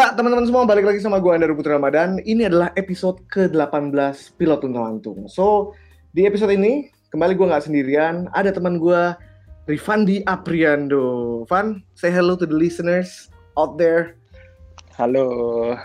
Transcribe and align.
Ya, 0.00 0.16
teman-teman 0.16 0.48
semua 0.48 0.64
balik 0.64 0.88
lagi 0.88 1.04
sama 1.04 1.20
gue 1.20 1.28
Andar 1.28 1.52
Putra 1.52 1.76
Ramadan. 1.76 2.24
Ini 2.24 2.48
adalah 2.48 2.72
episode 2.72 3.20
ke-18 3.28 4.32
Pilot 4.40 4.64
Tuntang 4.64 4.88
Lantung. 4.88 5.28
So, 5.28 5.76
di 6.16 6.24
episode 6.24 6.56
ini 6.56 6.88
kembali 7.12 7.36
gue 7.36 7.44
nggak 7.44 7.68
sendirian, 7.68 8.24
ada 8.32 8.48
teman 8.48 8.80
gue 8.80 9.12
Rifandi 9.68 10.24
Apriando. 10.24 11.44
Van, 11.52 11.84
say 11.92 12.08
hello 12.08 12.32
to 12.32 12.48
the 12.48 12.56
listeners 12.56 13.28
out 13.60 13.76
there. 13.76 14.16
Halo, 14.96 15.76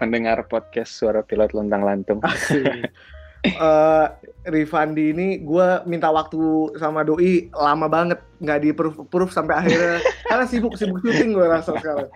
pendengar 0.00 0.48
podcast 0.48 0.96
Suara 0.96 1.20
Pilot 1.20 1.52
Lontang 1.52 1.84
Lantung. 1.84 2.24
uh, 2.24 4.08
Rifandi 4.48 5.12
ini 5.12 5.28
gue 5.44 5.68
minta 5.84 6.08
waktu 6.08 6.72
sama 6.80 7.04
Doi 7.04 7.52
lama 7.52 7.86
banget 7.86 8.18
nggak 8.40 8.58
di 8.64 8.70
proof 8.72 8.96
proof 9.12 9.30
sampai 9.30 9.60
akhirnya 9.60 10.00
karena 10.28 10.44
sibuk 10.48 10.74
sibuk 10.74 10.98
syuting 11.04 11.36
gue 11.36 11.46
rasa 11.46 11.76
sekarang. 11.76 12.08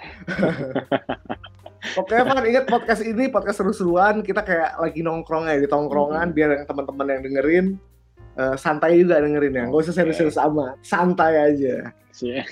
Oke 2.00 2.14
Van 2.14 2.46
inget 2.46 2.70
podcast 2.70 3.02
ini 3.02 3.27
podcast 3.28 3.58
seru-seruan 3.58 4.22
kita 4.22 4.46
kayak 4.46 4.78
lagi 4.78 5.02
nongkrong 5.02 5.50
ya 5.50 5.58
di 5.58 5.66
tongkrongan 5.66 6.30
hmm. 6.30 6.36
biar 6.36 6.50
teman-teman 6.64 7.06
yang 7.10 7.22
dengerin 7.27 7.66
uh, 8.38 8.55
santai 8.55 9.02
juga 9.02 9.19
dengerin 9.19 9.52
ya 9.52 9.64
nggak 9.66 9.83
usah 9.83 9.94
serius-serius 9.94 10.38
sama 10.38 10.78
santai 10.86 11.52
aja. 11.52 11.91
ya 12.22 12.42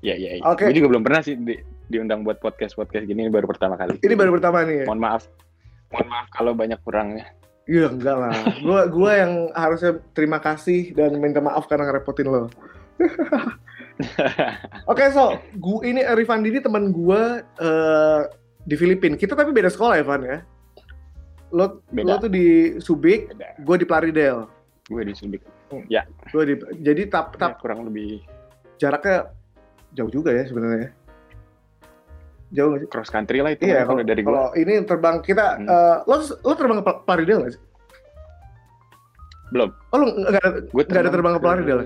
ya. 0.00 0.14
ya. 0.14 0.30
Oke. 0.46 0.64
Okay. 0.64 0.66
Gue 0.70 0.78
juga 0.80 0.90
belum 0.96 1.04
pernah 1.04 1.20
sih 1.20 1.34
di, 1.34 1.58
diundang 1.90 2.22
buat 2.22 2.38
podcast 2.38 2.78
podcast 2.78 3.04
gini 3.04 3.26
ini 3.26 3.32
baru 3.32 3.50
pertama 3.50 3.74
kali. 3.74 3.98
Ini 3.98 4.14
baru 4.14 4.32
pertama 4.38 4.62
nih. 4.62 4.86
Mohon 4.86 5.02
maaf 5.02 5.24
mohon 5.92 6.08
maaf 6.10 6.26
kalau 6.34 6.52
banyak 6.54 6.78
kurangnya. 6.82 7.26
Iya 7.66 7.90
enggak 7.90 8.16
lah. 8.16 8.34
Gua 8.62 8.86
gua 8.86 9.10
yang 9.18 9.32
harusnya 9.50 9.98
terima 10.14 10.38
kasih 10.38 10.94
dan 10.94 11.18
minta 11.18 11.42
maaf 11.42 11.66
karena 11.66 11.90
ngerepotin 11.90 12.30
lo. 12.30 12.46
Oke, 14.86 15.02
okay, 15.02 15.08
so 15.10 15.34
gua 15.58 15.82
ini 15.82 16.06
Rifan 16.14 16.46
Didi 16.46 16.62
teman 16.62 16.94
gua 16.94 17.42
uh, 17.58 18.22
di 18.66 18.74
Filipina. 18.74 19.14
Kita 19.14 19.38
tapi 19.38 19.54
beda 19.54 19.70
sekolah 19.70 19.98
Evan 19.98 20.22
ya. 20.26 20.38
Lo 21.54 21.82
beda. 21.94 22.18
lo 22.18 22.22
tuh 22.26 22.30
di 22.30 22.76
Subic, 22.82 23.30
gue 23.62 23.76
di 23.78 23.86
Plaridel. 23.86 24.50
Gue 24.90 25.02
di 25.06 25.14
Subic. 25.14 25.46
Hmm. 25.70 25.86
Ya. 25.86 26.02
Gue 26.34 26.42
di 26.50 26.54
jadi 26.82 27.06
tap 27.06 27.38
tap 27.38 27.58
ya, 27.58 27.60
kurang 27.62 27.86
lebih 27.86 28.26
jaraknya 28.82 29.30
jauh 29.94 30.10
juga 30.10 30.34
ya 30.34 30.42
sebenarnya. 30.46 30.90
Jauh 32.56 32.68
gak 32.72 32.80
sih? 32.80 32.88
Cross 32.88 33.10
country 33.12 33.38
lah 33.44 33.52
itu. 33.52 33.68
Iya, 33.68 33.84
kalau 33.84 34.00
dari 34.00 34.22
Kalau 34.24 34.56
ini 34.56 34.72
terbang 34.88 35.20
kita, 35.20 35.60
hmm. 35.60 35.68
uh, 35.68 35.96
lo 36.08 36.16
lo 36.24 36.52
terbang 36.56 36.78
ke 36.80 36.84
Plaridel 37.04 37.38
nggak 37.44 37.52
sih? 37.52 37.62
Belum. 39.52 39.70
Oh 39.92 39.98
lo 40.00 40.04
nggak 40.08 40.42
ada 40.42 40.50
nggak 40.72 41.02
ada 41.04 41.12
terbang 41.12 41.32
ke 41.36 41.40
Plaridel? 41.44 41.78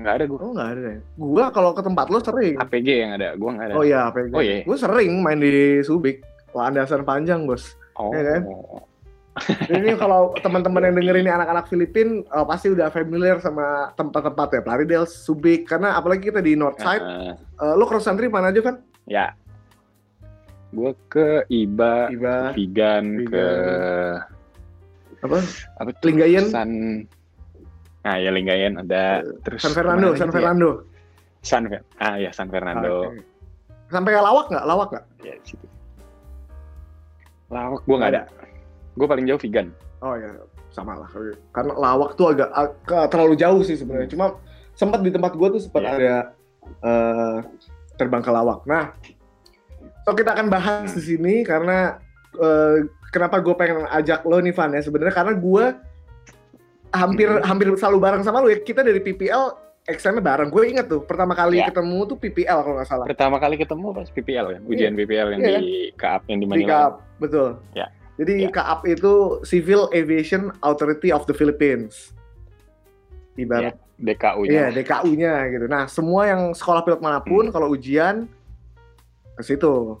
Nggak 0.00 0.14
ada 0.16 0.24
gue. 0.24 0.38
Oh 0.40 0.50
nggak 0.56 0.70
ada. 0.72 0.80
Gue 1.04 1.44
kalau 1.52 1.70
ke 1.76 1.82
tempat 1.84 2.06
lo 2.08 2.18
sering. 2.24 2.56
APG 2.56 2.88
yang 2.88 3.12
ada, 3.20 3.36
gue 3.36 3.50
nggak 3.52 3.66
ada. 3.68 3.74
Oh 3.76 3.84
iya 3.84 4.08
APG. 4.08 4.32
Oh 4.32 4.40
iya. 4.40 4.64
Gue 4.64 4.76
sering 4.80 5.20
main 5.20 5.36
di 5.36 5.84
Subic. 5.84 6.24
Landasan 6.56 7.04
panjang 7.04 7.44
bos. 7.44 7.76
Oh. 8.00 8.10
Ya 8.16 8.24
kan? 8.24 8.42
ini 9.72 9.94
kalau 9.94 10.34
teman-teman 10.42 10.90
yang 10.90 10.96
denger 10.98 11.16
ini 11.22 11.30
anak-anak 11.30 11.70
Filipin 11.70 12.26
uh, 12.34 12.42
pasti 12.42 12.74
udah 12.74 12.90
familiar 12.90 13.38
sama 13.38 13.94
tempat-tempat 13.94 14.58
ya 14.58 14.60
Plaridel, 14.64 15.04
Subic 15.06 15.70
karena 15.70 15.94
apalagi 15.94 16.32
kita 16.32 16.42
di 16.42 16.58
North 16.58 16.82
Side. 16.82 17.04
Uh, 17.04 17.38
uh, 17.62 17.74
lo 17.78 17.86
cross 17.86 18.10
country 18.10 18.26
mana 18.26 18.50
aja 18.50 18.60
kan? 18.64 18.82
Ya. 19.06 19.32
Gue 20.70 20.94
ke 21.10 21.44
Iba, 21.50 22.10
Iba 22.10 22.54
Vigan, 22.54 23.26
ke 23.26 23.46
apa? 25.20 25.38
Apa 25.82 25.90
Linggayen? 26.06 26.46
San 26.48 26.70
Ah 28.00 28.16
ya 28.16 28.32
Linggayen 28.32 28.80
ada 28.80 29.20
terus 29.44 29.60
San 29.60 29.76
Fernando, 29.76 30.16
San 30.16 30.32
Fernando. 30.32 30.70
Ya? 30.70 31.44
San 31.44 31.62
Ah 32.00 32.16
ya 32.16 32.30
San 32.32 32.48
Fernando. 32.48 33.12
Okay. 33.12 33.20
Sampai 33.90 34.14
ke 34.14 34.20
Lawak 34.22 34.46
nggak? 34.48 34.64
Lawak 34.64 34.88
nggak? 34.94 35.04
Ya 35.26 35.34
situ. 35.42 35.66
Lawak 37.50 37.82
gue 37.84 37.96
nggak 37.98 38.12
ada. 38.14 38.22
Gue 38.94 39.06
paling 39.10 39.26
jauh 39.26 39.40
Vigan. 39.42 39.74
Oh 40.00 40.14
ya 40.16 40.30
sama 40.70 40.96
lah. 40.96 41.10
Karena 41.50 41.74
Lawak 41.74 42.14
tuh 42.14 42.32
agak, 42.32 42.48
agak 42.54 43.10
terlalu 43.10 43.34
jauh 43.36 43.60
sih 43.66 43.74
sebenarnya. 43.76 44.08
Cuma 44.08 44.38
sempat 44.78 45.02
di 45.02 45.10
tempat 45.10 45.34
gue 45.34 45.48
tuh 45.58 45.60
sempat 45.60 45.82
yeah. 45.82 45.92
ada 45.92 46.14
uh, 46.86 47.36
terbang 48.00 48.24
ke 48.24 48.32
lawak. 48.32 48.64
Nah, 48.64 48.96
so 50.08 50.16
kita 50.16 50.32
akan 50.32 50.48
bahas 50.48 50.96
di 50.96 51.02
sini 51.04 51.44
karena 51.44 52.00
uh, 52.40 52.80
kenapa 53.12 53.42
gue 53.44 53.54
pengen 53.54 53.84
ajak 53.90 54.24
lo 54.24 54.40
nih 54.40 54.54
Van 54.54 54.72
ya 54.72 54.80
sebenarnya 54.80 55.14
karena 55.14 55.34
gue 55.36 55.64
hampir 56.90 57.28
hmm. 57.28 57.44
hampir 57.46 57.66
selalu 57.78 57.98
bareng 58.02 58.22
sama 58.26 58.42
lo 58.42 58.50
ya 58.50 58.58
kita 58.58 58.82
dari 58.82 58.98
PPL 58.98 59.70
examnya 59.86 60.22
bareng 60.22 60.50
gue 60.50 60.62
inget 60.66 60.86
tuh 60.86 61.02
pertama 61.02 61.34
kali 61.34 61.62
ya. 61.62 61.70
ketemu 61.70 61.98
tuh 62.06 62.16
PPL 62.18 62.58
kalau 62.62 62.74
nggak 62.78 62.88
salah 62.88 63.06
pertama 63.06 63.36
kali 63.38 63.54
ketemu 63.58 63.86
pas 63.94 64.08
PPL 64.10 64.46
ya 64.54 64.58
ujian 64.66 64.92
yeah. 64.94 64.98
PPL 65.02 65.28
yang 65.34 65.40
yeah. 65.40 65.60
di 65.62 65.70
KAP 65.98 66.22
yang 66.30 66.38
di 66.42 66.46
Manila 66.46 66.60
di 66.60 66.70
KAP 66.70 66.94
betul 67.22 67.48
ya 67.74 67.86
jadi 68.20 68.34
ya. 68.46 68.50
KAP 68.52 68.80
itu 68.90 69.12
Civil 69.48 69.88
Aviation 69.96 70.52
Authority 70.60 71.08
of 71.10 71.24
the 71.26 71.34
Philippines 71.34 72.12
ibarat 73.38 73.74
ya. 73.74 73.89
DKU-nya. 74.00 74.50
Iya, 74.50 74.66
DKU-nya 74.72 75.32
gitu. 75.52 75.66
Nah, 75.68 75.84
semua 75.86 76.24
yang 76.24 76.56
sekolah 76.56 76.80
pilot 76.82 77.04
mana 77.04 77.20
pun 77.20 77.48
hmm. 77.48 77.52
kalau 77.52 77.68
ujian 77.76 78.24
ke 79.36 79.42
situ. 79.44 80.00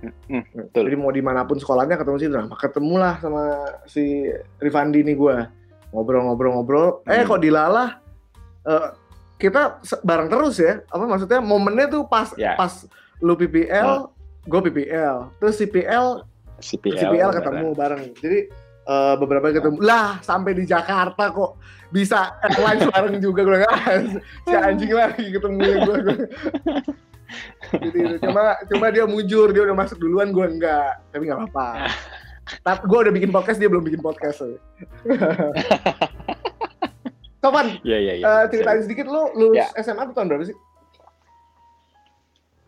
Hmm, 0.00 0.44
betul. 0.54 0.88
Jadi 0.88 0.96
mau 0.96 1.12
di 1.12 1.20
mana 1.20 1.44
pun 1.44 1.58
sekolahnya 1.58 1.98
ketemu 1.98 2.16
situ. 2.16 2.32
Nah, 2.32 2.46
ketemulah 2.56 3.20
sama 3.20 3.44
si 3.84 4.30
Rifandi 4.62 5.02
nih 5.02 5.16
gue. 5.18 5.36
Ngobrol-ngobrol-ngobrol. 5.90 7.04
Eh, 7.04 7.10
hmm. 7.10 7.20
Eh, 7.20 7.24
kok 7.26 7.42
dilalah 7.42 7.88
uh, 8.64 8.94
kita 9.36 9.82
bareng 10.06 10.30
terus 10.30 10.62
ya. 10.62 10.80
Apa 10.88 11.04
maksudnya 11.04 11.42
momennya 11.42 11.90
tuh 11.90 12.06
pas 12.06 12.30
yeah. 12.38 12.54
pas 12.54 12.86
lu 13.20 13.36
PPL, 13.36 14.08
oh. 14.08 14.14
gue 14.46 14.60
PPL. 14.70 15.34
Terus 15.42 15.54
CPL 15.60 16.06
CPL, 16.60 16.96
CPL 16.96 17.30
ketemu 17.34 17.66
bareng. 17.74 18.02
Jadi 18.16 18.38
uh, 18.90 19.14
beberapa 19.14 19.54
ketemu 19.54 19.78
lah 19.78 20.18
sampai 20.20 20.58
di 20.58 20.66
Jakarta 20.66 21.30
kok 21.30 21.54
bisa 21.94 22.34
live 22.42 22.86
bareng 22.90 23.16
juga 23.22 23.40
gue 23.46 23.58
nggak 23.62 23.76
si 24.46 24.54
anjing 24.54 24.92
lagi 24.94 25.24
ketemu 25.30 25.56
gue 25.58 25.96
gue 26.02 26.16
jadi 27.70 28.00
cuma 28.18 28.58
cuma 28.66 28.86
dia 28.90 29.06
mujur 29.06 29.54
dia 29.54 29.62
udah 29.62 29.76
masuk 29.78 29.98
duluan 30.02 30.34
gue 30.34 30.46
enggak 30.58 30.98
tapi 31.14 31.30
nggak 31.30 31.38
apa-apa 31.46 31.90
tapi 32.66 32.82
gue 32.86 32.98
udah 33.06 33.14
bikin 33.14 33.30
podcast 33.30 33.58
dia 33.62 33.70
belum 33.70 33.86
bikin 33.86 34.02
podcast 34.02 34.42
Kapan? 37.40 37.66
Iya 37.88 37.98
iya 38.04 38.14
iya. 38.20 38.24
Uh, 38.28 38.44
ceritain 38.52 38.84
sedikit 38.84 39.08
lu 39.08 39.32
lulus 39.32 39.64
ya. 39.64 39.80
SMA 39.80 40.12
tuh 40.12 40.14
tahun 40.18 40.28
berapa 40.28 40.44
sih? 40.44 40.56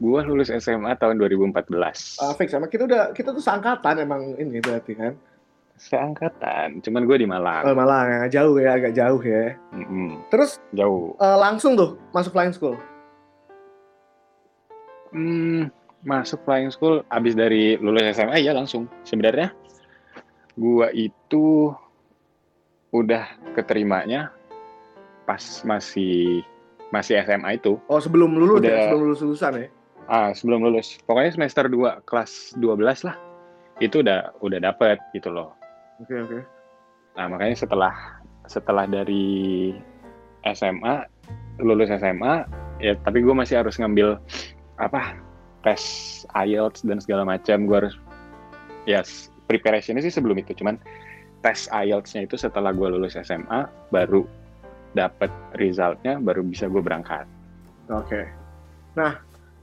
Gua 0.00 0.24
lulus 0.24 0.48
SMA 0.48 0.96
tahun 0.96 1.20
2014. 1.20 1.52
Uh, 1.52 2.32
fix 2.40 2.56
sama 2.56 2.72
kita 2.72 2.88
udah 2.88 3.12
kita 3.12 3.36
tuh 3.36 3.44
seangkatan 3.44 4.00
emang 4.00 4.32
ini 4.40 4.64
berarti 4.64 4.96
kan 4.96 5.12
seangkatan, 5.82 6.78
cuman 6.78 7.02
gue 7.10 7.16
di 7.18 7.26
Malang. 7.26 7.66
Oh, 7.66 7.74
Malang 7.74 8.06
ya, 8.06 8.42
jauh 8.42 8.54
ya, 8.62 8.78
agak 8.78 8.94
jauh 8.94 9.18
ya. 9.18 9.58
Mm-hmm. 9.74 10.30
Terus 10.30 10.62
jauh. 10.70 11.18
Uh, 11.18 11.38
langsung 11.42 11.74
tuh 11.74 11.98
masuk 12.14 12.30
flying 12.30 12.54
school. 12.54 12.78
Hmm, 15.10 15.68
masuk 16.06 16.40
flying 16.46 16.70
school 16.70 17.02
abis 17.10 17.34
dari 17.34 17.76
lulus 17.82 18.14
SMA 18.14 18.46
ya 18.46 18.54
langsung. 18.54 18.86
Sebenarnya 19.02 19.50
gue 20.54 20.86
itu 20.94 21.74
udah 22.92 23.24
keterimanya 23.56 24.30
pas 25.24 25.42
masih 25.66 26.46
masih 26.92 27.18
SMA 27.24 27.58
itu. 27.58 27.80
Oh, 27.88 27.98
sebelum 27.98 28.36
lulus 28.36 28.60
ya? 28.60 28.68
udah, 28.68 28.70
ya, 28.70 28.82
sebelum 28.86 29.02
lulus 29.08 29.20
lulusan 29.24 29.52
ya? 29.58 29.68
Ah, 30.06 30.30
sebelum 30.36 30.60
lulus. 30.62 31.00
Pokoknya 31.08 31.32
semester 31.34 31.66
2 31.66 32.04
kelas 32.04 32.54
12 32.60 33.06
lah. 33.08 33.16
Itu 33.80 34.04
udah 34.04 34.36
udah 34.44 34.58
dapet 34.60 35.00
gitu 35.16 35.32
loh. 35.32 35.56
Oke 36.02 36.18
okay, 36.18 36.18
oke. 36.18 36.30
Okay. 36.34 36.42
Nah 37.14 37.26
makanya 37.30 37.56
setelah 37.56 37.94
setelah 38.50 38.84
dari 38.90 39.70
SMA 40.42 41.06
lulus 41.62 41.94
SMA 41.94 42.42
ya 42.82 42.98
tapi 43.06 43.22
gue 43.22 43.30
masih 43.30 43.62
harus 43.62 43.78
ngambil 43.78 44.18
apa 44.82 45.14
tes 45.62 45.82
IELTS 46.34 46.82
dan 46.82 46.98
segala 46.98 47.22
macam 47.22 47.70
gue 47.70 47.76
harus 47.86 47.94
ya 48.82 49.06
yes, 49.06 49.30
preparationnya 49.46 50.02
sih 50.02 50.10
sebelum 50.10 50.42
itu 50.42 50.58
cuman 50.58 50.74
tes 51.46 51.70
IELTS-nya 51.70 52.26
itu 52.26 52.34
setelah 52.34 52.74
gue 52.74 52.88
lulus 52.90 53.14
SMA 53.14 53.70
baru 53.94 54.26
dapat 54.98 55.30
resultnya 55.54 56.18
baru 56.18 56.42
bisa 56.42 56.66
gue 56.66 56.82
berangkat. 56.82 57.30
Oke. 57.94 58.10
Okay. 58.10 58.24
Nah 58.98 59.22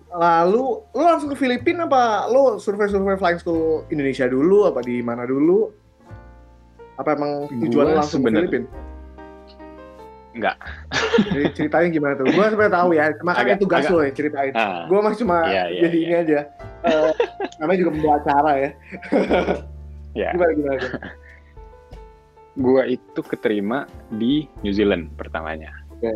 lalu 0.09 0.81
lu 0.95 1.03
langsung 1.03 1.29
ke 1.29 1.37
Filipina 1.37 1.85
apa 1.85 2.31
lu 2.31 2.57
survei-survei 2.57 3.19
flying 3.19 3.39
school 3.43 3.83
Indonesia 3.91 4.25
dulu 4.31 4.71
apa 4.71 4.79
di 4.79 5.03
mana 5.03 5.27
dulu? 5.27 5.88
Apa 6.99 7.15
emang 7.15 7.47
tujuan 7.47 7.95
langsung 7.95 8.21
ke 8.27 8.29
Filipina? 8.29 8.67
Enggak. 10.35 10.55
Jadi 11.33 11.45
ceritanya 11.57 11.87
gimana 11.89 12.13
tuh? 12.19 12.25
Gue 12.29 12.45
sebenarnya 12.51 12.75
tahu 12.75 12.89
ya, 12.93 13.05
makanya 13.25 13.55
tugas 13.57 13.83
agak, 13.87 13.95
lo 13.95 13.99
ya 14.05 14.11
ceritain. 14.13 14.53
Uh, 14.53 14.81
gue 14.85 14.99
masih 15.01 15.19
cuma 15.25 15.37
iya, 15.49 15.63
iya, 15.71 15.81
jadi 15.87 15.97
iya. 15.97 16.05
ini 16.05 16.15
aja. 16.15 16.39
Uh, 16.85 17.11
namanya 17.59 17.77
juga 17.81 17.91
pembawa 17.97 18.15
acara 18.21 18.51
ya. 18.55 18.69
ya. 20.13 20.29
Gimana 20.35 20.51
gimana? 20.53 20.87
Gue 22.59 22.81
itu 22.99 23.19
keterima 23.25 23.77
di 24.11 24.45
New 24.61 24.73
Zealand 24.75 25.15
pertamanya. 25.15 25.71
Okay. 25.97 26.13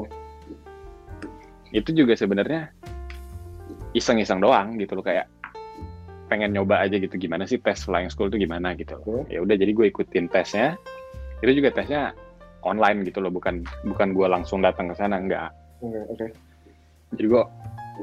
Itu 1.73 1.89
juga 1.95 2.13
sebenarnya 2.13 2.69
iseng-iseng 3.97 4.41
doang 4.43 4.77
gitu 4.77 4.99
loh 4.99 5.05
kayak 5.05 5.25
pengen 6.33 6.49
nyoba 6.49 6.81
aja 6.81 6.97
gitu 6.97 7.13
gimana 7.21 7.45
sih 7.45 7.61
tes 7.61 7.85
flying 7.85 8.09
school 8.09 8.33
itu 8.33 8.41
gimana 8.41 8.73
gitu. 8.73 8.97
Ya 9.29 9.45
udah 9.45 9.53
jadi 9.53 9.69
gue 9.69 9.85
ikutin 9.93 10.33
tesnya. 10.33 10.81
Itu 11.45 11.53
juga 11.53 11.69
tesnya 11.69 12.17
online 12.65 13.05
gitu 13.05 13.21
loh 13.21 13.29
bukan 13.29 13.61
bukan 13.85 14.17
gue 14.17 14.25
langsung 14.25 14.65
datang 14.65 14.89
ke 14.89 14.97
sana 14.97 15.21
enggak. 15.21 15.53
Oke. 16.09 16.33
jadi 17.13 17.27
gue 17.29 17.43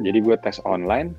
jadi 0.07 0.19
gue 0.23 0.37
tes 0.39 0.61
online 0.63 1.17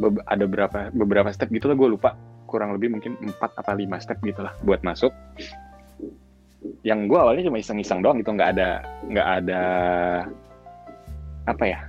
Be- 0.00 0.22
ada 0.30 0.46
berapa 0.48 0.94
beberapa 0.96 1.28
step 1.28 1.52
gitu 1.52 1.68
lah 1.68 1.76
gue 1.76 2.00
lupa. 2.00 2.16
Kurang 2.48 2.72
lebih 2.72 2.96
mungkin 2.96 3.20
4 3.20 3.36
apa 3.36 3.76
5 3.76 3.84
step 4.00 4.18
gitu 4.24 4.40
lah 4.40 4.56
buat 4.64 4.80
masuk. 4.80 5.12
Yang 6.80 7.12
gue 7.12 7.18
awalnya 7.20 7.44
cuma 7.44 7.60
iseng-iseng 7.60 8.00
doang 8.00 8.24
gitu 8.24 8.32
nggak 8.32 8.56
ada 8.56 8.80
nggak 9.04 9.28
ada 9.44 9.62
apa 11.44 11.64
ya 11.68 11.80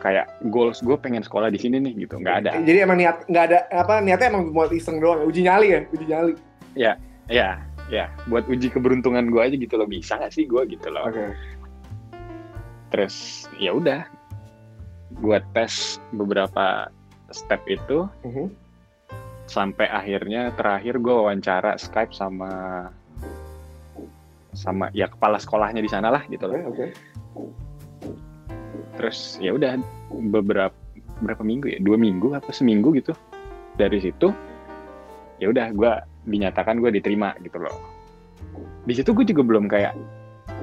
kayak 0.00 0.26
goals 0.48 0.80
gue 0.80 0.96
pengen 0.96 1.20
sekolah 1.20 1.48
di 1.48 1.58
sini 1.58 1.80
nih 1.80 2.06
gitu 2.06 2.20
nggak 2.20 2.36
ada 2.44 2.50
Jadi 2.60 2.78
emang 2.80 2.98
niat 3.00 3.24
nggak 3.28 3.44
ada 3.50 3.58
apa 3.72 4.00
niatnya 4.00 4.28
emang 4.32 4.52
buat 4.52 4.70
iseng 4.70 5.00
doang, 5.00 5.24
uji 5.24 5.44
nyali 5.44 5.66
ya, 5.72 5.80
uji 5.92 6.04
nyali. 6.06 6.32
ya 6.74 6.92
ya 7.88 8.08
buat 8.26 8.48
uji 8.48 8.72
keberuntungan 8.72 9.28
gue 9.28 9.40
aja 9.44 9.56
gitu 9.56 9.76
loh 9.76 9.84
bisa 9.84 10.16
nggak 10.16 10.32
sih 10.32 10.48
gue 10.48 10.62
gitu 10.72 10.88
loh 10.88 11.04
Oke. 11.08 11.36
terus 12.88 13.44
ya 13.60 13.76
udah 13.76 14.08
gue 15.20 15.38
tes 15.52 16.00
beberapa 16.10 16.88
step 17.30 17.60
itu 17.68 18.08
Mhm. 18.24 18.48
sampai 19.44 19.86
akhirnya 19.86 20.48
terakhir 20.56 20.96
gue 20.98 21.12
wawancara 21.12 21.76
Skype 21.76 22.16
sama 22.16 22.88
sama 24.54 24.88
ya 24.94 25.10
kepala 25.10 25.36
sekolahnya 25.36 25.82
di 25.82 25.90
sana 25.90 26.08
lah 26.14 26.22
gitu 26.30 26.46
loh. 26.46 26.56
oke. 26.70 26.86
Terus 28.98 29.38
ya 29.42 29.54
udah 29.54 29.78
beberapa 30.30 30.74
berapa 31.22 31.42
minggu 31.46 31.70
ya 31.70 31.78
dua 31.78 31.94
minggu 31.94 32.34
apa 32.34 32.50
seminggu 32.50 32.90
gitu 32.98 33.14
dari 33.78 34.02
situ 34.02 34.34
ya 35.38 35.46
udah 35.50 35.70
gue 35.70 35.92
dinyatakan 36.26 36.82
gue 36.82 36.90
diterima 36.94 37.34
gitu 37.42 37.58
loh. 37.62 37.74
Di 38.86 38.94
situ 38.98 39.14
gue 39.14 39.26
juga 39.26 39.42
belum 39.46 39.66
kayak 39.70 39.94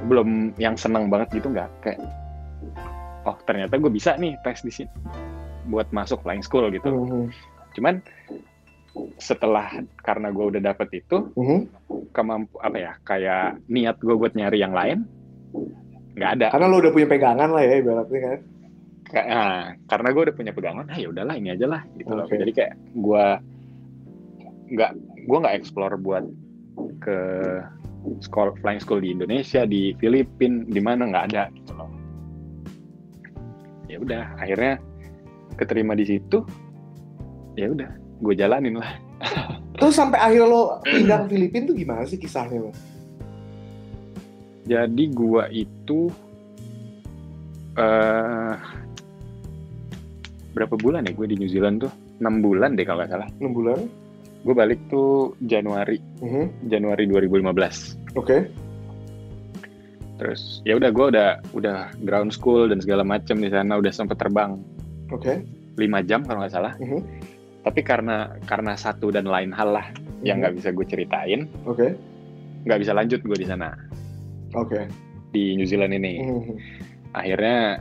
belum 0.07 0.55
yang 0.57 0.75
senang 0.75 1.07
banget 1.11 1.39
gitu 1.39 1.51
nggak 1.51 1.69
kayak 1.83 1.99
oh 3.27 3.37
ternyata 3.45 3.77
gue 3.77 3.91
bisa 3.91 4.17
nih 4.17 4.33
tes 4.41 4.63
di 4.65 4.71
sini 4.73 4.91
buat 5.69 5.87
masuk 5.93 6.23
flying 6.25 6.43
school 6.43 6.67
gitu. 6.73 6.89
Mhm. 6.89 7.23
Cuman 7.77 8.03
setelah 9.21 9.71
karena 10.03 10.33
gue 10.35 10.45
udah 10.51 10.61
dapet 10.61 11.03
itu 11.03 11.31
Mhm. 11.37 11.59
kemampu 12.11 12.59
apa 12.59 12.77
ya 12.79 12.91
kayak 13.07 13.61
niat 13.71 13.95
gue 14.03 14.15
buat 14.19 14.35
nyari 14.35 14.59
yang 14.59 14.75
lain 14.75 15.07
nggak 16.15 16.31
ada 16.39 16.47
Karena 16.51 16.65
lo 16.67 16.77
udah 16.83 16.91
punya 16.91 17.07
pegangan 17.07 17.49
lah 17.51 17.63
ya 17.63 17.73
ibaratnya 17.79 18.19
kan. 18.19 18.39
Nah, 19.11 19.75
karena 19.91 20.07
gue 20.15 20.21
udah 20.31 20.35
punya 20.35 20.51
pegangan 20.55 20.87
ah 20.87 20.95
ya 20.95 21.11
udahlah 21.11 21.35
ini 21.35 21.51
aja 21.51 21.67
lah 21.67 21.83
gitu 21.99 22.15
loh 22.15 22.23
Oke. 22.23 22.39
jadi 22.39 22.51
kayak 22.55 22.73
gue 22.95 23.25
nggak 24.71 24.91
gue 25.27 25.37
nggak 25.43 25.55
explore 25.59 25.99
buat 25.99 26.23
ke 27.03 27.17
school 28.23 28.55
flying 28.63 28.79
school 28.79 29.03
di 29.03 29.11
Indonesia 29.11 29.67
di 29.67 29.91
Filipina 29.99 30.63
di 30.63 30.79
mana 30.79 31.11
nggak 31.11 31.25
ada 31.27 31.51
gitu 31.51 31.71
loh 31.75 31.91
ya 33.91 33.99
udah 33.99 34.23
akhirnya 34.39 34.79
keterima 35.59 35.91
di 35.91 36.07
situ 36.07 36.47
ya 37.59 37.67
udah 37.67 37.91
gue 38.23 38.33
jalanin 38.39 38.79
lah 38.79 38.95
Terus 39.81 39.97
sampai 39.97 40.19
akhir 40.21 40.45
lo 40.45 40.77
pindah 40.93 41.25
ke 41.25 41.35
Filipina 41.35 41.63
tuh 41.69 41.75
gimana 41.77 42.03
sih 42.05 42.17
kisahnya, 42.21 42.69
Bang? 42.69 42.75
Jadi 44.61 45.03
gua 45.11 45.49
itu 45.49 46.11
eh 47.73 48.55
berapa 50.51 50.75
bulan 50.75 51.07
ya 51.07 51.15
gue 51.15 51.27
di 51.31 51.39
New 51.39 51.47
Zealand 51.47 51.87
tuh? 51.87 51.91
6 52.19 52.43
bulan 52.43 52.75
deh 52.75 52.83
kalau 52.83 53.01
nggak 53.01 53.11
salah. 53.11 53.29
6 53.39 53.55
bulan. 53.55 53.79
Gue 54.41 54.55
balik 54.57 54.79
tuh 54.89 55.37
Januari 55.41 55.97
Mhm. 56.19 56.67
Januari 56.67 57.05
2015. 57.07 57.95
Oke. 58.13 58.49
Terus 60.19 60.61
ya 60.67 60.77
udah 60.77 60.89
gue 60.91 61.05
udah 61.17 61.29
udah 61.55 61.77
ground 62.03 62.29
school 62.29 62.69
dan 62.69 62.77
segala 62.77 63.01
macam 63.01 63.39
di 63.39 63.49
sana 63.49 63.79
udah 63.79 63.89
sempet 63.89 64.19
terbang 64.19 64.59
Oke. 65.09 65.41
5 65.79 66.03
jam 66.05 66.21
kalau 66.21 66.43
nggak 66.45 66.53
salah. 66.53 66.73
Mhm. 66.77 66.99
Tapi 67.61 67.81
karena 67.81 68.33
karena 68.45 68.73
satu 68.75 69.09
dan 69.09 69.25
lain 69.25 69.49
hal 69.53 69.73
lah 69.73 69.87
yang 70.21 70.37
Mhm. 70.37 70.41
nggak 70.45 70.53
bisa 70.61 70.69
gue 70.73 70.85
ceritain, 70.85 71.41
Oke. 71.65 71.93
nggak 72.65 72.79
bisa 72.81 72.91
lanjut 72.93 73.21
gue 73.21 73.37
di 73.37 73.47
sana 73.47 73.73
Oke. 74.55 74.87
di 75.31 75.55
New 75.55 75.63
Zealand 75.63 75.95
ini. 75.95 76.19
Mhm. 76.19 76.53
Akhirnya 77.15 77.79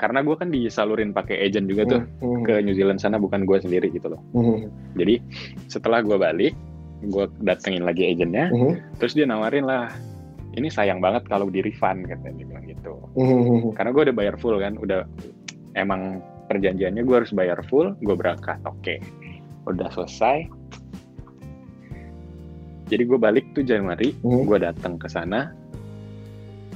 karena 0.00 0.24
gue 0.24 0.32
kan 0.40 0.48
disalurin 0.48 1.12
pakai 1.12 1.36
agent 1.36 1.68
juga 1.68 1.84
tuh 1.84 2.02
Mhm. 2.24 2.42
ke 2.48 2.54
New 2.64 2.72
Zealand 2.72 2.96
sana 2.96 3.20
bukan 3.20 3.44
gue 3.44 3.60
sendiri 3.60 3.92
gitu 3.92 4.08
loh. 4.08 4.20
Mhm. 4.32 4.96
Jadi 4.96 5.20
setelah 5.68 6.00
gue 6.00 6.16
balik, 6.16 6.56
gue 7.04 7.24
datengin 7.44 7.84
lagi 7.84 8.08
agentnya, 8.08 8.48
Mhm. 8.48 8.96
terus 8.96 9.12
dia 9.12 9.28
nawarin 9.28 9.68
lah, 9.68 9.92
ini 10.56 10.72
sayang 10.72 11.04
banget 11.04 11.28
kalau 11.28 11.52
di 11.52 11.60
refund 11.60 12.08
katanya 12.08 12.40
dia 12.40 12.46
bilang 12.48 12.64
gitu. 12.64 12.92
Mhm. 13.20 13.76
Karena 13.76 13.90
gue 13.92 14.02
udah 14.08 14.16
bayar 14.16 14.34
full 14.40 14.56
kan, 14.56 14.80
udah 14.80 15.04
emang 15.76 16.24
perjanjiannya 16.48 17.04
gue 17.04 17.16
harus 17.20 17.36
bayar 17.36 17.60
full, 17.68 17.92
gue 18.00 18.16
berangkat, 18.16 18.56
oke, 18.64 18.96
udah 19.68 19.88
selesai. 19.92 20.48
Jadi 22.90 23.02
gue 23.06 23.18
balik 23.22 23.54
tuh 23.54 23.62
Januari, 23.62 24.10
Mhm. 24.26 24.50
gue 24.50 24.58
datang 24.58 24.98
ke 24.98 25.06
sana, 25.06 25.54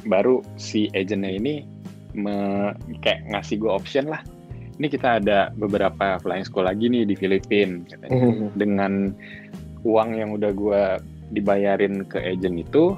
baru 0.07 0.39
si 0.55 0.87
agentnya 0.95 1.35
ini 1.35 1.67
me, 2.15 2.71
kayak 3.03 3.27
ngasih 3.35 3.59
gue 3.59 3.71
option 3.71 4.07
lah. 4.07 4.23
Ini 4.79 4.87
kita 4.87 5.19
ada 5.19 5.51
beberapa 5.55 6.19
flying 6.23 6.47
school 6.47 6.67
lagi 6.67 6.87
nih 6.87 7.03
di 7.03 7.15
Filipina 7.19 7.83
katanya 7.91 8.31
Mhm. 8.31 8.47
dengan 8.55 8.93
uang 9.83 10.11
yang 10.15 10.31
udah 10.35 10.51
gue 10.55 10.83
dibayarin 11.35 12.07
ke 12.07 12.23
agent 12.23 12.63
itu 12.63 12.95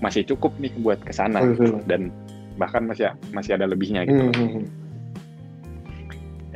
masih 0.00 0.24
cukup 0.24 0.52
nih 0.56 0.72
buat 0.80 1.00
ke 1.04 1.12
sana 1.12 1.40
Oh, 1.44 1.52
gitu. 1.52 1.80
dan 1.84 2.08
bahkan 2.56 2.84
masih 2.88 3.12
masih 3.36 3.56
ada 3.60 3.68
lebihnya 3.68 4.08
gitu. 4.08 4.24
Mhm. 4.32 4.64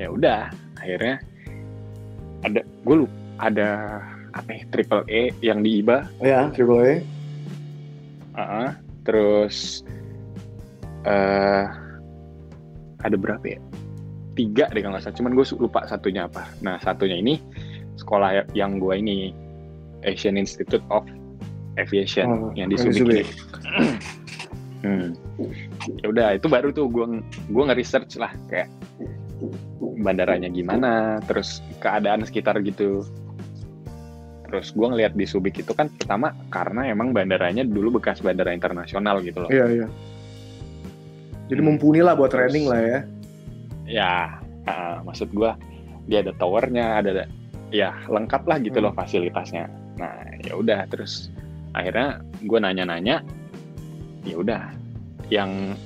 Ya 0.01 0.09
udah, 0.09 0.49
akhirnya 0.81 1.21
ada 2.45 2.61
gue 2.65 2.97
lupa 3.05 3.13
ada 3.41 3.69
apa 4.33 4.51
ya, 4.55 4.63
triple 4.71 5.05
E 5.11 5.31
yang 5.41 5.61
di 5.61 5.81
IBA, 5.83 5.99
Ya, 6.21 6.49
triple 6.55 6.79
A. 6.81 6.93
uh-uh. 8.39 8.71
terus 9.03 9.83
eh 11.09 11.65
ada 13.01 13.17
berapa 13.17 13.43
ya? 13.45 13.59
Tiga 14.37 14.69
deh 14.71 14.81
kalau 14.85 14.95
nggak 14.97 15.05
salah. 15.09 15.17
Cuman 15.17 15.33
gue 15.35 15.45
lupa 15.59 15.81
satunya 15.89 16.29
apa. 16.29 16.45
Nah 16.61 16.77
satunya 16.81 17.17
ini 17.17 17.41
sekolah 17.97 18.47
yang 18.57 18.77
gue 18.79 18.95
ini 18.97 19.33
Asian 20.05 20.37
Institute 20.37 20.85
of 20.93 21.05
Aviation 21.81 22.29
Oh, 22.29 22.53
yang 22.57 22.69
di. 22.69 22.77
Subic. 22.77 23.25
hmm. 24.85 25.17
Ya 26.05 26.07
udah 26.13 26.29
itu 26.37 26.47
baru 26.49 26.71
tuh 26.73 26.89
gue 26.93 27.25
gue 27.49 27.63
nge-research 27.73 28.21
lah 28.21 28.33
kayak 28.53 28.69
bandaranya 30.01 30.49
gimana, 30.53 31.21
terus 31.25 31.65
keadaan 31.81 32.25
sekitar 32.25 32.61
gitu. 32.65 33.05
Terus 34.51 34.75
gue 34.75 34.87
ngeliat 34.91 35.15
di 35.15 35.25
Subic 35.25 35.63
itu 35.63 35.71
kan 35.71 35.87
pertama 35.87 36.35
karena 36.51 36.91
emang 36.91 37.15
bandaranya 37.15 37.63
dulu 37.63 38.03
bekas 38.03 38.19
bandara 38.19 38.51
internasional 38.51 39.23
gitu 39.23 39.47
loh. 39.47 39.51
Iya, 39.51 39.67
iya. 39.71 39.87
Jadi 41.51 41.61
mumpuni 41.63 42.03
lah 42.03 42.19
buat 42.19 42.35
training 42.35 42.67
lah 42.67 42.81
ya. 42.83 43.01
Ya, 43.91 44.15
uh, 44.67 45.03
maksud 45.07 45.31
gue 45.35 45.51
dia 46.11 46.27
ada 46.27 46.35
towernya, 46.39 47.03
ada 47.03 47.27
ya 47.71 47.95
lengkap 48.11 48.43
lah 48.47 48.59
gitu 48.59 48.83
loh 48.83 48.91
fasilitasnya. 48.95 49.71
Nah 49.99 50.15
ya 50.43 50.59
udah 50.59 50.87
terus 50.91 51.31
akhirnya 51.75 52.23
gue 52.43 52.59
nanya-nanya, 52.59 53.23
ya 54.27 54.35
udah 54.35 54.75
yang 55.31 55.79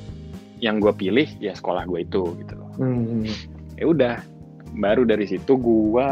yang 0.60 0.80
gue 0.80 0.92
pilih 0.96 1.28
ya 1.40 1.52
sekolah 1.52 1.84
gue 1.84 2.04
itu 2.04 2.24
gitu 2.40 2.54
loh. 2.56 2.72
Mhm. 2.80 3.28
Ya 3.76 3.84
udah 3.88 4.14
baru 4.80 5.04
dari 5.04 5.28
situ 5.28 5.56
gue 5.60 6.08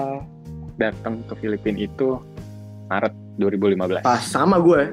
datang 0.80 1.21
ke 1.28 1.37
Filipina 1.40 1.85
itu 1.85 2.21
Maret 2.92 3.14
2015. 3.40 4.04
Pas 4.04 4.20
sama 4.20 4.61
gue. 4.61 4.92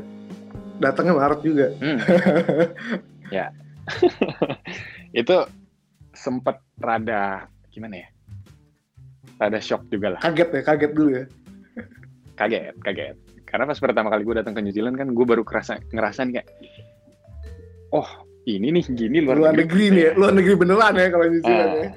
Datangnya 0.79 1.13
Maret 1.19 1.39
juga. 1.43 1.67
Hmm. 1.83 1.99
ya. 3.35 3.51
itu 5.21 5.35
sempet 6.15 6.63
rada 6.79 7.51
gimana 7.67 7.99
ya? 7.99 8.07
Rada 9.35 9.59
shock 9.59 9.87
juga 9.91 10.15
lah. 10.15 10.19
Kaget 10.23 10.49
ya, 10.55 10.61
kaget 10.63 10.91
dulu 10.95 11.09
ya. 11.11 11.23
Kaget, 12.39 12.75
kaget. 12.79 13.15
Karena 13.43 13.67
pas 13.67 13.79
pertama 13.81 14.07
kali 14.07 14.23
gue 14.23 14.35
datang 14.39 14.55
ke 14.55 14.61
New 14.63 14.71
Zealand 14.71 14.95
kan 14.95 15.11
gue 15.11 15.25
baru 15.25 15.43
kerasa 15.43 15.81
ngerasain 15.91 16.31
kayak 16.31 16.47
oh, 17.91 18.05
ini 18.45 18.69
nih 18.69 18.85
gini 18.93 19.25
luar, 19.25 19.41
Luar 19.41 19.53
negeri 19.57 19.89
nih 19.91 20.01
ya, 20.05 20.11
luar 20.13 20.31
negeri 20.37 20.55
beneran 20.55 20.93
ya 20.95 21.07
kalau 21.11 21.25
New 21.27 21.41
Zealand 21.43 21.73
ya. 21.75 21.83
Ah, 21.83 21.91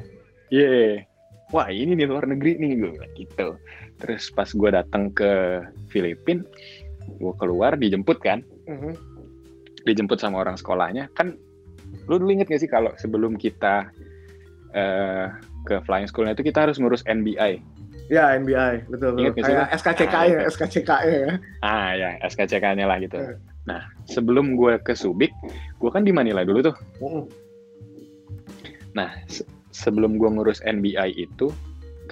Iya. 0.53 1.09
Wah, 1.53 1.69
ini 1.69 1.93
nih 1.97 2.09
luar 2.09 2.25
negeri 2.25 2.57
nih 2.57 2.71
gue 2.81 3.05
gitu. 3.17 3.57
Terus 4.03 4.29
pas 4.29 4.51
gue 4.51 4.71
datang 4.71 5.09
ke 5.09 5.63
Filipina, 5.87 6.43
gue 7.09 7.33
keluar 7.39 7.79
dijemput 7.79 8.19
kan. 8.19 8.43
Mhm. 8.67 9.15
dijemput 9.83 10.15
sama 10.15 10.39
orang 10.39 10.55
sekolahnya 10.55 11.11
kan 11.11 11.35
lu 12.07 12.15
dulu 12.15 12.31
inget 12.31 12.47
gak 12.47 12.63
sih 12.63 12.71
kalau 12.71 12.95
sebelum 12.95 13.35
kita 13.35 13.91
eh, 14.71 15.27
ke 15.63 15.83
flying 15.83 16.07
schoolnya 16.07 16.33
itu 16.33 16.47
kita 16.47 16.63
harus 16.63 16.79
ngurus 16.79 17.03
NBI. 17.03 17.59
Ya 18.07 18.31
NBI 18.33 18.87
betul 18.87 19.19
betul. 19.19 19.43
Kayak? 19.43 19.75
SKCK 19.75 20.15
Ah, 20.15 20.25
ya. 20.25 20.39
SKCK 20.47 20.91
ya. 21.03 21.31
Ah 21.61 21.89
ya, 21.93 22.11
SKCK-nya 22.23 22.87
lah 22.87 22.99
gitu. 22.99 23.19
Eh. 23.19 23.35
Nah, 23.63 23.83
sebelum 24.07 24.55
gue 24.55 24.79
ke 24.79 24.95
Subic, 24.95 25.35
gue 25.77 25.91
kan 25.91 26.07
di 26.07 26.15
Manila 26.15 26.47
dulu 26.47 26.63
tuh. 26.63 26.77
Mm-mm. 26.99 27.25
Nah, 28.93 29.11
se- 29.27 29.47
sebelum 29.71 30.15
gue 30.15 30.29
ngurus 30.29 30.63
NBI 30.63 31.11
itu, 31.17 31.51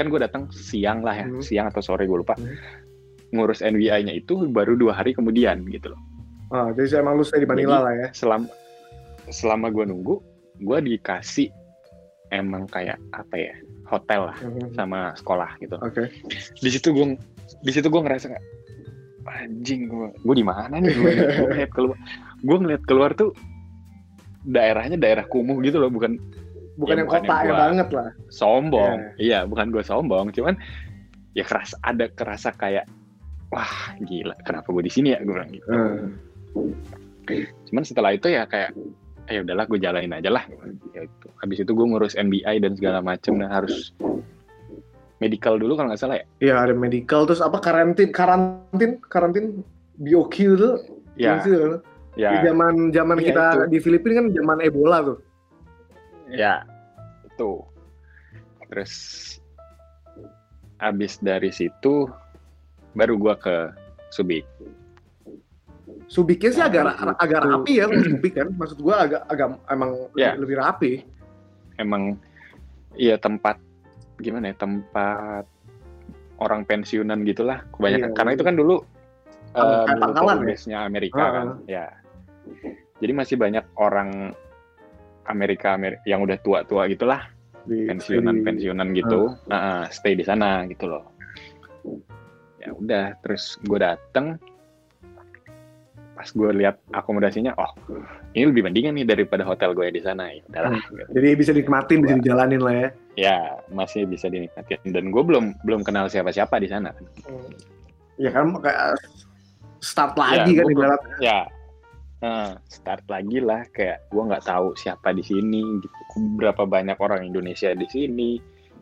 kan 0.00 0.08
gue 0.08 0.16
datang 0.18 0.48
siang 0.48 1.04
lah 1.04 1.12
ya, 1.12 1.26
Hmm. 1.28 1.44
siang 1.44 1.66
atau 1.68 1.84
sore 1.84 2.08
gue 2.08 2.16
lupa. 2.16 2.32
Hmm. 2.40 2.56
Ngurus 3.30 3.60
NBI-nya 3.60 4.10
itu 4.10 4.48
baru 4.48 4.74
dua 4.74 4.96
hari 4.96 5.12
kemudian 5.12 5.62
gitu 5.68 5.92
loh. 5.92 6.00
Ah, 6.50 6.72
jadi 6.72 6.86
saya 6.88 7.00
emang 7.04 7.14
lu 7.14 7.22
stay 7.22 7.38
di 7.38 7.46
Manila 7.46 7.78
Jadi- 7.78 7.84
lah 7.84 7.94
ya. 7.94 8.08
Selama 8.10 8.48
selama 9.28 9.66
gue 9.68 9.84
nunggu, 9.86 10.14
gue 10.58 10.78
dikasih 10.82 11.52
emang 12.30 12.64
kayak 12.66 12.96
apa 13.12 13.36
ya 13.36 13.54
hotel 13.86 14.32
lah 14.32 14.36
Mhm. 14.40 14.74
sama 14.74 15.12
sekolah 15.14 15.50
gitu. 15.60 15.76
Oke. 15.78 16.10
Di 16.56 16.70
situ 16.72 16.90
gue 16.90 17.14
di 17.60 17.70
situ 17.70 17.86
gue 17.86 18.00
ngerasa 18.00 18.32
anjing 19.30 19.86
gue 19.86 20.10
gue 20.16 20.34
di 20.34 20.42
mana 20.42 20.74
nih 20.74 20.90
gue 20.90 21.12
ngeliat 21.46 21.70
keluar 21.70 21.96
gue 22.40 22.56
ngeliat 22.56 22.82
keluar 22.82 23.10
tuh 23.14 23.30
daerahnya 24.42 24.96
daerah 24.96 25.22
kumuh 25.22 25.60
gitu 25.60 25.78
loh 25.78 25.86
bukan 25.86 26.16
Bukan 26.76 26.92
Ya, 26.92 26.98
yang 26.98 27.08
bukan 27.08 27.20
yang 27.20 27.26
kota 27.26 27.34
ya 27.36 27.44
gua- 27.46 27.60
banget 27.60 27.88
lah. 27.90 28.08
sombong. 28.28 28.98
Iya. 29.16 29.38
Bukan 29.44 29.66
gue 29.70 29.82
sombong 29.82 30.26
cuman 30.30 30.54
ya 31.32 31.44
keras 31.44 31.70
ada 31.80 32.06
kerasa 32.08 32.50
kayak 32.52 32.84
wah 33.48 33.72
gila 34.00 34.34
kenapa 34.40 34.70
gue 34.70 34.82
di 34.82 34.92
sini 34.92 35.08
ya? 35.10 35.18
Gue 35.20 35.34
bilang 35.34 35.50
gitu. 35.50 35.66
Hmm. 35.66 36.04
cuman 37.64 37.84
setelah 37.84 38.10
itu 38.10 38.26
ya 38.26 38.42
kayak 38.44 38.74
ya 39.26 39.38
udahlah 39.40 39.62
gue 39.64 39.78
jalanin 39.78 40.10
aja 40.12 40.30
lah. 40.30 40.42
Ya 40.90 41.04
itu. 41.04 41.26
Habis 41.38 41.58
itu 41.60 41.70
gue 41.70 41.86
ngurus 41.86 42.14
NBI 42.14 42.58
dan 42.58 42.74
segala 42.74 42.98
macem 43.00 43.36
dan 43.36 43.48
harus 43.48 43.94
medical 45.18 45.54
dulu 45.54 45.76
kalau 45.76 45.88
nggak 45.88 46.00
salah 46.00 46.16
ya? 46.18 46.24
Iya 46.40 46.54
ada 46.60 46.74
medical 46.74 47.22
terus 47.24 47.38
apa 47.38 47.60
karantin 47.60 48.10
karantin 48.10 48.98
karantin 49.04 49.62
BOQ 49.94 50.34
itu 50.56 50.70
ya 51.14 51.38
Di 51.38 51.52
ya 52.18 52.42
zaman 52.42 52.90
zaman 52.90 53.16
Iya, 53.16 53.26
kita 53.28 53.44
itu. 53.46 53.60
di 53.68 53.78
Filipina 53.78 54.12
kan 54.18 54.26
zaman 54.32 54.56
Ebola 54.60 54.98
tuh. 55.04 55.18
Ya 56.30 56.62
itu 57.26 57.62
terus 58.66 58.92
habis 60.76 61.18
dari 61.18 61.50
situ 61.50 62.06
baru 62.92 63.14
gue 63.16 63.34
ke 63.36 63.56
Subic 64.10 64.46
Subiknya 66.06 66.50
sih 66.50 66.58
Nah, 66.58 66.66
agak 66.66 66.82
itu- 66.90 67.18
agak 67.22 67.40
rapi 67.44 67.72
ya 67.78 67.86
Subik 67.86 68.32
kan. 68.34 68.48
Maksud 68.50 68.78
gua 68.82 69.06
agak 69.06 69.22
agak 69.30 69.46
emang 69.70 69.90
Ya. 70.18 70.34
lebih 70.34 70.58
rapi. 70.58 70.92
emang 71.78 72.18
iya 72.92 73.16
tempat 73.16 73.56
gimana 74.18 74.52
ya 74.52 74.56
tempat 74.58 75.48
orang 76.36 76.66
pensiunan 76.66 77.24
gitulah 77.24 77.64
kebanyakan 77.72 78.10
Iya. 78.10 78.16
karena 78.18 78.30
itu 78.34 78.44
kan 78.44 78.52
dulu 78.52 78.76
eh, 79.56 79.80
kayak 79.88 79.96
pangkalan 79.96 80.36
ya? 80.44 80.78
Amerika 80.84 81.16
Ah, 81.16 81.30
kan 81.32 81.46
ya 81.64 81.88
jadi 82.98 83.12
masih 83.14 83.40
banyak 83.40 83.64
orang 83.78 84.36
Amerika 85.26 85.76
Ameri- 85.76 86.00
yang 86.04 86.22
udah 86.22 86.38
tua-tua 86.40 86.88
gitulah. 86.88 87.28
Di, 87.60 87.84
pensiunan 87.86 88.40
di- 88.40 88.44
pensiunan 88.44 88.88
gitu. 88.96 89.36
Nah, 89.46 89.58
ah, 89.60 89.84
stay 89.92 90.16
di 90.16 90.24
sana 90.24 90.64
gitu 90.64 90.88
loh. 90.88 91.04
Ya 92.60 92.72
udah 92.72 93.16
terus 93.20 93.60
gue 93.64 93.76
dateng. 93.80 94.40
Pas 96.12 96.28
gue 96.28 96.50
lihat 96.52 96.76
akomodasinya 96.92 97.56
oh 97.56 97.72
ini 98.36 98.52
lebih 98.52 98.68
mendingan 98.68 98.92
nih 98.92 99.08
daripada 99.08 99.40
hotel 99.40 99.72
gue 99.72 99.88
di 99.88 100.04
sana 100.04 100.28
ya 100.28 100.44
udahlah. 100.44 100.76
Gitu. 100.76 101.04
Jadi 101.16 101.28
bisa 101.32 101.50
nikmatin, 101.56 101.98
bisa 102.04 102.14
dijalanin 102.20 102.60
lah 102.60 102.74
ya. 102.76 102.88
ya 103.16 103.36
masih 103.72 104.04
bisa 104.04 104.28
dinikmatin. 104.28 104.76
Dan 104.84 105.08
gue 105.08 105.22
belum 105.24 105.56
belum 105.64 105.80
kenal 105.80 106.12
siapa-siapa 106.12 106.60
di 106.60 106.68
sana. 106.68 106.92
Ya 108.20 108.28
kan 108.32 108.52
kayak 108.60 109.00
start 109.80 110.12
lagi 110.20 110.52
Ya, 110.52 110.60
kan 110.60 110.64
gua- 110.68 110.72
ibarat. 110.76 111.00
ya 111.24 111.38
eh, 112.20 112.52
start 112.66 113.04
lagi 113.06 113.38
lah 113.38 113.64
kayak 113.66 114.06
gue 114.06 114.22
nggak 114.22 114.44
tahu 114.44 114.72
siapa 114.74 115.10
di 115.10 115.20
sini 115.20 115.60
gitu 115.78 115.88
berapa 116.36 116.62
banyak 116.64 116.96
orang 116.96 117.24
Indonesia 117.24 117.72
di 117.72 117.86
sini 117.86 118.36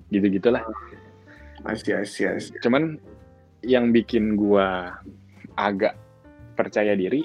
gitu 0.09 0.27
gitulah 0.29 0.63
see. 2.39 2.59
cuman 2.61 2.99
yang 3.61 3.91
bikin 3.91 4.35
gue 4.35 4.69
agak 5.55 5.95
percaya 6.55 6.95
diri 6.95 7.23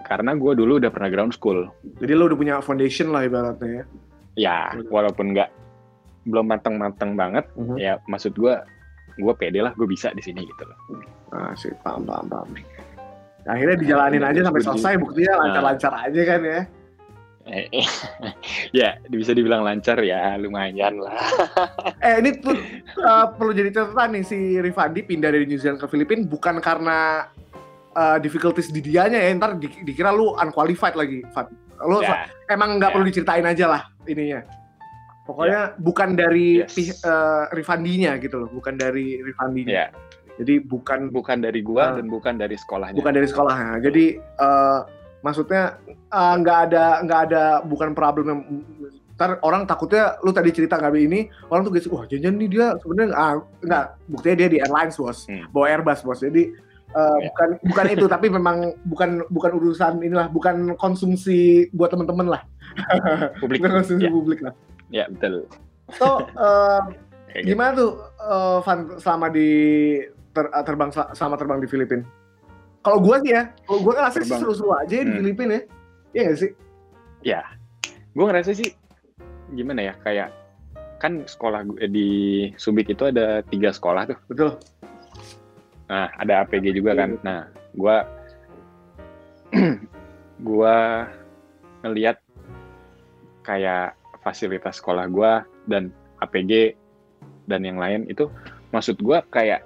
karena 0.00 0.32
gue 0.32 0.52
dulu 0.52 0.76
udah 0.76 0.88
pernah 0.88 1.08
ground 1.08 1.32
school 1.32 1.68
Jadi 1.96 2.12
lo 2.12 2.28
udah 2.28 2.36
punya 2.36 2.54
foundation 2.60 3.08
lah 3.08 3.24
ibaratnya 3.24 3.68
ya. 3.70 3.84
ya 4.36 4.58
walaupun 4.88 5.32
nggak 5.32 5.48
belum 6.24 6.46
mateng-mateng 6.46 7.14
banget 7.14 7.44
Mhm. 7.54 7.76
ya 7.76 8.00
maksud 8.04 8.32
gue 8.32 8.52
gue 9.14 9.34
pede 9.36 9.60
lah 9.60 9.72
gue 9.72 9.86
bisa 9.86 10.10
di 10.10 10.20
sini 10.20 10.42
gitu 10.42 10.64
loh 10.64 10.78
Ah, 11.30 11.50
sih, 11.52 11.74
paham, 11.82 12.06
paham, 12.06 12.30
paham. 12.30 12.46
Akhirnya 13.44 13.76
dijalanin 13.76 14.20
Ya, 14.20 14.28
aja 14.30 14.40
sampai 14.44 14.62
selesai, 14.62 14.92
buktinya 14.96 15.32
Nah. 15.32 15.40
lancar-lancar 15.44 15.92
aja 16.00 16.22
kan 16.24 16.40
ya. 16.42 16.60
Eh, 17.44 17.68
eh, 17.70 17.88
ya 18.80 18.88
bisa 19.04 19.36
dibilang 19.36 19.60
lancar 19.60 20.00
ya 20.00 20.32
lumayan 20.34 20.96
lah 20.96 21.12
Eh 22.00 22.24
ini 22.24 22.40
tuh 22.40 22.56
uh, 22.98 23.28
perlu 23.30 23.52
jadi 23.52 23.68
catatan 23.68 24.16
nih 24.16 24.24
si 24.24 24.38
Rifandi 24.56 25.04
pindah 25.04 25.28
dari 25.28 25.44
New 25.44 25.60
Zealand 25.60 25.76
ke 25.76 25.84
Filipina 25.84 26.24
bukan 26.24 26.56
karena 26.56 27.28
uh, 27.92 28.16
difficulties 28.16 28.72
di 28.72 28.80
dianya 28.80 29.20
ya 29.20 29.28
ntar 29.36 29.60
di- 29.60 29.84
dikira 29.84 30.08
lu 30.08 30.32
unqualified 30.32 30.96
lagi 30.96 31.20
Fat. 31.36 31.52
Lu 31.84 32.00
ya, 32.00 32.24
emang 32.48 32.80
nggak 32.80 32.88
Ya. 32.88 32.94
perlu 32.96 33.04
diceritain 33.04 33.44
aja 33.44 33.66
lah 33.68 33.82
ininya. 34.06 34.40
Pokoknya 35.24 35.76
bukan 35.76 36.16
dari 36.16 36.64
Yes. 36.64 37.00
uh, 37.00 37.48
Rifandinya 37.48 38.16
gitu 38.16 38.40
loh, 38.40 38.48
bukan 38.48 38.76
dari 38.76 39.20
Rifandinya. 39.20 39.72
ya 39.72 39.86
Jadi 40.34 40.58
bukan 40.60 41.14
bukan 41.14 41.38
dari 41.38 41.62
gua 41.62 41.94
Ah. 41.94 42.02
dan 42.02 42.10
bukan 42.10 42.34
dari 42.34 42.58
sekolahnya 42.58 42.98
bukan 42.98 43.14
dari 43.14 43.26
sekolah. 43.30 43.54
Nah, 43.54 43.78
Jadi 43.78 44.18
uh, 44.18 44.80
maksudnya 45.22 45.78
uh, 46.10 46.34
nggak 46.36 46.58
ada 46.70 46.84
nggak 47.06 47.20
ada 47.30 47.42
bukan 47.64 47.94
problem 47.94 48.26
yang 48.28 48.40
ntar 49.14 49.38
orang 49.46 49.62
takutnya 49.62 50.18
lu 50.26 50.34
tadi 50.34 50.50
cerita 50.50 50.74
nggak 50.74 50.90
ini 50.98 51.30
orang 51.46 51.62
tuh 51.62 51.70
guys 51.70 51.86
wah 51.86 52.02
jangan 52.02 52.34
nih 52.34 52.50
dia 52.50 52.74
sebenarnya 52.82 53.14
ah, 53.14 53.34
nggak 53.62 53.84
buktinya 54.10 54.36
dia 54.42 54.48
di 54.50 54.58
airlines 54.58 54.98
bos 54.98 55.30
Hmm. 55.30 55.46
bawa 55.54 55.70
Airbus 55.70 56.02
bos 56.02 56.18
jadi 56.18 56.50
uh, 56.92 57.14
Ya. 57.22 57.30
bukan 57.30 57.48
bukan 57.62 57.84
itu 57.94 58.06
tapi 58.10 58.26
memang 58.26 58.74
bukan 58.82 59.22
bukan 59.30 59.50
urusan 59.54 60.02
inilah 60.02 60.26
bukan 60.26 60.74
konsumsi 60.74 61.70
buat 61.70 61.94
temen-temen 61.94 62.26
lah 62.26 62.42
publik 63.40 63.62
bukan 63.62 63.72
konsumsi 63.80 64.02
ya, 64.02 64.10
publik 64.10 64.42
lah 64.42 64.54
ya 64.90 65.06
betul 65.06 65.46
so 65.94 66.26
uh, 66.34 66.82
gitu. 67.30 67.54
gimana 67.54 67.70
tuh 67.78 67.90
uh, 68.18 68.58
Van 68.66 68.98
selama 68.98 69.30
di 69.30 69.46
ter- 70.34 70.50
uh, 70.50 70.64
terbang 70.66 70.90
sama 71.14 71.38
terbang 71.38 71.62
di 71.62 71.66
Filipina 71.66 72.02
kalau 72.82 73.00
gua 73.00 73.16
sih 73.22 73.32
ya 73.32 73.48
kalau 73.64 73.80
gua 73.80 73.92
kan 73.94 74.02
rasanya 74.10 74.26
Terbang. 74.26 74.40
seru-seru 74.42 74.70
aja 74.74 74.92
ya 74.92 75.02
di 75.02 75.10
Hmm. 75.10 75.20
Filipina 75.22 75.52
ya. 75.54 75.62
Iya 76.12 76.22
nggak 76.24 76.38
sih? 76.38 76.50
Gue 78.14 78.24
ngerasa 78.24 78.50
sih 78.52 78.70
gimana 79.50 79.80
ya 79.82 79.94
kayak 79.98 80.30
kan 81.02 81.26
sekolah 81.26 81.66
gue 81.66 81.86
di 81.88 82.08
Subic 82.54 82.86
itu 82.86 83.02
ada 83.02 83.42
tiga 83.42 83.74
sekolah 83.74 84.06
tuh. 84.06 84.18
Betul. 84.30 84.50
Nah 85.90 86.12
ada 86.14 86.46
APG 86.46 86.70
juga 86.72 86.94
kan. 86.94 87.18
Nah 87.26 87.50
gue 87.74 87.96
gue 90.48 90.76
ngelihat 91.82 92.16
kayak 93.42 93.92
fasilitas 94.22 94.78
sekolah 94.78 95.10
gue 95.10 95.32
dan 95.66 95.90
APG 96.22 96.78
dan 97.44 97.60
yang 97.66 97.76
lain 97.76 98.06
itu 98.06 98.30
maksud 98.70 98.96
gue 98.96 99.18
kayak 99.28 99.60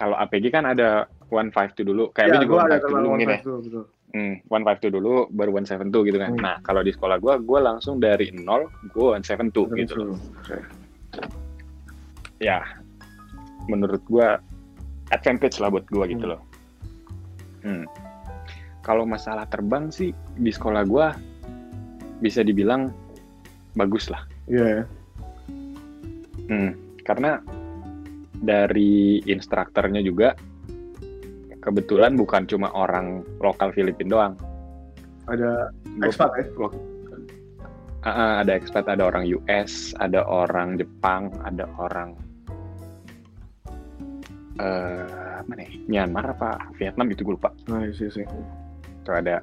kalau 0.00 0.16
APG 0.16 0.48
kan 0.48 0.64
ada 0.64 1.04
152 1.28 1.84
dulu 1.84 2.08
kayak 2.16 2.26
lu 2.26 2.34
ya 2.34 2.40
juga 2.40 2.54
ada 2.64 2.76
152 2.80 2.80
terbang 2.80 2.90
dulu 2.96 3.08
mungkin 3.12 3.28
ya 3.28 3.40
betul 3.44 3.58
betul 3.60 3.84
Hmm, 4.10 4.34
152 4.50 4.90
dulu, 4.90 5.30
baru 5.30 5.50
172 5.54 6.10
gitu 6.10 6.18
kan. 6.18 6.34
Hmm. 6.34 6.42
Nah, 6.42 6.56
kalau 6.66 6.82
di 6.82 6.90
sekolah 6.90 7.22
gue, 7.22 7.46
gue 7.46 7.60
langsung 7.62 8.02
dari 8.02 8.34
nol, 8.34 8.66
gue 8.90 9.06
172 9.22 9.70
gitu 9.86 10.02
loh. 10.02 10.18
Oke. 10.34 10.58
Ya, 12.42 12.58
menurut 13.70 14.02
gue 14.10 14.26
advantage 15.14 15.62
lah 15.62 15.70
buat 15.70 15.86
gue 15.86 16.04
gitu 16.10 16.26
Hmm. 16.26 16.32
loh. 16.34 16.40
Hmm. 17.62 17.84
Kalau 18.82 19.06
masalah 19.06 19.46
terbang 19.46 19.94
sih 19.94 20.10
di 20.34 20.50
sekolah 20.50 20.82
gue 20.90 21.06
bisa 22.18 22.42
dibilang 22.42 22.90
bagus 23.78 24.10
lah. 24.10 24.26
iya 24.50 24.82
ya 24.82 24.84
Hmm, 26.50 26.74
karena 27.06 27.38
dari 28.40 29.20
instrukturnya 29.28 30.00
juga 30.00 30.32
kebetulan 31.60 32.16
bukan 32.16 32.48
cuma 32.48 32.72
orang 32.72 33.20
lokal 33.44 33.70
Filipina 33.76 34.10
doang. 34.16 34.34
ada 35.28 35.70
expat 36.02 36.32
ya 36.40 36.48
ah, 38.02 38.40
ada 38.40 38.56
expat, 38.56 38.88
ada 38.88 39.06
orang 39.06 39.28
US, 39.28 39.92
ada 40.00 40.24
orang 40.24 40.80
Jepang, 40.80 41.30
ada 41.44 41.68
orang 41.76 42.16
eh 44.60 45.40
mana 45.46 45.64
ya? 45.64 45.70
Myanmar 45.88 46.36
apa 46.36 46.68
Vietnam 46.76 47.08
gitu 47.12 47.24
gue 47.24 47.34
lupa. 47.36 47.52
nah 47.68 47.80
iya 47.84 47.92
sih 47.96 48.12
sih 48.12 48.26
Itu 49.00 49.10
ada 49.12 49.40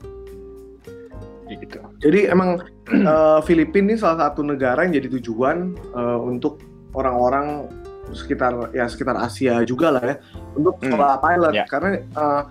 gitu. 1.48 1.80
Jadi 2.04 2.27
emang 2.27 2.60
uh, 3.08 3.39
Filipina 3.39 3.96
ini 3.96 3.96
salah 3.96 4.30
satu 4.30 4.44
negara 4.44 4.84
yang 4.84 5.00
jadi 5.00 5.08
tujuan 5.20 5.74
uh, 5.96 6.20
untuk 6.20 6.60
orang-orang 6.92 7.72
sekitar 8.12 8.72
ya 8.72 8.86
sekitar 8.86 9.16
Asia 9.16 9.60
juga 9.64 9.92
lah 9.92 10.04
ya 10.04 10.16
untuk 10.54 10.80
Hmm. 10.80 10.94
sekolah 10.94 11.16
pilot 11.20 11.54
Ya. 11.54 11.66
karena 11.66 11.90
uh, 12.14 12.44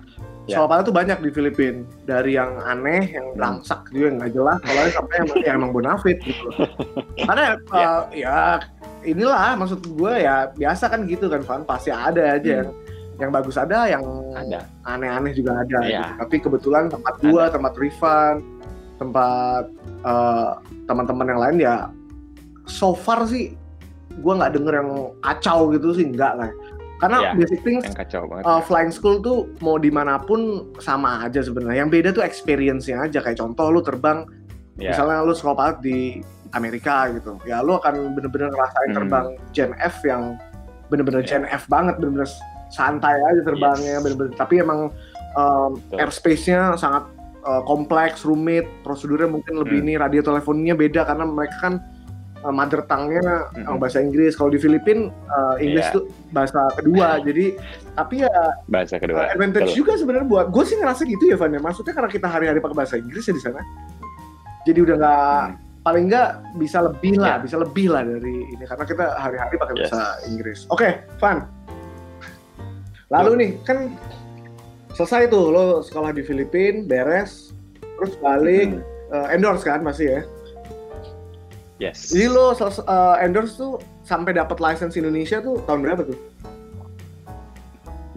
Ya. 0.45 0.55
sekolah 0.55 0.69
pilot 0.69 0.83
tuh 0.85 0.95
banyak 0.95 1.17
di 1.19 1.29
Filipina 1.29 1.79
dari 2.03 2.31
yang 2.33 2.55
aneh, 2.59 3.03
yang 3.11 3.27
Hmm. 3.35 3.41
rangsak 3.41 3.89
juga 3.89 4.05
yang 4.05 4.15
nggak 4.17 4.31
jelas, 4.31 4.59
kalau 4.61 4.81
sampai 4.89 5.15
yang, 5.15 5.27
yang 5.47 5.55
emang 5.59 5.71
bonafit 5.71 6.17
gitu. 6.21 6.47
Karena 7.19 7.45
uh, 7.67 8.01
ya 8.11 8.61
inilah 9.03 9.55
maksud 9.55 9.83
gue 9.83 10.13
ya 10.17 10.47
biasa 10.49 10.87
kan 10.87 11.03
gitu 11.03 11.27
kan 11.27 11.41
Van 11.41 11.61
pasti 11.63 11.89
ada 11.89 12.35
aja 12.35 12.47
Hmm. 12.47 12.59
yang 12.63 12.69
yang 13.17 13.31
bagus 13.33 13.57
ada, 13.57 13.89
yang 13.89 14.05
Ada. 14.31 14.61
aneh-aneh 14.85 15.33
juga 15.33 15.65
ada. 15.65 15.79
Iya. 15.81 16.05
gitu. 16.05 16.17
Tapi 16.21 16.35
kebetulan 16.37 16.83
tempat 16.87 17.17
gua, 17.19 17.49
tempat 17.49 17.73
Rifan, 17.75 18.45
tempat 18.95 19.65
eh, 19.99 20.49
teman-teman 20.85 21.27
yang 21.27 21.41
lain 21.41 21.57
ya 21.59 21.75
so 22.65 22.93
far 22.93 23.25
sih 23.25 23.57
gua 24.21 24.33
nggak 24.39 24.53
denger 24.57 24.73
yang 24.77 24.89
kacau 25.21 25.71
gitu 25.71 25.93
sih 25.93 26.05
enggak 26.05 26.33
lah. 26.35 26.49
Karena 26.97 27.17
Iya. 27.21 27.31
basic 27.37 27.61
things 27.61 27.85
kacau 27.93 28.25
banget. 28.25 28.43
uh, 28.43 28.57
flying 28.59 28.89
school 28.89 29.21
tuh 29.21 29.45
mau 29.61 29.77
di 29.77 29.93
mana 29.93 30.17
pun 30.17 30.65
sama 30.81 31.21
aja 31.21 31.45
sebenarnya. 31.45 31.85
Yang 31.85 31.89
beda 31.93 32.09
tuh 32.17 32.23
experience-nya 32.25 33.05
aja. 33.05 33.21
Kayak 33.21 33.37
contoh 33.37 33.69
lu 33.69 33.85
terbang, 33.85 34.25
ya. 34.81 34.89
misalnya 34.97 35.21
lu 35.21 35.37
sekolah 35.37 35.55
pilot 35.55 35.77
di 35.85 35.97
Amerika 36.57 37.05
gitu. 37.13 37.37
Ya 37.45 37.61
lu 37.61 37.77
akan 37.77 38.17
bener-bener 38.17 38.49
ngerasain 38.49 38.89
Hmm. 38.89 38.97
terbang 38.97 39.25
Gen 39.53 39.71
F 39.77 40.01
yang 40.01 40.41
bener-bener 40.89 41.21
Iya. 41.21 41.29
Gen 41.37 41.45
F 41.45 41.69
banget, 41.69 42.01
bener-bener 42.01 42.25
santai 42.73 43.13
aja 43.13 43.41
terbangnya, 43.45 43.99
Yes. 43.99 44.03
bener-bener. 44.03 44.33
Tapi 44.33 44.53
emang 44.57 44.89
um, 45.37 45.77
Betul. 45.77 46.01
airspace-nya 46.01 46.73
sangat 46.75 47.05
uh, 47.45 47.61
kompleks, 47.61 48.25
rumit, 48.25 48.65
prosedurnya 48.81 49.29
mungkin 49.29 49.61
lebih 49.61 49.79
Hmm. 49.79 49.85
ini 49.85 49.93
radio 49.95 50.25
teleponnya 50.25 50.73
beda 50.73 51.05
karena 51.05 51.23
mereka 51.23 51.55
kan 51.61 51.73
uh, 52.41 52.51
mother 52.51 52.81
tongue-nya 52.83 53.21
Hmm. 53.53 53.65
uh, 53.65 53.77
bahasa 53.77 53.97
Inggris. 53.97 54.33
Kalau 54.33 54.49
di 54.49 54.57
Filipina 54.57 55.07
uh, 55.07 55.55
Inggris 55.57 55.85
Iya. 55.85 55.95
tuh 55.95 56.03
bahasa 56.29 56.61
kedua. 56.73 57.17
jadi 57.21 57.55
tapi 57.93 58.21
ya 58.21 58.33
Bahasa 58.65 58.95
uh, 58.95 58.99
kedua. 58.99 59.29
advantage 59.29 59.71
Betul. 59.71 59.77
juga 59.77 59.91
sebenarnya 59.95 60.27
buat 60.27 60.47
gue 60.49 60.63
sih 60.63 60.75
ngerasa 60.75 61.01
gitu 61.03 61.23
ya 61.25 61.35
Van 61.35 61.49
ya. 61.49 61.59
Maksudnya 61.59 61.93
karena 61.93 62.09
kita 62.09 62.27
hari-hari 62.27 62.59
pakai 62.59 62.77
bahasa 62.77 62.95
Inggris 62.95 63.23
ya 63.23 63.33
di 63.33 63.41
sana. 63.41 63.61
Jadi 64.63 64.79
udah 64.83 64.95
nggak 64.95 65.39
Hmm. 65.47 65.55
paling 65.81 66.05
nggak 66.05 66.29
bisa 66.55 66.77
lebih 66.83 67.13
lah, 67.15 67.27
Ya. 67.29 67.35
bisa 67.39 67.55
lebih 67.55 67.87
lah 67.87 68.03
dari 68.03 68.35
ini 68.51 68.63
karena 68.63 68.83
kita 68.83 69.05
hari-hari 69.15 69.55
pakai 69.55 69.73
Yes. 69.73 69.81
bahasa 69.87 70.01
Inggris. 70.27 70.59
Oke, 70.67 70.89
Van. 71.17 71.47
Lalu 73.07 73.31
nih 73.39 73.51
kan 73.63 73.77
selesai 74.91 75.31
tuh 75.31 75.47
lo 75.47 75.65
sekolah 75.79 76.11
di 76.11 76.19
Filipina, 76.21 76.83
beres, 76.83 77.55
terus 77.79 78.19
balik 78.19 78.75
Hmm. 78.75 78.83
eh, 79.07 79.27
endorse 79.31 79.63
kan 79.63 79.79
masih 79.79 80.07
ya. 80.11 80.21
Yes. 81.77 82.09
Jadi 82.09 82.25
lo 82.29 82.57
eh, 82.57 83.15
endorse 83.21 83.53
tuh 83.57 83.77
sampai 84.01 84.33
dapat 84.33 84.57
license 84.57 84.97
Indonesia 84.97 85.37
tuh 85.41 85.61
tahun 85.69 85.85
berapa 85.85 86.01
tuh? 86.09 86.17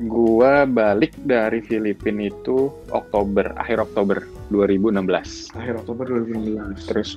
Gua 0.08 0.64
balik 0.64 1.12
dari 1.28 1.60
Filipina 1.60 2.32
itu 2.32 2.72
Oktober, 2.88 3.52
akhir 3.60 3.84
Oktober 3.84 4.24
2016. 4.48 5.52
Akhir 5.60 5.84
Oktober 5.84 6.08
2016. 6.08 6.88
Terus, 6.88 7.10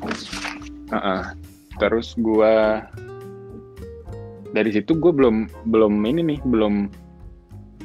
uh-uh. 0.91 1.31
terus 1.79 2.11
gua 2.19 2.83
dari 4.53 4.69
situ 4.69 4.93
gue 4.93 5.09
belum 5.09 5.49
belum 5.73 5.93
ini 6.05 6.21
nih 6.21 6.39
belum 6.45 6.91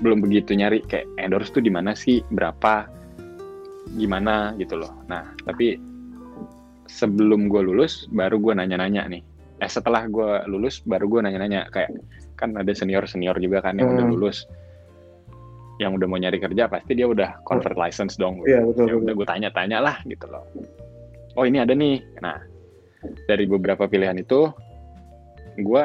belum 0.04 0.18
begitu 0.22 0.54
nyari 0.54 0.84
kayak 0.86 1.08
endorse 1.18 1.50
tuh 1.50 1.64
di 1.64 1.72
mana 1.72 1.96
sih 1.96 2.22
berapa 2.30 2.86
gimana 3.96 4.52
gitu 4.60 4.76
loh. 4.76 4.92
Nah 5.08 5.32
tapi 5.48 5.80
sebelum 6.88 7.46
gue 7.46 7.60
lulus 7.62 8.08
baru 8.10 8.40
gue 8.40 8.56
nanya-nanya 8.56 9.06
nih. 9.06 9.22
Eh 9.60 9.70
setelah 9.70 10.08
gue 10.08 10.42
lulus 10.48 10.80
baru 10.82 11.06
gue 11.06 11.20
nanya-nanya 11.22 11.68
kayak 11.70 11.92
kan 12.34 12.54
ada 12.56 12.70
senior 12.72 13.04
senior 13.04 13.36
juga 13.38 13.60
kan 13.60 13.76
yang 13.76 13.92
udah 13.92 14.06
Hmm. 14.08 14.14
lulus 14.14 14.46
yang 15.78 15.94
udah 15.94 16.10
mau 16.10 16.18
nyari 16.18 16.42
kerja 16.42 16.66
pasti 16.66 16.98
dia 16.98 17.06
udah 17.06 17.38
convert 17.46 17.78
license 17.78 18.18
dong 18.18 18.42
Iya 18.42 18.66
betul 18.66 18.90
ya 18.90 18.94
betul. 18.98 19.02
udah 19.06 19.14
gue 19.14 19.26
tanya-tanya 19.30 19.78
lah 19.78 19.96
gitu 20.06 20.26
loh. 20.26 20.42
Oh 21.38 21.46
ini 21.46 21.62
ada 21.62 21.70
nih. 21.70 22.02
Nah 22.18 22.38
dari 23.30 23.46
beberapa 23.46 23.86
pilihan 23.86 24.18
itu, 24.18 24.50
gue 25.54 25.84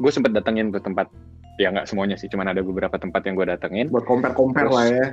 gue 0.00 0.10
sempet 0.12 0.32
datengin 0.32 0.72
ke 0.72 0.80
tempat 0.80 1.12
ya 1.60 1.68
nggak 1.68 1.84
semuanya 1.84 2.16
sih, 2.16 2.26
cuman 2.32 2.48
ada 2.56 2.64
beberapa 2.64 2.96
tempat 2.96 3.20
yang 3.28 3.36
gue 3.36 3.46
datengin. 3.52 3.86
Buat 3.92 4.08
compare-compare 4.08 4.68
Terus, 4.68 4.76
lah 4.76 4.86
ya. 4.88 5.06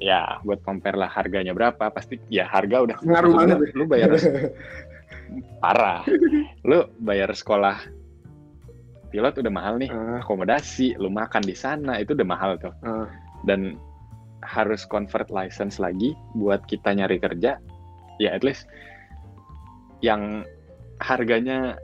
Ya 0.00 0.40
buat 0.42 0.64
compare 0.64 0.96
lah 0.96 1.12
harganya 1.12 1.52
berapa 1.52 1.92
pasti 1.92 2.16
ya 2.32 2.48
harga 2.48 2.88
udah 2.88 2.96
Ngaruh 3.04 3.32
banget 3.36 3.56
ya. 3.60 3.68
lu 3.76 3.84
bayar 3.84 4.10
parah 5.62 6.00
lu 6.64 6.88
bayar 7.04 7.30
sekolah 7.30 7.76
pilot 9.12 9.36
udah 9.42 9.52
mahal 9.52 9.74
nih 9.76 9.90
Ah, 9.92 10.24
akomodasi 10.24 10.96
lu 10.96 11.12
makan 11.12 11.44
di 11.44 11.52
sana 11.52 12.00
itu 12.00 12.16
udah 12.16 12.26
mahal 12.26 12.56
tuh 12.56 12.72
ah. 12.80 13.06
dan 13.44 13.76
harus 14.40 14.88
convert 14.88 15.28
license 15.28 15.76
lagi 15.76 16.16
buat 16.32 16.64
kita 16.64 16.96
nyari 16.96 17.20
kerja 17.20 17.60
ya 18.16 18.30
at 18.32 18.40
least 18.40 18.64
yang 20.00 20.48
harganya 21.04 21.76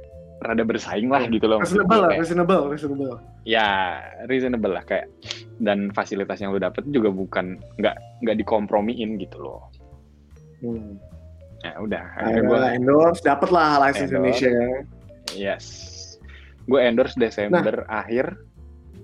rada 0.46 0.62
bersaing 0.62 1.08
lah 1.08 1.26
gitu 1.26 1.46
loh 1.46 1.58
reasonable 1.58 2.00
lah, 2.02 2.10
reasonable, 2.14 2.62
reasonable. 2.68 3.14
ya 3.42 3.98
reasonable 4.26 4.72
lah 4.72 4.82
kayak 4.82 5.10
dan 5.58 5.88
fasilitas 5.90 6.38
yang 6.38 6.50
lu 6.50 6.58
dapet 6.58 6.84
juga 6.86 7.08
bukan 7.08 7.56
nggak 7.76 7.96
nggak 8.22 8.36
dikompromiin 8.38 9.18
gitu 9.18 9.38
loh 9.38 9.62
Hmm. 10.56 10.96
ya 11.60 11.76
udah 11.76 12.00
akhirnya 12.16 12.42
gue 12.42 12.60
endorse, 12.80 13.20
dapet 13.20 13.52
lah 13.52 13.76
license 13.78 14.08
Endorse. 14.08 14.40
Indonesia. 14.40 14.50
yes 15.36 15.64
gue 16.64 16.80
endorse 16.80 17.12
Desember 17.14 17.84
akhir 17.86 18.40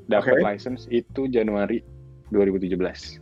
dapat 0.08 0.34
Oke. 0.34 0.42
license 0.42 0.88
itu 0.88 1.28
Januari 1.28 1.84
2017 2.30 3.20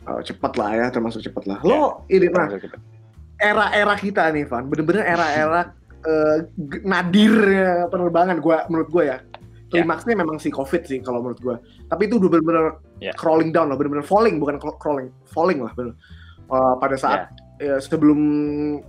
Oh, 0.00 0.18
cepet 0.18 0.52
lah 0.56 0.70
ya, 0.72 0.86
termasuk 0.88 1.20
cepet 1.20 1.44
lah. 1.44 1.60
Lo 1.60 2.02
ini 2.08 2.26
nah, 2.32 2.48
era-era 3.38 3.94
kita 3.94 4.32
nih, 4.32 4.48
Van, 4.48 4.64
bener-bener 4.64 5.04
era-era 5.04 5.70
eh, 6.02 6.36
g- 6.46 6.82
nadirnya 6.82 7.86
penerbangan 7.86 8.38
gua 8.38 8.64
menurut 8.66 8.88
gua 8.88 9.04
ya. 9.06 9.18
Klimaksnya 9.70 10.14
memang 10.14 10.36
si 10.36 10.50
COVID 10.50 10.82
sih 10.82 10.98
kalau 10.98 11.20
menurut 11.20 11.38
gua. 11.38 11.56
Tapi 11.86 12.06
itu 12.06 12.16
udah 12.16 12.28
bener-bener 12.28 12.66
Ya. 12.98 13.14
crawling 13.14 13.48
down 13.48 13.68
lah, 13.68 13.76
bener-bener 13.76 14.02
falling 14.02 14.36
bukan 14.36 14.56
craw- 14.56 14.76
crawling, 14.76 15.08
falling 15.26 15.58
lah 15.58 15.72
bener. 15.72 15.94
Eh, 16.44 16.74
pada 16.76 16.96
saat 16.96 17.30
ya, 17.56 17.78
sebelum 17.78 18.18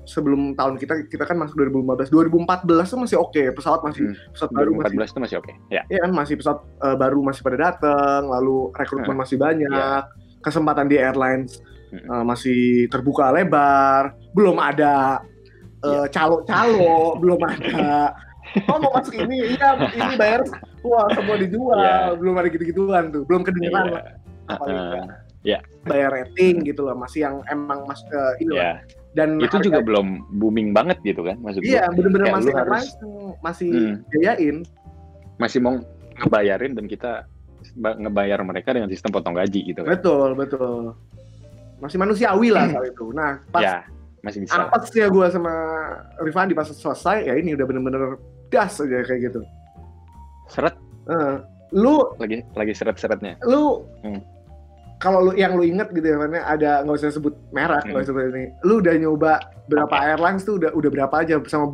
sebelum 0.04 0.52
tahun 0.52 0.76
kita 0.76 1.06
kita 1.06 1.24
kan 1.24 1.38
masuk 1.38 1.54
2015, 1.56 2.10
2014 2.10 2.90
tuh 2.90 2.98
masih 2.98 3.18
oke, 3.18 3.44
pesawat 3.54 3.86
masih 3.86 4.10
Hmm. 4.10 4.16
pesawat 4.34 4.52
baru 4.52 4.72
masih 4.74 4.82
2014 4.98 5.10
itu 5.12 5.20
masih 5.22 5.38
oke 5.38 5.52
ya 5.70 5.82
Iya 5.86 6.00
kan 6.02 6.12
masih 6.12 6.34
pesawat 6.36 6.60
eh, 6.82 6.96
baru 6.98 7.20
masih 7.22 7.42
pada 7.42 7.58
datang, 7.62 8.22
lalu 8.26 8.58
rekrutmen 8.74 9.16
masih 9.16 9.38
banyak, 9.38 9.70
Iya. 9.70 10.10
kesempatan 10.42 10.90
di 10.90 10.98
airlines 10.98 11.62
Mm-mm. 11.88 12.10
eh, 12.10 12.24
masih 12.26 12.60
terbuka 12.88 13.30
lebar, 13.30 14.18
belum 14.34 14.58
ada 14.58 15.22
Iya. 15.82 15.98
eh, 15.98 16.08
calo-calo, 16.10 16.96
belum 17.22 17.40
ada. 17.42 18.14
Oh 18.68 18.78
mau 18.78 18.92
masuk 18.94 19.16
ini, 19.16 19.54
iya 19.54 19.70
ini 19.88 20.14
bayar, 20.16 20.42
wah 20.82 21.08
semua 21.12 21.36
dijual, 21.36 21.78
Iya. 21.78 22.14
belum 22.16 22.34
ada 22.36 22.48
gitu-gituan 22.48 23.10
tuh, 23.10 23.24
belum 23.24 23.42
kedengeran 23.42 23.86
Iya. 23.86 23.94
lah, 23.94 24.04
Uh-uh. 24.52 25.06
nggak 25.42 25.62
bayar 25.84 26.10
rating 26.12 26.62
gitu 26.62 26.84
loh, 26.84 26.94
masih 26.94 27.24
yang 27.24 27.42
emang 27.48 27.82
mas 27.84 28.02
eh, 28.06 28.34
ini 28.40 28.52
lah. 28.52 28.62
ya 28.62 28.74
Dan 29.12 29.38
itu 29.38 29.52
harga- 29.52 29.66
juga 29.66 29.80
belum 29.82 30.08
booming 30.32 30.72
banget 30.72 31.02
gitu 31.02 31.20
kan 31.22 31.36
maksud 31.38 31.60
iya 31.62 31.84
gua 31.86 31.96
bener-bener 31.98 32.26
kayak 32.26 32.36
masih 32.38 32.54
harus- 32.54 32.96
masih 33.40 33.70
Hmm. 33.70 33.96
biayain. 34.08 34.58
masih 35.36 35.60
mau 35.60 35.76
ngebayarin 36.16 36.72
dan 36.72 36.86
kita 36.86 37.26
ba- 37.76 37.98
ngebayar 37.98 38.40
mereka 38.42 38.72
dengan 38.72 38.88
sistem 38.88 39.10
potong 39.10 39.34
gaji 39.34 39.66
gitu 39.66 39.82
kan 39.82 39.92
Betul 39.92 40.30
betul, 40.34 40.94
masih 41.78 41.98
manusiawi 41.98 42.50
lah 42.50 42.70
saat 42.72 42.88
itu. 42.88 43.06
Nah 43.12 43.42
pas 43.48 43.62
ya 43.62 43.76
masih 44.22 44.40
bisa 44.42 44.54
apesnya 44.70 45.10
gue 45.10 45.26
sama 45.30 45.54
Rifandi 46.22 46.54
pas 46.54 46.66
selesai 46.66 47.26
ya 47.26 47.34
ini 47.36 47.58
udah 47.58 47.66
bener-bener 47.66 48.02
das 48.50 48.78
aja 48.78 49.02
kayak 49.02 49.32
gitu. 49.32 49.42
seret 50.48 50.76
Eh, 51.10 51.36
lu 51.74 52.06
lagi 52.16 52.46
lagi 52.54 52.72
seret-seretnya 52.72 53.42
lu 53.44 53.82
Hmm. 54.06 54.22
kalau 54.98 55.26
lu 55.26 55.32
yang 55.34 55.58
lu 55.58 55.66
inget 55.66 55.90
gitu 55.90 56.06
ya 56.06 56.22
mana 56.22 56.46
ada 56.46 56.86
nggak 56.86 57.02
usah 57.02 57.10
sebut 57.10 57.34
merek 57.50 57.82
nggak 57.84 58.06
usah 58.06 58.14
sebut 58.14 58.30
ini. 58.30 58.54
Lu 58.62 58.78
udah 58.78 58.94
nyoba 58.94 59.42
berapa 59.66 59.90
Hmm. 59.90 60.04
Oke. 60.04 60.10
airlines 60.14 60.44
tuh 60.46 60.56
udah 60.62 60.70
udah 60.72 60.90
berapa 60.94 61.16
aja 61.18 61.42
sama 61.50 61.66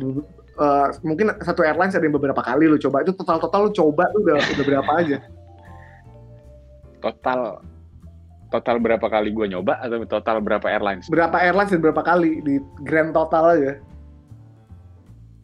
eh, 0.58 0.86
mungkin 1.04 1.30
satu 1.38 1.60
airlines 1.62 1.92
ada 1.92 2.02
yang 2.02 2.16
beberapa 2.16 2.40
kali 2.40 2.64
lu 2.64 2.80
coba 2.80 3.04
itu 3.04 3.12
total 3.12 3.36
total 3.38 3.68
lu 3.68 3.72
coba 3.72 4.08
tuh 4.10 4.20
udah 4.24 4.36
udah 4.40 4.64
berapa 4.64 4.90
aja? 4.96 5.18
total 6.98 7.62
total 8.48 8.80
berapa 8.80 9.04
kali 9.04 9.28
gue 9.30 9.46
nyoba 9.48 9.76
atau 9.80 10.00
total 10.04 10.40
berapa 10.40 10.64
airlines 10.66 11.06
Berapa 11.08 11.36
airlines 11.38 11.68
dan 11.70 11.80
berapa 11.80 12.00
kali 12.00 12.40
di 12.40 12.54
grand 12.82 13.12
total 13.12 13.44
aja? 13.54 13.72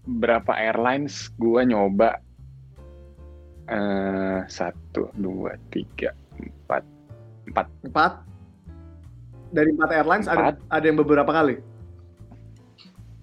berapa 0.05 0.53
airlines 0.53 1.33
gue 1.41 1.65
nyoba 1.65 2.21
eh 3.65 4.45
satu 4.45 5.09
dua 5.17 5.57
tiga 5.73 6.13
empat 6.37 6.85
empat 7.49 7.67
Empat. 7.89 8.13
dari 9.49 9.73
empat 9.73 9.91
airlines 9.91 10.29
ada 10.29 10.53
Empat. 10.53 10.57
ada 10.69 10.85
yang 10.85 10.99
beberapa 11.01 11.33
kali. 11.33 11.57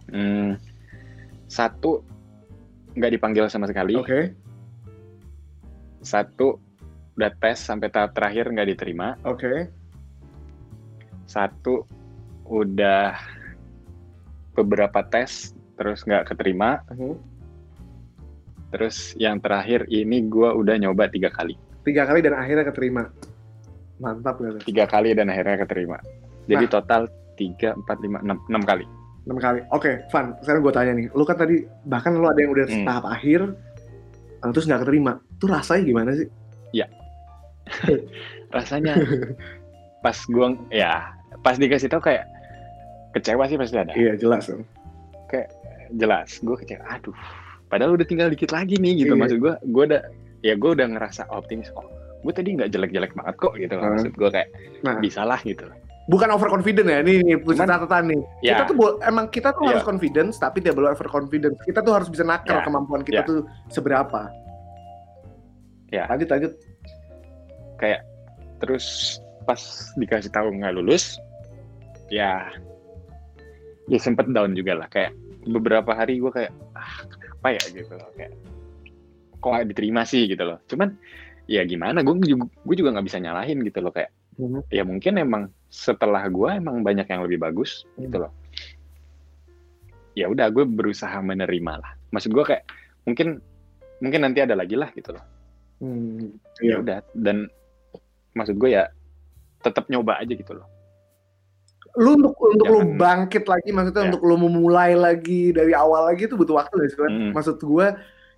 Hmm, 0.09 0.57
satu 1.45 2.01
nggak 2.97 3.11
dipanggil 3.13 3.45
sama 3.45 3.69
sekali. 3.69 3.93
Oke, 3.95 4.33
Satu 6.01 6.57
udah 7.11 7.31
tes 7.37 7.57
sampai 7.59 7.87
tahap 7.87 8.15
terakhir 8.15 8.47
nggak 8.47 8.69
diterima. 8.71 9.15
oke, 9.23 9.67
Satu 11.25 11.87
udah 12.43 13.15
beberapa 14.51 14.99
tes 15.07 15.55
terus 15.75 16.03
nggak 16.03 16.27
keterima. 16.27 16.83
Mhm. 16.91 17.15
Terus 18.71 19.15
yang 19.15 19.39
terakhir 19.39 19.87
ini 19.87 20.23
gua 20.27 20.55
udah 20.55 20.75
nyoba 20.77 21.07
tiga 21.07 21.27
kali. 21.27 21.55
tiga 21.81 22.05
kali 22.05 22.21
dan 22.21 22.37
akhirnya 22.37 22.61
keterima. 22.69 23.09
Mantap 23.97 24.37
gak? 24.37 24.61
Tiga 24.65 24.85
kali 24.85 25.17
dan 25.17 25.33
akhirnya 25.33 25.65
keterima. 25.65 25.97
Jadi 26.45 26.65
Nah. 26.69 26.71
total 26.71 27.01
tiga, 27.33 27.73
empat, 27.73 27.97
lima, 28.01 28.21
enam, 28.21 28.37
enam 28.47 28.61
kali. 28.61 28.85
enam 29.21 29.37
kali. 29.37 29.61
Oke, 29.69 30.01
Van. 30.09 30.33
Sekarang 30.41 30.61
gue 30.61 30.73
tanya 30.73 30.93
nih, 30.93 31.09
lu 31.13 31.21
kan 31.21 31.37
tadi 31.37 31.61
bahkan 31.85 32.13
lu 32.13 32.25
ada 32.25 32.37
yang 32.37 32.53
udah 32.53 32.65
Hmm. 32.69 32.85
tahap 32.85 33.05
akhir, 33.05 33.53
terus 34.41 34.65
nggak 34.65 34.81
keterima. 34.81 35.21
Tuh 35.37 35.49
rasanya 35.49 35.83
gimana 35.85 36.09
sih? 36.13 36.25
Rasanya 38.55 38.93
pas 40.01 40.17
gua 40.27 40.57
ya 40.69 41.13
pas 41.41 41.55
dikasih 41.55 41.87
tau 41.87 42.01
kayak 42.01 42.25
kecewa 43.11 43.43
sih 43.45 43.57
pasti 43.57 43.77
ada. 43.77 43.93
Iya 43.93 44.15
jelas 44.15 44.47
dong. 44.47 44.63
Jelas, 45.91 46.39
gue 46.39 46.55
kecewa. 46.55 46.87
Aduh, 46.87 47.11
padahal 47.67 47.99
udah 47.99 48.07
tinggal 48.07 48.31
dikit 48.31 48.55
lagi 48.55 48.79
nih 48.79 49.03
gitu. 49.03 49.11
Iya. 49.11 49.19
Maksud 49.19 49.37
gue, 49.43 49.53
gue 49.59 49.83
udah 49.91 50.01
ya 50.39 50.55
gue 50.55 50.71
udah 50.71 50.87
ngerasa 50.87 51.27
optimis. 51.27 51.67
Oh, 51.75 51.83
gue 52.23 52.31
tadi 52.31 52.55
nggak 52.55 52.71
jelek-jelek 52.71 53.11
banget 53.11 53.35
kok 53.35 53.59
gitu. 53.59 53.75
Hmm. 53.75 53.99
Maksud 53.99 54.15
gue 54.15 54.29
kayak 54.31 54.47
Nah, 54.87 55.03
bisa 55.03 55.27
lah 55.27 55.39
gitu. 55.43 55.67
bukan 56.07 56.31
overconfident 56.31 56.87
ya, 56.87 56.99
ini 57.03 57.35
punya 57.39 57.63
catatan 57.63 58.07
nih. 58.11 58.21
Ya, 58.41 58.63
Kita 58.63 58.71
tuh 58.71 58.99
emang 59.03 59.27
kita 59.29 59.51
tuh 59.51 59.63
Iya. 59.67 59.71
harus 59.75 59.83
confidence, 59.83 60.35
tapi 60.39 60.63
tidak 60.63 60.75
boleh 60.79 60.89
overconfidence. 60.95 61.59
Kita 61.67 61.79
tuh 61.83 61.91
harus 61.91 62.07
bisa 62.07 62.23
nakar 62.23 62.59
Ya. 62.59 62.63
kemampuan 62.63 63.03
kita 63.03 63.21
Ya. 63.21 63.27
tuh 63.27 63.39
seberapa. 63.67 64.31
Ya. 65.91 66.07
Lanjut, 66.07 66.27
lanjut. 66.31 66.51
Kayak 67.81 68.05
terus 68.61 69.17
pas 69.49 69.57
dikasih 69.97 70.29
tahu 70.29 70.53
nggak 70.53 70.77
lulus, 70.77 71.17
ya 72.13 72.45
ya 73.89 73.99
sempet 73.99 74.29
down 74.29 74.53
juga 74.53 74.85
lah. 74.85 74.87
Kayak 74.93 75.17
beberapa 75.49 75.91
hari 75.97 76.21
gue 76.21 76.29
kayak 76.29 76.53
ah 76.77 77.01
kenapa 77.09 77.47
ya? 77.57 77.63
gitu 77.73 77.93
loh. 77.97 78.09
Kayak 78.13 78.33
kok 79.41 79.49
nggak 79.49 79.67
diterima 79.73 80.01
sih? 80.05 80.29
gitu 80.29 80.43
loh. 80.45 80.61
Cuman 80.69 80.93
ya 81.49 81.65
gimana? 81.65 82.05
Gue 82.05 82.21
juga 82.21 82.45
gue 82.47 82.75
juga 82.77 82.93
nggak 82.93 83.07
bisa 83.09 83.17
nyalahin 83.17 83.65
gitu 83.65 83.81
loh. 83.81 83.91
Kayak 83.91 84.13
Mhm. 84.39 84.63
ya 84.71 84.83
mungkin 84.87 85.13
emang 85.19 85.43
setelah 85.67 86.23
gue 86.31 86.49
emang 86.55 86.81
banyak 86.87 87.03
yang 87.03 87.21
lebih 87.27 87.41
bagus 87.41 87.83
gitu 87.99 88.15
loh. 88.21 88.31
Ya 90.15 90.31
udah 90.31 90.47
gue 90.51 90.63
berusaha 90.63 91.19
menerima 91.19 91.73
lah. 91.81 91.91
Maksud 92.15 92.31
gue 92.31 92.45
kayak 92.47 92.63
mungkin 93.03 93.43
mungkin 93.99 94.21
nanti 94.23 94.39
ada 94.39 94.55
lagi 94.55 94.79
lah 94.79 94.87
gitu 94.95 95.11
loh. 95.15 95.23
Hmm, 95.81 96.37
ya 96.61 96.63
iya. 96.63 96.75
udah 96.79 96.99
dan 97.17 97.49
maksud 98.33 98.55
gue 98.55 98.69
ya 98.71 98.87
tetap 99.59 99.87
nyoba 99.87 100.17
aja 100.17 100.31
gitu 100.31 100.53
loh 100.53 100.67
Lu 101.91 102.15
untuk 102.15 102.39
untuk 102.39 102.65
lu 102.65 102.79
Jangan- 102.79 102.95
bangkit 102.95 103.43
lagi, 103.45 103.69
maksudnya 103.69 103.99
Ya. 103.99 104.07
untuk 104.07 104.23
lu 104.23 104.39
memulai 104.39 104.95
lagi 104.95 105.51
dari 105.51 105.75
awal 105.75 106.07
lagi 106.07 106.23
itu 106.23 106.39
butuh 106.39 106.55
waktu 106.55 106.71
guys. 106.77 106.95
kan? 106.95 107.11
Mm. 107.11 107.31
Maksud 107.35 107.59
gue, 107.59 107.87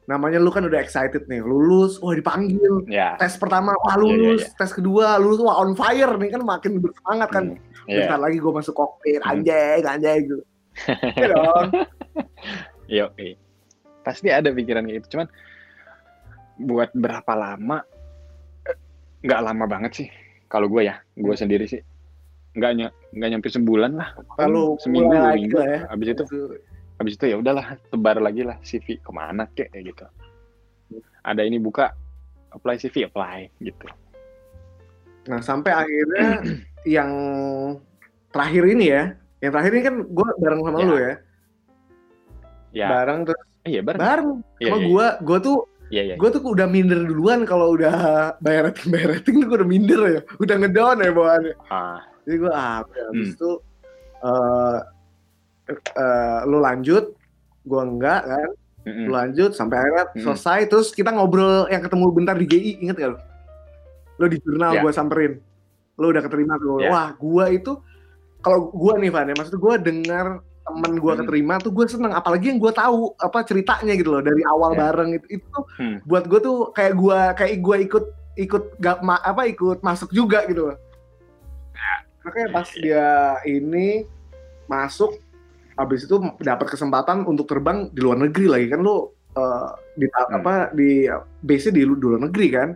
namanya 0.03 0.41
lu 0.41 0.49
kan 0.49 0.65
udah 0.65 0.81
excited 0.81 1.29
nih, 1.29 1.37
lulus, 1.39 2.01
wah 2.01 2.11
dipanggil, 2.11 2.81
ya 2.89 3.13
tes 3.15 3.37
pertama 3.37 3.77
wah 3.77 3.93
Iya, 3.93 4.01
lulus, 4.01 4.41
iya, 4.41 4.57
tes 4.57 4.73
kedua 4.73 5.15
lulus 5.15 5.37
wah 5.37 5.61
on 5.61 5.77
fire 5.77 6.17
nih 6.17 6.33
kan 6.33 6.41
makin 6.41 6.81
bersemangat 6.81 7.29
kan. 7.29 7.45
hmm, 7.53 7.85
ya 7.85 8.09
Bentar 8.09 8.19
lagi 8.19 8.37
gue 8.41 8.51
masuk 8.51 8.73
kokpit, 8.73 9.21
Hmm. 9.21 9.31
anjay, 9.31 9.85
anjay 9.85 10.17
gitu. 10.25 10.41
Iya 11.13 11.25
dong. 11.29 11.67
Yo, 12.89 13.05
pasti 14.01 14.27
ada 14.27 14.49
pikiran 14.49 14.81
kayak 14.81 14.97
gitu. 14.97 15.07
Cuman 15.13 15.27
buat 16.57 16.89
berapa 16.91 17.33
lama? 17.33 17.85
Nggak 19.23 19.39
lama 19.41 19.65
banget 19.65 19.91
sih. 19.95 20.07
Kalau 20.45 20.67
gue 20.67 20.85
ya, 20.85 20.99
gue 21.15 21.33
sendiri 21.33 21.65
sih 21.65 21.81
nggak 22.53 22.71
ny- 22.77 22.95
nggak 23.17 23.29
nyampe 23.33 23.49
sebulan 23.49 23.97
lah. 23.97 24.13
Lalu 24.37 24.77
seminggu, 24.77 25.09
dua 25.09 25.33
minggu. 25.33 25.57
ya. 25.57 25.89
Habis 25.89 26.07
itu, 26.13 26.23
habis 27.01 27.13
itu 27.17 27.25
ya 27.25 27.35
udahlah, 27.41 27.81
tebar 27.89 28.21
lagi 28.21 28.45
lah 28.45 28.61
CV 28.61 29.01
ke 29.01 29.09
mana 29.09 29.49
kek 29.49 29.73
kayak 29.73 29.89
gitu. 29.89 30.05
Ada 31.25 31.41
ini 31.41 31.57
buka, 31.57 31.89
apply 32.53 32.77
CV, 32.77 33.09
apply 33.09 33.49
gitu. 33.57 33.89
Nah 35.25 35.41
sampai 35.41 35.73
akhirnya 35.73 36.45
yang 36.85 37.09
terakhir 38.29 38.63
ini 38.69 38.85
ya, 38.91 39.03
yang 39.41 39.49
terakhir 39.49 39.71
ini 39.73 39.83
kan 39.83 39.95
gue 40.05 40.27
bareng 40.37 40.61
sama 40.61 40.77
Ya. 40.77 40.85
lu 40.85 40.95
ya, 40.99 41.13
Ya, 42.73 42.87
bareng 42.89 43.19
terus 43.25 43.41
iya 43.65 43.81
bareng. 43.81 44.01
bareng 44.01 44.29
Iya, 44.57 44.69
sama 44.69 44.77
iya, 44.77 44.85
gue, 44.89 45.07
gue 45.25 45.37
tuh 45.41 45.57
iya, 45.93 46.01
iya. 46.03 46.15
gue 46.17 46.29
tuh 46.29 46.41
udah 46.41 46.65
minder 46.65 46.97
duluan 47.05 47.45
kalau 47.45 47.77
udah 47.77 47.93
bayar 48.41 48.65
rating 48.67 48.89
bayar 48.89 49.09
rating 49.13 49.35
tuh 49.37 49.45
gue 49.45 49.57
udah 49.61 49.69
minder 49.69 50.01
ya, 50.09 50.21
udah 50.41 50.55
ngedown 50.57 50.97
ya 50.99 51.11
bawaannya. 51.13 51.53
Ah, 51.69 52.01
Jadi 52.25 52.35
gue 52.39 52.51
ah, 52.51 52.81
habis 52.81 53.29
Hmm. 53.29 53.35
itu 53.37 53.49
eh 54.23 54.77
eh, 55.69 56.39
lu 56.43 56.57
lanjut, 56.59 57.05
gue 57.63 57.81
enggak 57.81 58.21
kan, 58.25 58.49
mm-mm. 58.83 59.05
lu 59.07 59.11
lanjut 59.13 59.51
sampai 59.53 59.75
akhirnya 59.79 60.05
Hmm. 60.11 60.23
selesai, 60.27 60.59
terus 60.67 60.91
kita 60.91 61.13
ngobrol 61.13 61.67
yang 61.69 61.79
ketemu 61.79 62.05
bentar 62.11 62.35
di 62.35 62.43
GI, 62.43 62.71
inget 62.83 62.95
gak 62.97 63.11
lu? 63.15 63.19
Lu 64.19 64.25
di 64.27 64.37
jurnal 64.39 64.75
Ya. 64.75 64.81
gue 64.83 64.91
samperin, 64.91 65.39
lu 65.95 66.05
udah 66.09 66.19
keterima 66.19 66.59
tuh, 66.59 66.83
Ya. 66.83 66.89
wah 66.91 67.09
gue 67.13 67.45
itu 67.53 67.71
kalau 68.39 68.67
gue 68.71 68.93
nih 68.99 69.11
Van 69.11 69.31
ya, 69.31 69.35
maksud 69.35 69.55
gue 69.55 69.73
dengar 69.79 70.43
temen 70.63 70.95
gue 70.95 71.11
Hmm. 71.11 71.21
keterima 71.21 71.53
tuh 71.59 71.71
gue 71.71 71.85
seneng, 71.85 72.11
apalagi 72.11 72.47
yang 72.47 72.57
gue 72.57 72.71
tahu 72.71 73.11
apa 73.17 73.43
ceritanya 73.43 73.93
gitu 73.93 74.09
loh 74.09 74.23
dari 74.23 74.39
awal 74.43 74.71
Ya. 74.71 74.87
bareng 74.87 75.09
itu, 75.13 75.27
itu 75.33 75.45
tuh 75.47 75.63
Hmm. 75.75 75.97
buat 76.03 76.23
gue 76.25 76.39
tuh 76.39 76.57
kayak 76.71 76.93
gue 76.93 77.19
kayak 77.35 77.53
gue 77.59 77.77
ikut 77.83 78.05
ikut 78.33 78.63
gak 78.77 78.97
ma- 78.99 79.21
apa 79.21 79.45
ikut 79.45 79.79
masuk 79.79 80.09
juga 80.09 80.41
gitu 80.45 80.71
loh. 80.71 80.77
Makanya 82.23 82.49
pas 82.49 82.69
dia 82.71 83.07
ini 83.43 84.07
masuk 84.65 85.19
habis 85.75 86.07
itu 86.07 86.15
dapat 86.39 86.71
kesempatan 86.71 87.27
untuk 87.27 87.45
terbang 87.45 87.91
di 87.91 87.99
luar 87.99 88.15
negeri 88.17 88.47
lagi 88.47 88.67
kan 88.69 88.79
lo 88.79 89.11
eh, 89.33 89.67
di 89.93 90.05
Hmm. 90.07 90.37
apa 90.37 90.53
di 90.71 91.09
base 91.41 91.69
di, 91.69 91.81
lu- 91.81 91.97
di 91.97 92.05
luar 92.05 92.21
negeri 92.23 92.47
kan. 92.49 92.69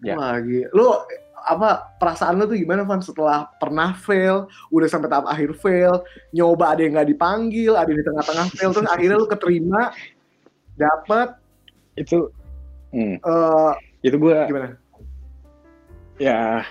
Ya. 0.00 0.16
Lagi 0.16 0.64
lo 0.70 1.04
apa 1.46 1.96
perasaan 1.96 2.40
lo 2.40 2.44
tuh 2.48 2.58
gimana 2.58 2.84
Van? 2.84 3.00
Setelah 3.00 3.48
pernah 3.56 3.96
fail, 3.96 4.50
udah 4.72 4.88
sampai 4.88 5.08
tahap 5.08 5.26
akhir 5.28 5.56
fail, 5.58 6.04
nyoba 6.34 6.76
ada 6.76 6.80
yang 6.84 6.92
nggak 6.96 7.10
dipanggil, 7.12 7.72
ada 7.76 7.88
yang 7.88 8.00
di 8.00 8.06
tengah-tengah 8.06 8.46
fail, 8.56 8.70
terus 8.74 8.88
akhirnya 8.88 9.16
lo 9.16 9.28
keterima, 9.28 9.82
dapat 10.76 11.36
Itu, 11.98 12.32
hmm, 12.94 13.20
eh, 13.20 13.72
itu 14.06 14.16
gue 14.16 14.36
gimana? 14.48 14.78
ya 16.16 16.64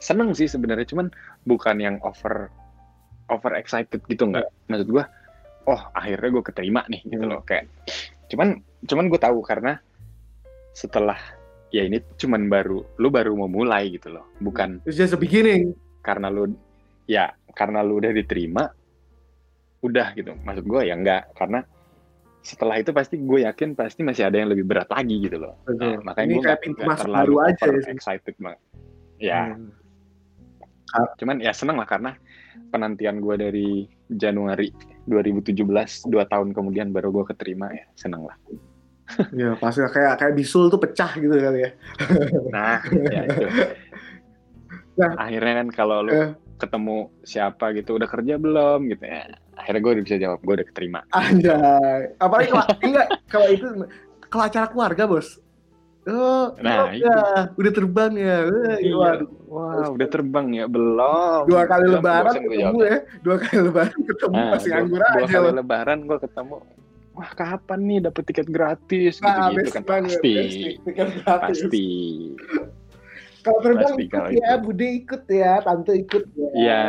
seneng 0.00 0.32
sih 0.32 0.48
sebenarnya 0.48 0.88
cuman 0.88 1.12
bukan 1.44 1.76
yang 1.80 1.96
over 2.00 2.48
over 3.28 3.52
excited 3.56 4.00
gitu 4.08 4.24
nggak. 4.30 4.48
Maksud 4.72 4.88
gua 4.88 5.04
oh 5.68 5.80
akhirnya 5.92 6.28
gue 6.32 6.44
keterima 6.44 6.82
nih 6.88 7.04
gitu 7.04 7.24
loh 7.26 7.44
kayak 7.44 7.68
cuman 8.32 8.62
cuman 8.88 9.06
gue 9.12 9.20
tahu 9.20 9.38
karena 9.44 9.76
setelah 10.72 11.18
ya 11.70 11.82
ini 11.82 11.98
cuman 12.18 12.46
baru 12.46 12.82
lu 12.98 13.08
baru 13.08 13.32
mau 13.32 13.46
mulai 13.46 13.90
gitu 13.90 14.10
loh. 14.10 14.26
Bukan 14.38 14.82
It's 14.84 14.98
just 14.98 15.14
a 15.14 15.20
beginning. 15.20 15.74
karena 16.00 16.28
lu 16.28 16.50
ya 17.04 17.30
karena 17.52 17.82
lu 17.82 17.98
udah 17.98 18.10
diterima 18.10 18.70
udah 19.80 20.12
gitu. 20.14 20.34
Maksud 20.42 20.64
gue 20.64 20.82
ya 20.84 20.94
enggak 20.94 21.32
karena 21.34 21.62
setelah 22.40 22.80
itu 22.80 22.88
pasti 22.90 23.20
gue 23.20 23.44
yakin 23.44 23.76
pasti 23.76 24.00
masih 24.00 24.24
ada 24.24 24.40
yang 24.40 24.48
lebih 24.48 24.64
berat 24.64 24.88
lagi 24.88 25.16
gitu 25.20 25.36
loh. 25.36 25.60
Betul. 25.64 26.00
Nah, 26.00 26.10
makanya 26.10 26.26
Ini 26.26 26.32
gue 26.32 26.40
kayak 26.40 26.48
nggak- 26.48 26.64
pintu 26.64 26.80
masuk 26.84 27.08
baru 27.12 27.34
aja 27.44 27.64
excited 27.86 28.34
banget. 28.40 28.60
Ya. 29.20 29.40
Hmm. 29.52 29.70
cuman 30.90 31.38
ya 31.38 31.54
seneng 31.54 31.78
lah 31.78 31.86
karena 31.86 32.18
penantian 32.74 33.22
gue 33.22 33.36
dari 33.38 33.68
Januari 34.10 34.74
2017 35.06 35.62
dua 36.10 36.26
tahun 36.26 36.50
kemudian 36.50 36.90
baru 36.90 37.14
gue 37.14 37.30
keterima 37.30 37.70
ya 37.70 37.86
seneng 37.94 38.26
lah 38.26 38.34
Ya 39.32 39.54
pasti 39.54 39.80
kayak 39.82 40.14
kayak 40.16 40.34
bisul 40.34 40.68
tuh 40.68 40.76
pecah 40.76 41.10
gitu 41.14 41.32
kali 41.32 41.60
ya. 41.60 41.70
nah 42.48 42.78
ya 42.84 43.22
itu 43.24 43.46
Nah. 44.92 45.16
akhirnya 45.16 45.64
kan 45.64 45.68
kalau 45.70 46.04
lu 46.04 46.12
Eh. 46.12 46.30
ketemu 46.56 46.96
siapa 47.22 47.72
gitu 47.72 47.96
udah 47.96 48.04
kerja 48.04 48.36
belum 48.36 48.84
gitu 48.86 49.00
ya 49.00 49.32
akhirnya 49.56 49.80
gue 49.80 49.92
udah 49.96 50.04
bisa 50.04 50.16
jawab 50.18 50.38
gue 50.40 50.54
udah 50.60 50.66
keterima 50.66 51.00
Anjay. 51.10 52.12
Apalagi 52.16 52.48
kalau 52.50 52.66
enggak 52.80 53.06
kalau 53.26 53.48
itu 53.48 53.64
kalau 54.28 54.44
acara 54.44 54.66
keluarga, 54.66 55.02
Bos. 55.04 55.40
Oh, 56.02 56.56
Nah, 56.58 56.92
ya, 56.92 57.48
udah 57.52 57.72
terbang 57.72 58.12
ya. 58.14 58.36
Eh, 58.44 58.88
Iya. 58.88 59.20
wah 59.46 59.88
udah 59.90 60.08
terbang 60.08 60.46
ya 60.50 60.64
belum 60.64 61.44
Dua 61.44 61.62
kali 61.64 61.84
Belum, 61.86 61.96
lebaran 61.98 62.34
ketemu 62.36 62.78
ya. 62.80 62.98
Dua 63.20 63.36
kali 63.36 63.58
lebaran 63.62 63.98
ketemu 64.02 64.34
Nah, 64.34 64.48
masih 64.50 64.68
dua, 64.68 64.76
nganggur 64.76 65.00
dua 65.00 65.10
aja 65.10 65.26
kali 65.26 65.44
loh. 65.44 65.52
lebaran 65.56 65.98
gue 66.02 66.18
ketemu 66.20 66.56
wah 67.16 67.30
kapan 67.34 67.80
nih 67.86 67.98
dapet 68.06 68.22
tiket 68.30 68.48
gratis 68.48 69.18
Nah, 69.20 69.50
gitu 69.50 69.66
gitu 69.66 69.70
kan 69.74 69.82
banget, 69.84 70.16
pasti 70.16 70.34
gratis. 70.94 71.24
pasti 71.26 71.88
Kalau 73.40 73.58
terbang 73.64 73.96
Pasti 73.96 74.04
ikut 74.04 74.24
ya, 74.36 74.48
itu. 74.52 74.64
Bude 74.68 74.86
ikut 75.00 75.22
ya, 75.32 75.52
Tante 75.64 75.92
ikut 75.96 76.24
ya. 76.36 76.50
Iya. 76.52 76.84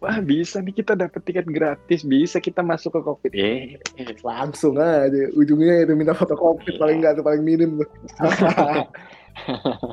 Wah 0.00 0.16
bisa 0.24 0.64
nih 0.64 0.72
kita 0.72 0.96
dapat 0.96 1.20
tiket 1.28 1.44
gratis, 1.44 2.00
bisa 2.00 2.40
kita 2.40 2.64
masuk 2.64 2.96
ke 2.96 3.00
kokpit. 3.04 3.32
Eh. 3.36 3.76
Langsung 4.24 4.80
aja, 4.80 5.28
ujungnya 5.36 5.84
itu 5.84 5.92
minta 5.92 6.16
foto 6.16 6.32
covid 6.32 6.80
paling 6.80 7.04
nggak 7.04 7.20
tuh 7.20 7.24
paling 7.28 7.44
minim 7.44 7.76
tuh. 7.84 7.88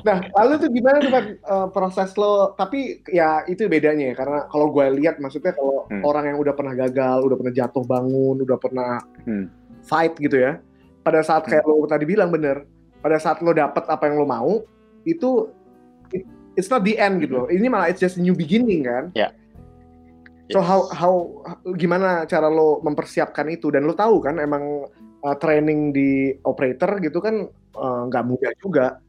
nah, 0.04 0.28
lalu 0.44 0.54
tuh 0.62 0.70
gimana 0.70 0.98
tuh 1.02 1.12
Pan, 1.12 1.26
eh, 1.34 1.68
proses 1.72 2.12
lo? 2.20 2.54
Tapi 2.54 3.02
ya 3.10 3.44
itu 3.48 3.66
bedanya 3.66 4.12
ya, 4.12 4.16
karena 4.16 4.40
kalau 4.52 4.70
gue 4.72 4.86
lihat 5.02 5.18
maksudnya 5.18 5.56
kalau 5.56 5.88
Hmm. 5.88 6.04
orang 6.04 6.34
yang 6.34 6.38
udah 6.42 6.54
pernah 6.54 6.74
gagal, 6.76 7.24
udah 7.24 7.38
pernah 7.40 7.54
jatuh 7.56 7.86
bangun, 7.88 8.36
udah 8.44 8.58
pernah 8.60 8.92
Hmm. 9.24 9.48
fight 9.88 10.14
gitu 10.20 10.36
ya. 10.36 10.60
Pada 11.02 11.24
saat 11.24 11.48
kayak 11.48 11.64
lo 11.64 11.88
tadi 11.88 12.04
bilang 12.04 12.28
bener, 12.28 12.68
pada 13.00 13.16
saat 13.18 13.40
lo 13.40 13.56
dapet 13.56 13.88
apa 13.88 14.04
yang 14.12 14.20
lo 14.20 14.28
mau, 14.28 14.52
itu 15.08 15.48
it- 16.12 16.28
it's 16.60 16.68
not 16.68 16.84
the 16.84 17.00
end 17.00 17.24
gitu 17.24 17.44
loh. 17.44 17.48
Ini 17.48 17.72
malah 17.72 17.88
it's 17.88 18.04
just 18.04 18.20
a 18.20 18.24
new 18.24 18.36
beginning 18.36 18.84
kan. 18.84 19.16
Ya. 19.16 19.32
So 20.52 20.64
Yes. 20.64 20.68
how 20.68 20.80
how 20.92 21.14
gimana 21.76 22.24
cara 22.28 22.48
lo 22.48 22.80
mempersiapkan 22.80 23.48
itu 23.52 23.68
dan 23.72 23.84
lo 23.84 23.96
tahu 23.96 24.24
kan 24.24 24.40
emang 24.40 24.88
uh, 25.24 25.36
training 25.40 25.92
di 25.92 26.32
operator 26.48 27.00
gitu 27.04 27.20
kan 27.20 27.48
uh, 27.76 28.02
nggak 28.08 28.24
mudah 28.28 28.52
juga. 28.60 29.00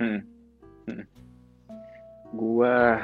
Hmm. 0.00 0.20
Hmm. 0.88 1.04
Gua 2.32 3.00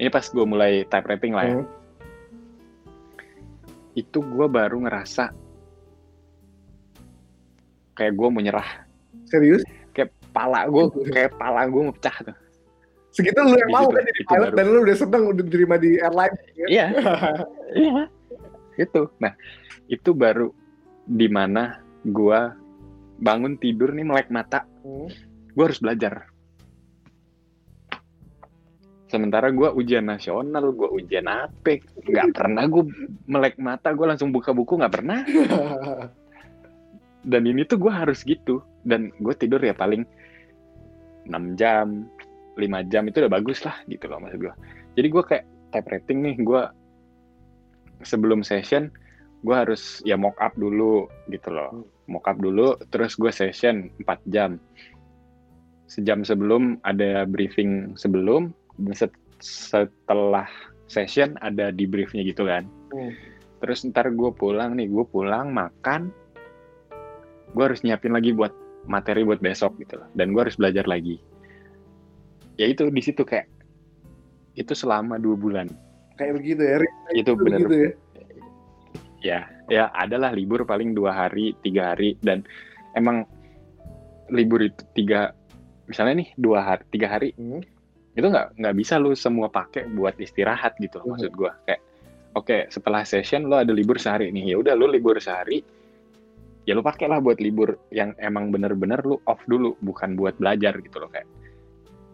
ini 0.00 0.08
pas 0.08 0.24
gue 0.24 0.44
mulai 0.46 0.86
type 0.88 1.06
rating 1.08 1.34
lah 1.34 1.44
ya. 1.44 1.56
Hmm. 1.60 1.66
Itu 3.94 4.22
gua 4.22 4.46
baru 4.46 4.80
ngerasa 4.86 5.34
kayak 7.98 8.16
gue 8.16 8.28
mau 8.32 8.40
nyerah. 8.40 8.86
Serius? 9.28 9.60
Kayak 9.92 10.14
pala 10.32 10.64
gue, 10.72 10.88
kayak 11.12 11.36
pala 11.36 11.68
gue 11.68 11.82
mau 11.84 11.92
pecah 11.92 12.32
tuh. 12.32 12.36
Segitu 13.10 13.36
lo 13.42 13.58
yang 13.58 13.68
mau 13.74 13.90
kan 13.90 14.06
jadi 14.06 14.22
pilot 14.24 14.48
baru. 14.48 14.56
dan 14.56 14.66
lo 14.70 14.78
udah 14.86 14.96
seneng 14.96 15.22
udah 15.34 15.42
diterima 15.44 15.76
di 15.76 15.98
airline. 15.98 16.36
ya? 16.54 16.66
Iya, 16.70 16.86
iya, 17.74 18.04
itu. 18.78 19.02
Nah, 19.18 19.34
itu 19.90 20.10
baru 20.14 20.54
di 21.04 21.26
mana 21.26 21.82
gua 22.06 22.54
bangun 23.20 23.58
tidur 23.58 23.92
nih 23.92 24.06
melek 24.06 24.30
mata, 24.32 24.64
Hmm. 24.80 25.12
Gue 25.54 25.64
harus 25.64 25.80
belajar. 25.82 26.30
Sementara 29.10 29.50
gue 29.50 29.66
ujian 29.74 30.06
nasional, 30.06 30.70
gue 30.70 30.86
ujian 30.86 31.26
apa, 31.26 31.82
nggak 31.82 32.30
pernah 32.30 32.62
gue 32.70 32.84
melek 33.26 33.58
mata, 33.58 33.90
gue 33.90 34.06
langsung 34.06 34.30
buka 34.30 34.54
buku 34.54 34.78
nggak 34.78 34.94
pernah. 34.94 35.26
Dan 37.30 37.42
ini 37.44 37.66
tuh 37.66 37.82
gue 37.82 37.90
harus 37.90 38.22
gitu. 38.22 38.62
Dan 38.86 39.10
gue 39.18 39.34
tidur 39.34 39.58
ya 39.58 39.74
paling 39.74 40.06
6 41.26 41.58
jam, 41.58 42.06
5 42.54 42.90
jam 42.92 43.02
itu 43.10 43.18
udah 43.18 43.32
bagus 43.34 43.66
lah 43.66 43.76
gitu 43.90 44.06
loh 44.06 44.22
maksud 44.22 44.46
gue. 44.46 44.54
Jadi 44.94 45.06
gue 45.10 45.22
kayak 45.26 45.44
type 45.74 45.88
rating 45.90 46.18
nih, 46.22 46.36
gue 46.46 46.62
sebelum 48.06 48.40
session 48.46 48.88
gue 49.40 49.56
harus 49.56 50.04
ya 50.04 50.20
mock 50.20 50.36
up 50.38 50.52
dulu 50.54 51.10
gitu 51.32 51.50
loh. 51.50 51.82
Mock 52.06 52.30
up 52.30 52.38
dulu, 52.38 52.78
terus 52.94 53.18
gue 53.18 53.32
session 53.34 53.90
4 54.06 54.22
jam. 54.30 54.62
Sejam 55.90 56.22
sebelum 56.22 56.78
ada 56.86 57.26
briefing 57.26 57.98
sebelum, 57.98 58.54
dan 58.78 58.94
set- 58.94 59.26
setelah 59.42 60.46
session 60.86 61.34
ada 61.42 61.74
debriefnya 61.74 62.22
gitu 62.22 62.46
kan. 62.46 62.62
Hmm. 62.94 63.10
Terus 63.60 63.82
ntar 63.90 64.08
gue 64.14 64.30
pulang 64.30 64.78
nih, 64.78 64.86
gue 64.86 65.04
pulang 65.04 65.50
makan, 65.50 66.14
gue 67.52 67.64
harus 67.66 67.82
nyiapin 67.82 68.14
lagi 68.14 68.30
buat 68.30 68.54
materi 68.86 69.26
buat 69.26 69.42
besok 69.42 69.76
gitu 69.82 69.98
loh. 69.98 70.08
Dan 70.14 70.32
gue 70.32 70.40
harus 70.46 70.56
belajar 70.56 70.86
lagi. 70.86 71.18
Ya 72.56 72.70
itu 72.70 72.86
di 72.88 73.02
situ 73.02 73.26
kayak 73.26 73.50
itu 74.54 74.72
selama 74.72 75.18
dua 75.18 75.36
bulan. 75.36 75.66
Kayak 76.16 76.38
begitu 76.38 76.62
ya. 76.62 76.76
Itu 77.16 77.32
bener 77.34 77.66
Begitu 77.66 77.76
ya. 77.80 77.90
ya 79.20 79.40
ya 79.70 79.84
adalah 79.94 80.34
libur 80.34 80.66
paling 80.66 80.92
dua 80.92 81.14
hari 81.14 81.54
tiga 81.62 81.94
hari 81.94 82.18
dan 82.20 82.42
emang 82.98 83.24
libur 84.28 84.64
itu 84.66 84.82
tiga 84.98 85.32
misalnya 85.90 86.22
nih 86.22 86.28
dua 86.38 86.58
hari 86.62 86.82
tiga 86.88 87.10
hari 87.10 87.34
Hmm. 87.34 87.60
itu 88.14 88.26
nggak 88.26 88.58
nggak 88.58 88.74
bisa 88.78 88.94
lu 88.96 89.14
semua 89.14 89.50
pakai 89.50 89.90
buat 89.90 90.14
istirahat 90.16 90.78
gitu 90.78 91.02
loh, 91.02 91.10
Mhm. 91.10 91.12
maksud 91.18 91.32
gua 91.34 91.52
kayak 91.66 91.80
oke 92.38 92.56
setelah 92.70 93.02
session 93.02 93.50
lo 93.50 93.58
ada 93.58 93.74
libur 93.74 93.98
sehari 93.98 94.30
nih 94.30 94.54
ya 94.54 94.56
udah 94.62 94.74
lu 94.78 94.86
libur 94.86 95.18
sehari 95.18 95.58
ya 96.62 96.72
lu 96.72 96.82
pakai 96.82 97.10
lah 97.10 97.18
buat 97.18 97.42
libur 97.42 97.74
yang 97.90 98.14
emang 98.16 98.54
bener-bener 98.54 99.02
lu 99.02 99.18
off 99.26 99.42
dulu 99.50 99.74
bukan 99.82 100.14
buat 100.14 100.38
belajar 100.38 100.78
gitu 100.78 101.02
loh 101.02 101.10
kayak 101.10 101.26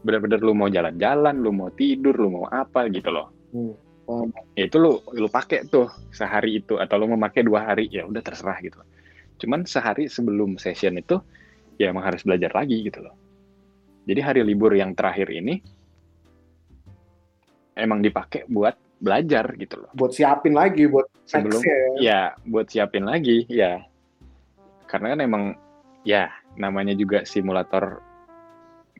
bener-bener 0.00 0.38
lu 0.38 0.54
mau 0.54 0.70
jalan-jalan 0.70 1.36
lu 1.36 1.50
mau 1.50 1.68
tidur 1.68 2.16
lu 2.16 2.28
mau 2.40 2.46
apa 2.48 2.88
gitu 2.88 3.12
loh 3.12 3.28
Hmm. 3.52 3.72
ya 4.54 4.70
itu 4.70 4.78
lu 4.78 5.02
lu 5.12 5.26
pakai 5.26 5.66
tuh 5.66 5.90
sehari 6.14 6.62
itu 6.62 6.78
atau 6.78 6.94
lu 6.94 7.10
memakai 7.10 7.42
dua 7.42 7.66
hari 7.66 7.90
ya 7.90 8.06
udah 8.06 8.22
terserah 8.22 8.54
gitu 8.62 8.78
cuman 9.42 9.66
sehari 9.66 10.06
sebelum 10.06 10.56
session 10.56 10.94
itu 10.94 11.18
ya 11.76 11.90
emang 11.90 12.06
harus 12.06 12.22
belajar 12.22 12.54
lagi 12.54 12.86
gitu 12.86 13.02
loh 13.02 13.12
jadi 14.06 14.20
hari 14.22 14.40
libur 14.42 14.72
yang 14.72 14.94
terakhir 14.94 15.28
ini 15.28 15.60
emang 17.76 18.00
dipakai 18.00 18.46
buat 18.48 18.74
belajar 18.96 19.52
gitu 19.60 19.84
loh 19.84 19.90
Buat 19.92 20.16
siapin 20.16 20.56
lagi 20.56 20.88
buat 20.88 21.04
sebelum 21.28 21.60
ya. 21.60 21.76
ya 22.00 22.20
buat 22.48 22.66
siapin 22.70 23.04
lagi 23.04 23.44
ya 23.50 23.84
karena 24.88 25.12
kan 25.12 25.20
emang 25.20 25.44
ya 26.06 26.32
namanya 26.56 26.96
juga 26.96 27.26
simulator 27.28 28.00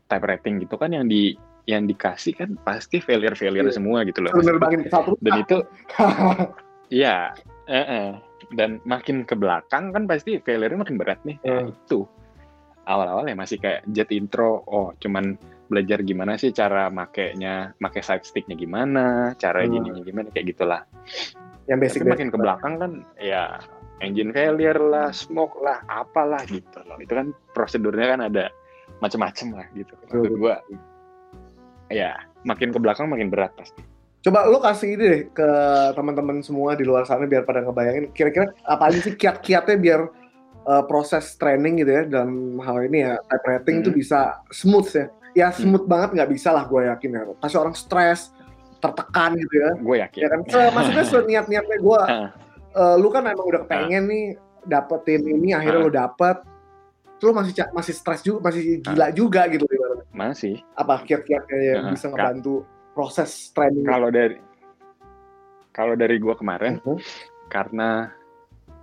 type 0.07 0.27
rating 0.27 0.61
gitu 0.61 0.77
kan 0.77 0.93
yang 0.93 1.09
di 1.09 1.33
yang 1.67 1.89
dikasih 1.89 2.37
kan 2.37 2.55
pasti 2.63 3.01
failure 3.01 3.35
failure 3.35 3.67
Iya. 3.67 3.75
semua 3.75 4.05
gitu 4.05 4.23
loh 4.23 4.31
Penerbangin 4.37 4.85
pesawat 4.87 5.17
dan 5.25 5.35
itu 5.41 5.59
Iya, 6.87 7.35
eh, 7.67 7.83
eh. 7.83 8.09
dan 8.55 8.79
makin 8.87 9.27
ke 9.27 9.35
belakang 9.35 9.91
kan 9.91 10.07
pasti 10.07 10.39
failure 10.39 10.79
makin 10.79 10.95
berat 10.95 11.19
nih. 11.27 11.35
Hmm. 11.43 11.51
Nah, 11.51 11.75
itu 11.75 12.07
awal-awal 12.87 13.27
ya 13.27 13.35
masih 13.35 13.59
kayak 13.59 13.83
jet 13.91 14.09
intro, 14.15 14.63
oh 14.71 14.95
cuman 15.03 15.35
belajar 15.67 16.07
gimana 16.07 16.39
sih 16.39 16.55
cara 16.55 16.87
makainya, 16.89 17.75
make 17.83 17.99
side 17.99 18.23
sticknya 18.23 18.55
gimana, 18.55 19.35
cara 19.37 19.67
Hmm. 19.67 19.75
gininya 19.75 20.03
gimana 20.07 20.29
kayak 20.31 20.55
gitulah. 20.55 20.83
yang 21.67 21.83
basic 21.83 22.07
Tapi 22.07 22.15
makin 22.15 22.31
ke 22.31 22.39
belakang 22.39 22.75
kan 22.79 22.93
ya 23.19 23.59
engine 23.99 24.31
failure 24.31 24.79
lah, 24.79 25.11
smoke 25.11 25.59
lah, 25.59 25.83
apalah 25.91 26.39
gitu 26.47 26.79
loh. 26.87 26.95
Itu 27.03 27.19
kan 27.19 27.35
prosedurnya 27.59 28.07
kan 28.15 28.21
ada 28.23 28.55
macam-macam 29.03 29.59
lah 29.59 29.67
gitu. 29.75 29.91
Maksud 30.07 30.39
gua 30.39 30.63
ya 31.91 32.15
makin 32.47 32.71
ke 32.71 32.79
belakang 32.79 33.11
makin 33.11 33.35
berat 33.35 33.51
pasti. 33.59 33.83
Coba 34.23 34.47
lu 34.47 34.63
kasih 34.63 34.95
ini 34.95 35.05
deh 35.11 35.23
ke 35.35 35.49
teman-teman 35.95 36.39
semua 36.43 36.79
di 36.79 36.87
luar 36.87 37.03
sana 37.03 37.27
biar 37.27 37.43
pada 37.43 37.67
ngebayangin 37.67 38.15
kira-kira 38.15 38.55
apa 38.67 38.91
aja 38.91 38.99
sih 39.03 39.15
kiat-kiatnya 39.19 39.77
biar 39.79 40.01
uh, 40.67 40.83
proses 40.85 41.35
training 41.35 41.81
gitu 41.81 41.91
ya 41.91 42.03
dalam 42.05 42.59
hal 42.59 42.83
ini 42.83 43.03
ya 43.03 43.17
type 43.23 43.47
rating 43.47 43.77
itu 43.81 43.91
Hmm. 43.91 43.99
bisa 43.99 44.21
smooth 44.51 44.89
ya. 44.91 45.07
Ya 45.33 45.49
smooth 45.51 45.85
banget 45.85 46.17
nggak 46.17 46.31
bisa 46.31 46.51
lah 46.51 46.65
gue 46.65 46.83
yakin 46.87 47.11
ya. 47.13 47.23
Pasti 47.37 47.57
orang 47.57 47.73
stres, 47.73 48.33
tertekan 48.77 49.37
gitu 49.37 49.55
ya. 49.55 49.71
Gue 49.77 49.97
yakin. 50.01 50.21
Ya 50.21 50.29
kan, 50.29 50.41
Se- 50.45 50.73
maksudnya 50.73 51.05
seniat-niatnya 51.13 51.79
gue, 51.79 52.01
Ah. 52.03 52.29
uh, 52.73 52.97
lu 52.97 53.09
kan 53.09 53.23
emang 53.23 53.45
udah 53.45 53.63
pengen 53.65 54.05
nih 54.07 54.25
dapetin 54.63 55.23
ini, 55.23 55.53
akhirnya 55.53 55.79
lu 55.79 55.93
dapet, 55.93 56.41
lu 57.19 57.31
masih 57.31 57.53
masih 57.71 57.93
stres 57.93 58.21
juga, 58.21 58.49
masih 58.49 58.81
gila 58.81 59.09
juga 59.11 59.45
gitu. 59.47 59.65
ibaratnya. 59.65 60.05
Masih. 60.11 60.55
Apa 60.73 61.01
kiat-kiatnya 61.01 61.59
yang 61.61 61.83
Ah, 61.83 61.91
bisa 61.93 62.09
ngebantu 62.09 62.65
proses 62.93 63.31
training? 63.53 63.85
kalau 63.85 64.09
dari 64.09 64.41
kalau 65.71 65.93
dari 65.93 66.17
gua 66.17 66.33
kemarin 66.33 66.81
Mhm, 66.81 66.97
karena 67.47 68.09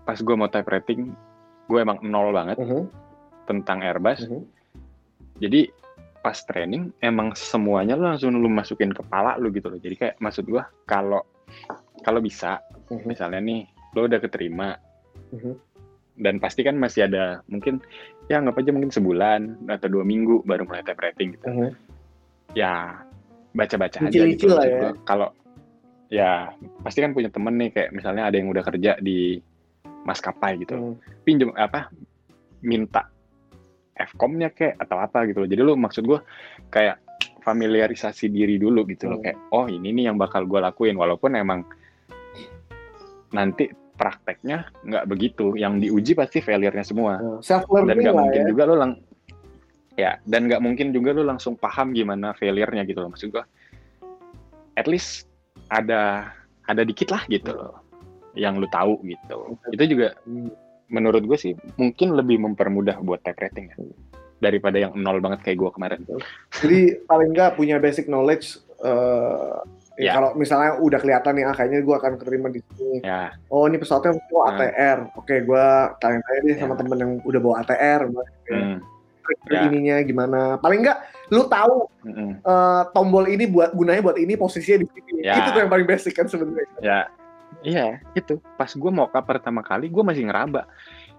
pas 0.03 0.17
gua 0.19 0.35
mau 0.37 0.47
type 0.47 0.69
rating 0.69 1.09
gue 1.67 1.79
emang 1.79 1.99
nol 2.03 2.35
banget 2.35 2.57
mhm, 2.59 2.89
tentang 3.47 3.79
Airbus 3.83 4.27
mhm. 4.27 4.43
jadi 5.39 5.71
pas 6.23 6.39
training 6.47 6.95
emang 7.03 7.35
semuanya 7.35 7.99
lu 7.99 8.07
langsung 8.07 8.31
lu 8.31 8.47
masukin 8.47 8.95
kepala 8.95 9.35
lu 9.35 9.51
gitu 9.51 9.67
loh 9.67 9.79
jadi 9.79 9.95
kayak 9.99 10.15
maksud 10.23 10.47
gua 10.47 10.63
kalau 10.87 11.19
kalau 12.03 12.23
bisa 12.23 12.63
Mhm. 12.87 13.03
misalnya 13.07 13.39
nih 13.43 13.67
lo 13.95 14.07
udah 14.07 14.19
keterima 14.23 14.75
Mhm. 15.35 15.53
dan 16.23 16.39
pasti 16.39 16.63
kan 16.63 16.79
masih 16.79 17.11
ada 17.11 17.43
mungkin 17.51 17.83
ya 18.31 18.39
anggap 18.39 18.55
aja 18.63 18.71
mungkin 18.71 18.91
sebulan 18.93 19.67
atau 19.67 19.87
dua 19.91 20.07
minggu 20.07 20.47
baru 20.47 20.63
mulai 20.63 20.83
type 20.87 21.03
rating 21.03 21.35
gitu 21.35 21.47
Mhm. 21.51 21.69
ya 22.55 23.03
baca-baca 23.53 24.09
aja 24.09 24.25
gitu 24.25 24.49
lah 24.49 24.65
ya. 24.65 24.89
Kalau 25.05 25.29
ya 26.09 26.49
pasti 26.81 27.01
kan 27.01 27.13
punya 27.13 27.29
temen 27.29 27.53
nih 27.57 27.69
kayak 27.73 27.89
misalnya 27.93 28.29
ada 28.29 28.35
yang 28.37 28.49
udah 28.49 28.63
kerja 28.65 28.97
di 29.01 29.37
maskapai 30.03 30.59
gitu, 30.61 30.75
Mhm. 30.75 30.95
pinjem 31.23 31.51
apa 31.55 31.89
minta 32.63 33.07
Fcom-nya 33.93 34.49
kayak 34.49 34.81
atau 34.81 34.97
apa 34.97 35.29
gitu 35.29 35.45
loh. 35.45 35.49
Jadi 35.49 35.61
lu 35.61 35.77
maksud 35.77 36.03
gua 36.09 36.25
kayak 36.73 36.97
familiarisasi 37.45 38.31
diri 38.31 38.57
dulu 38.57 38.87
gitu 38.89 39.05
loh 39.11 39.19
Hmm. 39.21 39.25
kayak 39.29 39.37
oh 39.53 39.67
ini 39.69 39.91
nih 39.93 40.09
yang 40.09 40.17
bakal 40.17 40.47
gua 40.47 40.71
lakuin 40.71 40.95
walaupun 40.97 41.35
emang 41.35 41.61
nanti 43.35 43.69
prakteknya 43.93 44.71
nggak 44.81 45.05
begitu 45.05 45.53
yang 45.59 45.77
diuji 45.77 46.17
pasti 46.17 46.41
failure-nya 46.41 46.81
semua 46.81 47.19
self 47.45 47.67
dan 47.69 47.99
nggak 47.99 48.15
mungkin 48.17 48.41
ya. 48.41 48.47
juga 48.49 48.63
lo 48.65 48.75
lang 48.79 48.91
ya 49.93 50.17
dan 50.25 50.49
nggak 50.49 50.61
mungkin 50.63 50.89
juga 50.95 51.13
lu 51.13 51.21
langsung 51.21 51.53
paham 51.53 51.93
gimana 51.93 52.33
failure-nya 52.33 52.87
gitu 52.87 53.03
loh 53.05 53.13
maksud 53.13 53.29
gua 53.29 53.45
at 54.73 54.89
least 54.89 55.29
ada 55.69 56.31
ada 56.65 56.81
dikit 56.81 57.11
lah 57.13 57.21
gitu 57.29 57.53
loh 57.53 57.82
yang 58.33 58.57
lu 58.57 58.67
tahu 58.67 58.97
gitu 59.03 59.57
itu 59.69 59.83
juga 59.97 60.17
menurut 60.89 61.23
gue 61.23 61.37
sih 61.37 61.53
mungkin 61.75 62.13
lebih 62.13 62.37
mempermudah 62.37 63.01
buat 63.01 63.21
type 63.21 63.39
rating 63.39 63.69
ya 63.71 63.77
daripada 64.37 64.75
yang 64.75 64.91
nol 64.93 65.23
banget 65.23 65.39
kayak 65.41 65.57
gue 65.57 65.71
kemarin 65.71 65.99
Jadi 66.59 66.99
paling 67.07 67.31
nggak 67.31 67.55
punya 67.55 67.79
basic 67.79 68.11
knowledge. 68.11 68.59
eh, 68.83 69.55
ya. 69.95 70.19
Kalau 70.19 70.35
misalnya 70.35 70.75
udah 70.83 70.99
kelihatan 70.99 71.39
nih, 71.39 71.45
ah, 71.47 71.55
kayaknya 71.55 71.79
gue 71.79 71.95
akan 71.95 72.19
keterima 72.19 72.51
di 72.51 72.59
sini. 72.67 72.99
ya 72.99 73.31
Oh 73.47 73.63
ini 73.71 73.79
pesawatnya 73.79 74.19
oh, 74.19 74.43
Hmm. 74.43 74.59
ATR. 74.59 74.97
Oke, 75.15 75.39
gue 75.39 75.65
tanya-tanya 76.03 76.39
deh 76.43 76.55
sama 76.59 76.75
Ya. 76.75 76.79
temen 76.83 76.97
yang 76.99 77.11
udah 77.23 77.39
bawa 77.39 77.55
ATR. 77.63 78.01
hmm, 78.51 78.75
Ya. 79.47 79.63
ininya 79.63 80.03
gimana? 80.03 80.59
Paling 80.59 80.83
nggak 80.83 80.99
lu 81.31 81.47
tahu 81.47 81.87
mm-mm. 82.03 82.43
eh, 82.43 82.81
tombol 82.91 83.23
ini 83.31 83.47
buat 83.47 83.71
gunanya 83.71 84.03
buat 84.03 84.19
ini 84.19 84.35
posisinya 84.35 84.83
di 84.83 84.87
sini. 84.91 85.23
Ya. 85.23 85.39
Itu 85.39 85.55
tuh 85.55 85.61
yang 85.63 85.71
paling 85.71 85.87
basic 85.87 86.11
kan 86.11 86.27
sebenarnya. 86.27 86.67
ya 86.83 86.99
iya 87.61 88.01
itu 88.17 88.41
pas 88.57 88.71
gue 88.71 88.91
mock 88.91 89.13
up 89.13 89.25
pertama 89.29 89.61
kali 89.61 89.93
gue 89.93 90.03
masih 90.03 90.25
ngeraba. 90.25 90.65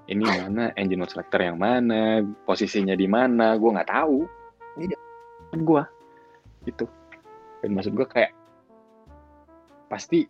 Ini 0.05 0.21
mana 0.21 0.69
engine 0.77 1.01
mode 1.01 1.13
selector 1.15 1.41
yang 1.41 1.57
mana 1.57 2.21
posisinya 2.45 2.93
di 2.93 3.09
mana 3.09 3.57
gue 3.57 3.71
nggak 3.71 3.91
tahu. 3.91 4.27
Iya. 4.75 4.99
gue 5.55 5.83
itu 6.67 6.83
dan 7.63 7.71
maksud 7.79 7.95
gue 7.95 8.03
kayak 8.11 8.35
pasti 9.87 10.27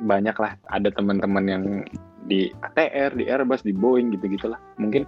banyak 0.00 0.32
lah 0.40 0.56
ada 0.72 0.88
teman-teman 0.88 1.44
yang 1.44 1.64
di 2.24 2.48
ATR 2.64 3.12
di 3.12 3.28
Airbus 3.28 3.60
di 3.60 3.76
Boeing 3.76 4.16
gitu 4.16 4.32
gitulah 4.32 4.56
mungkin 4.80 5.04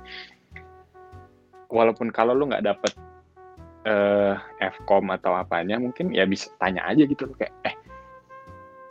walaupun 1.72 2.12
kalau 2.12 2.36
lu 2.36 2.52
nggak 2.52 2.68
dapet 2.68 2.92
eh 3.84 4.36
Fcom 4.64 5.12
atau 5.12 5.36
apanya 5.36 5.76
mungkin 5.76 6.08
ya 6.08 6.24
bisa 6.24 6.48
tanya 6.56 6.88
aja 6.88 7.04
gitu. 7.04 7.28
Loh, 7.28 7.36
kayak 7.36 7.52
eh 7.68 7.74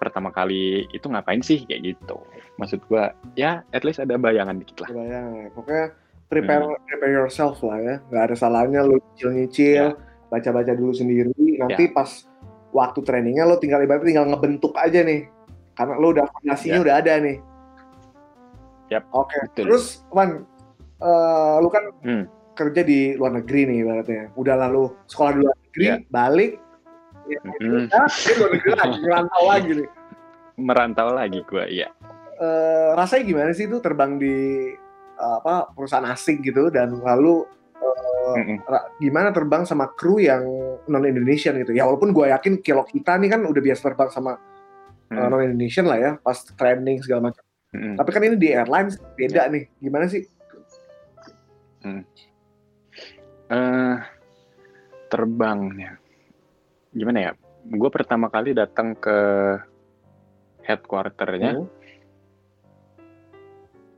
pertama 0.04 0.30
kali 0.30 0.84
itu 0.92 1.08
ngapain 1.08 1.40
sih 1.40 1.64
kayak 1.64 1.96
gitu 1.96 2.20
maksud 2.56 2.84
gua 2.86 3.16
ya 3.34 3.64
at 3.72 3.82
least 3.82 3.98
ada 3.98 4.20
bayangan 4.20 4.60
dikit 4.60 4.84
lah 4.84 4.90
Kebayang. 4.92 5.50
Pokoknya 5.56 5.86
prepare 6.28 6.64
Hmm. 6.66 6.82
prepare 6.86 7.14
yourself 7.14 7.58
lah 7.62 7.78
ya. 7.78 7.96
Nggak 8.10 8.24
ada 8.30 8.36
salahnya 8.36 8.80
lu 8.82 8.98
nyicil-nyicil, 8.98 9.94
Ya. 9.94 9.98
baca-baca 10.30 10.74
dulu 10.74 10.92
sendiri. 10.92 11.30
Nanti 11.62 11.90
pas 11.90 12.10
waktu 12.74 13.00
trainingnya 13.06 13.46
lo 13.46 13.62
tinggal 13.62 13.82
ibaratnya 13.82 14.18
tinggal 14.18 14.28
ngebentuk 14.34 14.74
aja 14.76 15.06
nih. 15.06 15.30
Karena 15.74 15.94
lo 15.98 16.10
udah 16.10 16.26
fondasinya 16.30 16.82
Ya. 16.82 16.84
udah 16.86 16.96
ada 17.02 17.14
nih. 17.22 17.38
Yap, 18.92 19.04
Oke. 19.14 19.38
betul. 19.46 19.64
Terus 19.70 19.86
Wan, 20.10 20.46
eh, 21.02 21.56
lu 21.62 21.70
kan 21.70 21.84
Hmm. 22.02 22.26
kerja 22.54 22.82
di 22.82 23.14
luar 23.18 23.34
negeri 23.34 23.66
nih 23.66 23.78
ibaratnya. 23.82 24.24
Udah 24.34 24.56
lalu 24.58 24.94
sekolah 25.06 25.32
di 25.34 25.40
luar 25.42 25.58
negeri, 25.70 25.86
Ya. 25.86 25.96
balik, 26.10 26.52
ya, 27.26 27.40
Mm, 27.40 27.88
udah, 27.88 28.06
di 28.10 28.32
luar 28.36 28.50
negeri 28.52 28.72
lagi, 28.74 28.98
ngerantau 29.02 29.44
lagi 29.46 29.72
nih. 29.80 29.90
merantau 30.54 31.08
lagi 31.10 31.40
gua 31.46 31.66
iya. 31.66 31.90
Eh, 32.34 32.90
rasanya 32.94 33.24
gimana 33.26 33.52
sih 33.52 33.66
itu 33.66 33.78
terbang 33.80 34.18
di 34.18 34.36
eh, 35.14 35.36
apa 35.40 35.72
perusahaan 35.72 36.06
asing 36.10 36.42
gitu 36.42 36.68
dan 36.70 36.94
lalu 37.00 37.46
ra- 38.64 38.88
gimana 38.98 39.30
terbang 39.30 39.64
sama 39.64 39.92
kru 39.92 40.18
yang 40.18 40.44
non 40.88 41.04
Indonesian 41.04 41.60
gitu? 41.60 41.72
Ya 41.72 41.84
walaupun 41.84 42.12
gue 42.12 42.30
yakin 42.30 42.60
kilo 42.60 42.84
kita 42.84 43.18
nih 43.18 43.30
kan 43.30 43.42
udah 43.44 43.62
biasa 43.62 43.82
terbang 43.84 44.10
sama 44.10 44.34
Hmm. 45.12 45.30
non 45.30 45.44
Indonesian 45.44 45.86
lah 45.86 46.00
ya 46.00 46.12
pas 46.18 46.34
training 46.58 46.98
segala 47.02 47.30
macam. 47.30 47.44
Tapi 47.70 48.10
kan 48.10 48.22
ini 48.24 48.38
di 48.38 48.50
airlines 48.50 48.98
beda 49.14 49.46
nih. 49.48 49.70
Gimana 49.78 50.06
sih? 50.08 50.26
Eh 53.50 53.96
terbangnya 55.08 56.02
gimana 56.94 57.20
ya 57.20 57.32
gue 57.64 57.90
pertama 57.90 58.30
kali 58.30 58.54
datang 58.54 58.96
ke 58.98 59.18
headquarternya. 60.64 61.60
Hmm. 61.60 61.68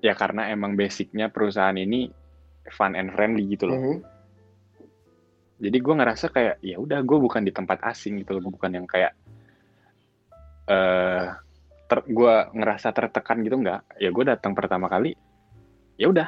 ya 0.01 0.13
karena 0.13 0.53
emang 0.53 0.77
basicnya 0.77 1.33
perusahaan 1.33 1.73
ini 1.73 2.13
fun 2.69 2.93
and 2.93 3.09
friendly 3.13 3.45
gitu 3.49 3.69
loh. 3.69 3.77
Mhm. 3.77 3.97
jadi 5.55 5.77
gue 5.79 5.93
ngerasa 5.97 6.25
kayak 6.35 6.55
ya 6.59 6.77
udah 6.77 6.99
gue 6.99 7.17
bukan 7.17 7.41
di 7.47 7.49
tempat 7.49 7.79
asing 7.87 8.21
gitu 8.21 8.35
loh 8.37 8.51
bukan 8.51 8.75
yang 8.75 8.85
kayak 8.85 9.15
eh 10.67 11.25
ter, 11.85 11.99
gue 12.05 12.35
ngerasa 12.53 12.91
tertekan 12.91 13.39
gitu 13.45 13.61
nggak 13.61 14.01
ya 14.01 14.09
gue 14.11 14.23
datang 14.25 14.51
pertama 14.51 14.91
kali 14.91 15.15
ya 15.99 16.11
udah. 16.11 16.27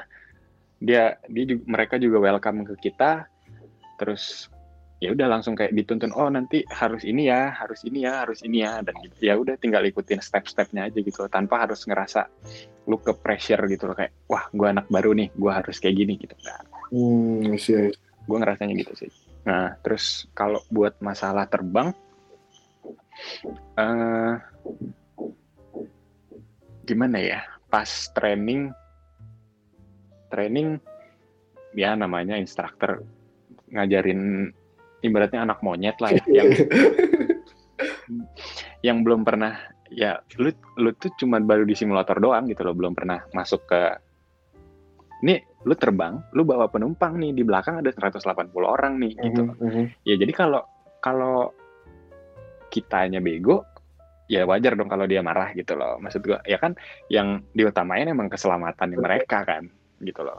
Dia 0.77 1.17
dia 1.27 1.43
juga, 1.55 1.63
mereka 1.67 1.95
juga 1.99 2.17
welcome 2.21 2.63
ke 2.73 2.89
kita. 2.89 3.27
Terus 3.97 4.47
ya 4.97 5.13
udah 5.13 5.27
langsung 5.29 5.53
kayak 5.53 5.77
dituntun 5.77 6.09
oh 6.17 6.25
nanti 6.25 6.65
harus 6.73 7.05
ini 7.05 7.29
ya 7.29 7.53
harus 7.53 7.85
ini 7.85 8.01
ya 8.01 8.25
harus 8.25 8.41
ini 8.41 8.65
ya 8.65 8.81
dan 8.81 8.97
gitu. 9.05 9.15
Ya 9.21 9.33
udah 9.37 9.53
tinggal 9.61 9.85
ikutin 9.85 10.17
step-stepnya 10.25 10.89
aja 10.89 10.97
gitu 10.97 11.29
tanpa 11.29 11.69
harus 11.69 11.85
ngerasa 11.85 12.25
lu 12.89 12.97
ke 12.97 13.13
pressure 13.13 13.61
gitu 13.69 13.85
loh 13.85 13.95
kayak 13.97 14.15
wah 14.25 14.49
gue 14.49 14.67
anak 14.67 14.89
baru 14.89 15.13
nih 15.13 15.29
gue 15.37 15.51
harus 15.53 15.77
kayak 15.77 15.95
gini 16.01 16.13
gitu. 16.17 16.33
Nah, 16.41 16.61
Hmm, 16.87 17.59
see. 17.59 17.91
gue 18.27 18.37
ngerasanya 18.39 18.73
gitu 18.79 18.93
sih. 19.05 19.11
Nah 19.45 19.75
terus 19.85 20.25
kalau 20.33 20.63
buat 20.71 20.97
masalah 21.03 21.45
terbang 21.45 21.93
eh 23.77 24.33
gimana 26.87 27.17
ya 27.19 27.39
pas 27.67 27.87
training 28.15 28.71
training 30.31 30.79
ya 31.75 31.93
namanya 31.93 32.39
instruktur 32.39 33.03
ngajarin 33.69 34.49
ibaratnya 35.05 35.45
anak 35.45 35.59
monyet 35.61 35.97
lah 36.01 36.11
ya 36.13 36.23
yang 36.43 36.49
yang 38.87 38.97
belum 39.05 39.21
pernah 39.27 39.57
ya 39.91 40.19
lu 40.41 40.51
lu 40.79 40.91
tuh 40.97 41.13
cuma 41.15 41.39
baru 41.39 41.63
di 41.63 41.75
simulator 41.77 42.19
doang 42.19 42.49
gitu 42.49 42.65
loh 42.65 42.75
belum 42.75 42.93
pernah 42.97 43.23
masuk 43.31 43.63
ke 43.69 43.81
ini 45.23 45.41
lu 45.65 45.73
terbang 45.73 46.21
lu 46.37 46.45
bawa 46.45 46.69
penumpang 46.69 47.17
nih 47.17 47.33
di 47.33 47.43
belakang 47.43 47.81
ada 47.81 47.89
180 47.89 48.53
orang 48.61 49.01
nih 49.01 49.13
gitu. 49.17 49.41
Mhm, 49.49 49.57
mhm. 49.57 49.83
ya 50.05 50.15
jadi 50.15 50.31
kalau 50.33 50.61
kalau 51.01 51.51
kitanya 52.69 53.23
bego 53.23 53.65
ya 54.27 54.43
wajar 54.43 54.75
dong 54.75 54.91
kalau 54.91 55.07
dia 55.07 55.23
marah 55.23 55.55
gitu 55.55 55.73
loh. 55.73 55.97
Maksud 55.97 56.21
gua 56.21 56.39
ya 56.45 56.61
kan 56.61 56.77
yang 57.09 57.41
diutamain 57.55 58.05
emang 58.05 58.29
keselamatan 58.29 58.93
mereka 58.99 59.41
kan 59.47 59.71
gitu 60.03 60.21
loh. 60.21 60.37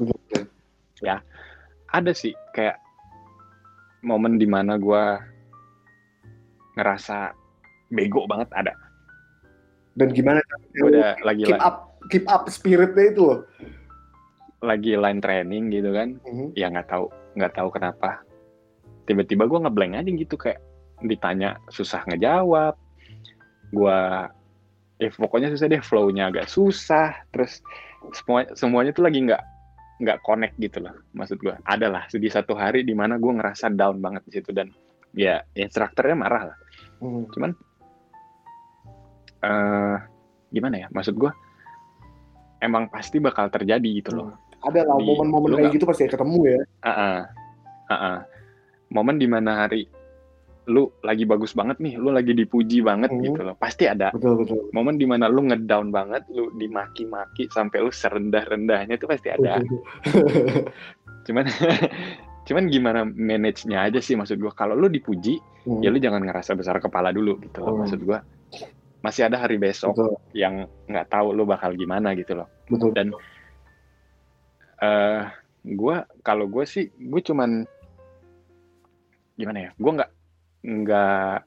Ya 1.02 1.24
ada 1.90 2.12
sih 2.14 2.36
kayak 2.54 2.78
momen 4.08 4.40
di 4.40 4.48
mana 4.48 4.80
gua 4.80 5.20
ngerasa 6.80 7.36
bego 7.92 8.24
banget 8.24 8.48
ada. 8.56 8.72
Dan 9.98 10.14
gimana 10.14 10.38
gue 10.78 10.94
udah 10.94 11.18
lagi 11.26 11.42
keep 11.44 11.58
up 11.58 11.76
keep 12.08 12.24
up 12.30 12.46
spiritnya 12.46 13.10
itu 13.10 13.22
loh. 13.34 13.40
Lagi 14.62 14.94
line 14.94 15.20
training 15.20 15.74
gitu 15.74 15.90
kan. 15.92 16.16
Mhm. 16.22 16.54
ya 16.54 16.70
nggak 16.70 16.88
tahu 16.88 17.10
nggak 17.34 17.52
tahu 17.52 17.68
kenapa. 17.74 18.22
Tiba-tiba 19.10 19.50
gue 19.50 19.58
ngeblank 19.58 19.98
aja 19.98 20.10
gitu 20.10 20.34
kayak 20.38 20.62
ditanya 21.02 21.58
susah 21.68 22.06
ngejawab. 22.06 22.78
Gua 23.74 24.30
eh 24.98 25.10
pokoknya 25.14 25.50
susah 25.50 25.66
deh 25.66 25.82
flow-nya 25.82 26.30
agak 26.30 26.46
susah. 26.46 27.10
Terus 27.34 27.58
semua 28.14 28.46
semuanya 28.54 28.94
tuh 28.94 29.02
lagi 29.02 29.18
nggak 29.26 29.42
nggak 29.98 30.22
connect 30.22 30.54
gitu 30.62 30.78
loh 30.82 30.94
maksud 31.14 31.38
gua. 31.42 31.58
Adalah 31.66 32.06
di 32.10 32.30
satu 32.30 32.54
hari 32.54 32.86
di 32.86 32.94
mana 32.94 33.18
gue 33.18 33.32
ngerasa 33.34 33.74
down 33.74 33.98
banget 33.98 34.22
di 34.30 34.32
situ 34.38 34.50
dan 34.54 34.70
ya 35.14 35.42
instrukturnya 35.58 36.14
marah 36.14 36.42
lah. 36.54 36.58
Mhm. 36.98 37.22
cuman 37.30 37.50
eh 39.38 39.96
gimana 40.50 40.74
ya 40.82 40.86
maksud 40.90 41.14
gua 41.14 41.30
emang 42.58 42.90
pasti 42.90 43.22
bakal 43.22 43.50
terjadi 43.50 43.88
gitu 44.02 44.14
loh. 44.18 44.34
Ada 44.66 44.82
lah 44.82 44.98
momen-momen 44.98 45.54
kayak 45.54 45.70
nggak- 45.70 45.74
gitu 45.78 45.84
pasti 45.86 46.10
ketemu 46.10 46.38
ya. 46.42 46.60
Ah, 46.82 47.22
ah, 47.86 47.94
ah. 47.94 48.18
momen 48.90 49.20
di 49.20 49.30
mana 49.30 49.66
hari 49.66 49.86
lu 50.68 50.92
lagi 51.00 51.24
bagus 51.24 51.56
banget 51.56 51.80
nih, 51.80 51.96
lu 51.96 52.12
lagi 52.12 52.36
dipuji 52.36 52.84
banget 52.84 53.08
Hmm. 53.08 53.24
gitu 53.24 53.40
loh. 53.40 53.56
Pasti 53.56 53.88
ada 53.88 54.12
betul 54.12 54.44
betul 54.44 54.68
momen 54.70 55.00
di 55.00 55.08
mana 55.08 55.24
lu 55.26 55.48
ngedown 55.48 55.88
banget, 55.88 56.28
lu 56.28 56.52
dimaki-maki 56.54 57.48
sampai 57.48 57.80
lu 57.80 57.88
serendah-rendahnya 57.88 58.94
itu 58.94 59.08
pasti 59.08 59.32
ada. 59.32 59.64
Cuman 61.26 61.44
cuman 62.48 62.64
gimana 62.68 63.04
manage-nya 63.04 63.88
aja 63.88 64.00
sih 64.00 64.12
maksud 64.12 64.36
gua. 64.36 64.52
Kalau 64.52 64.72
lu 64.72 64.88
dipuji, 64.88 65.40
Hmm, 65.64 65.84
ya 65.84 65.92
lu 65.92 66.00
jangan 66.00 66.24
ngerasa 66.24 66.56
besar 66.56 66.80
kepala 66.80 67.12
dulu 67.12 67.36
gitu 67.40 67.60
loh 67.60 67.72
Hmm. 67.76 67.80
maksud 67.84 68.00
gua. 68.04 68.20
Masih 69.00 69.28
ada 69.28 69.36
hari 69.36 69.56
besok 69.56 69.92
betul 69.96 70.16
yang 70.32 70.64
nggak 70.84 71.08
tahu 71.08 71.32
lu 71.32 71.44
bakal 71.44 71.72
gimana 71.72 72.12
gitu 72.12 72.36
loh. 72.36 72.48
betul 72.68 72.92
Dan 72.92 73.12
eh 74.78 75.22
gua 75.74 76.06
kalau 76.22 76.46
gue 76.46 76.64
sih 76.64 76.86
gue 76.94 77.20
cuman 77.20 77.66
gimana 79.34 79.58
ya 79.58 79.70
gue 79.74 79.92
nggak 79.92 80.10
nggak 80.62 81.44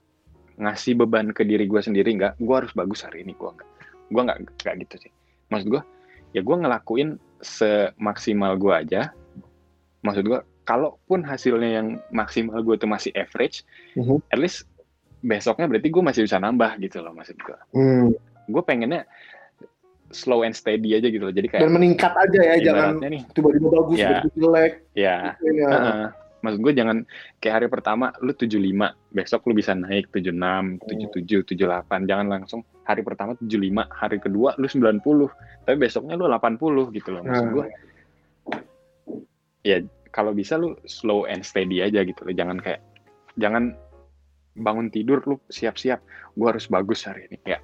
ngasih 0.57 0.93
beban 0.95 1.31
ke 1.31 1.43
diri 1.43 1.65
gue 1.65 1.81
sendiri 1.81 2.13
nggak 2.15 2.37
gue 2.37 2.55
harus 2.55 2.71
bagus 2.71 3.01
hari 3.01 3.23
ini 3.23 3.33
gue 3.33 3.49
nggak 3.49 3.69
gue 4.11 4.21
nggak 4.21 4.37
nggak 4.61 4.75
gitu 4.87 4.95
sih 5.07 5.11
maksud 5.49 5.67
gue 5.67 5.81
ya 6.31 6.41
gue 6.41 6.55
ngelakuin 6.55 7.09
semaksimal 7.41 8.55
gue 8.55 8.71
aja 8.71 9.01
maksud 10.01 10.23
gue 10.23 10.39
kalaupun 10.63 11.25
hasilnya 11.25 11.81
yang 11.81 11.87
maksimal 12.09 12.61
gue 12.61 12.77
tuh 12.77 12.87
masih 12.87 13.09
average, 13.17 13.65
Mhm. 13.97 14.21
at 14.29 14.39
least 14.39 14.69
besoknya 15.19 15.65
berarti 15.67 15.89
gue 15.89 16.03
masih 16.05 16.21
bisa 16.23 16.37
nambah 16.37 16.77
gitu 16.79 17.01
loh 17.01 17.11
maksud 17.11 17.35
gue. 17.35 17.57
Hmm. 17.73 18.13
Gue 18.45 18.61
pengennya 18.61 19.09
slow 20.13 20.45
and 20.45 20.53
steady 20.53 20.93
aja 20.93 21.09
gitu 21.09 21.21
loh. 21.21 21.33
Jadi 21.33 21.49
kayak 21.49 21.65
Dan 21.65 21.73
meningkat 21.75 22.13
aja 22.13 22.39
ya, 22.39 22.55
jangan 22.61 23.01
nih, 23.01 23.25
tiba-tiba 23.33 23.67
bagus, 23.69 23.97
Ya. 23.97 24.07
tiba-tiba 24.21 24.37
jelek. 24.37 24.73
ya 24.93 25.17
Ya. 25.41 25.67
Heeh. 25.67 26.05
Maksud 26.41 26.59
gue 26.61 26.73
jangan 26.73 27.05
kayak 27.41 27.55
hari 27.61 27.67
pertama 27.69 28.13
lu 28.21 28.33
75, 28.33 28.93
besok 29.13 29.45
lu 29.49 29.53
bisa 29.57 29.73
naik 29.73 30.09
76, 30.13 30.81
77, 30.89 31.57
78. 31.57 32.09
Jangan 32.09 32.27
langsung 32.29 32.61
hari 32.85 33.01
pertama 33.05 33.37
75, 33.37 33.85
hari 33.89 34.17
kedua 34.17 34.57
lu 34.57 34.65
90, 34.65 35.29
tapi 35.65 35.77
besoknya 35.77 36.17
lu 36.17 36.25
80 36.29 36.91
gitu 36.93 37.09
loh. 37.13 37.21
Maksud 37.25 37.45
Nah. 37.45 37.53
gue 37.53 37.65
ya 39.61 39.77
kalau 40.11 40.33
bisa 40.35 40.57
lu 40.57 40.75
slow 40.89 41.29
and 41.29 41.45
steady 41.45 41.79
aja 41.79 42.03
gitu 42.03 42.21
loh. 42.25 42.33
Jangan 42.33 42.57
kayak 42.59 42.81
jangan 43.39 43.77
bangun 44.59 44.91
tidur 44.91 45.23
lu 45.23 45.39
siap-siap 45.47 46.03
gue 46.35 46.47
harus 46.47 46.67
bagus 46.67 47.07
hari 47.07 47.31
ini 47.31 47.39
ya. 47.47 47.59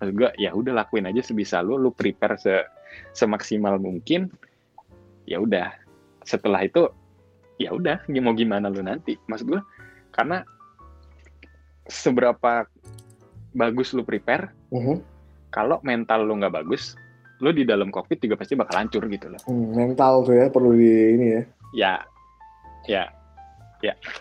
Maksud 0.00 0.14
gue 0.14 0.30
ya 0.38 0.54
udah 0.54 0.72
lakuin 0.72 1.10
aja 1.10 1.20
sebisa 1.20 1.60
lu, 1.60 1.76
lu 1.76 1.90
prepare 1.92 2.38
se 2.38 2.64
semaksimal 3.12 3.76
mungkin. 3.76 4.32
Ya 5.28 5.42
udah. 5.42 5.74
Setelah 6.24 6.64
itu 6.64 6.88
ya 7.58 7.74
udah 7.74 8.00
mau 8.18 8.32
gimana 8.32 8.70
lu 8.70 8.80
nanti 8.80 9.18
maksud 9.26 9.46
gue 9.50 9.60
karena 10.10 10.42
seberapa 11.88 12.64
bagus 13.52 13.92
lu 13.92 14.04
prepare 14.04 14.52
Mhm. 14.70 15.00
kalau 15.50 15.80
mental 15.82 16.22
lu 16.22 16.36
nggak 16.36 16.54
bagus 16.54 16.94
lu 17.38 17.54
di 17.54 17.62
dalam 17.62 17.88
cockpit 17.88 18.18
juga 18.20 18.34
pasti 18.36 18.58
bakal 18.58 18.82
hancur 18.82 19.06
gitu 19.06 19.30
loh 19.30 19.40
Hmm, 19.46 19.74
mental 19.74 20.26
tuh 20.26 20.34
ya 20.34 20.46
perlu 20.50 20.74
di 20.74 20.90
ini 21.14 21.26
ya. 21.32 21.42
ya 21.74 21.94
ya 22.88 23.04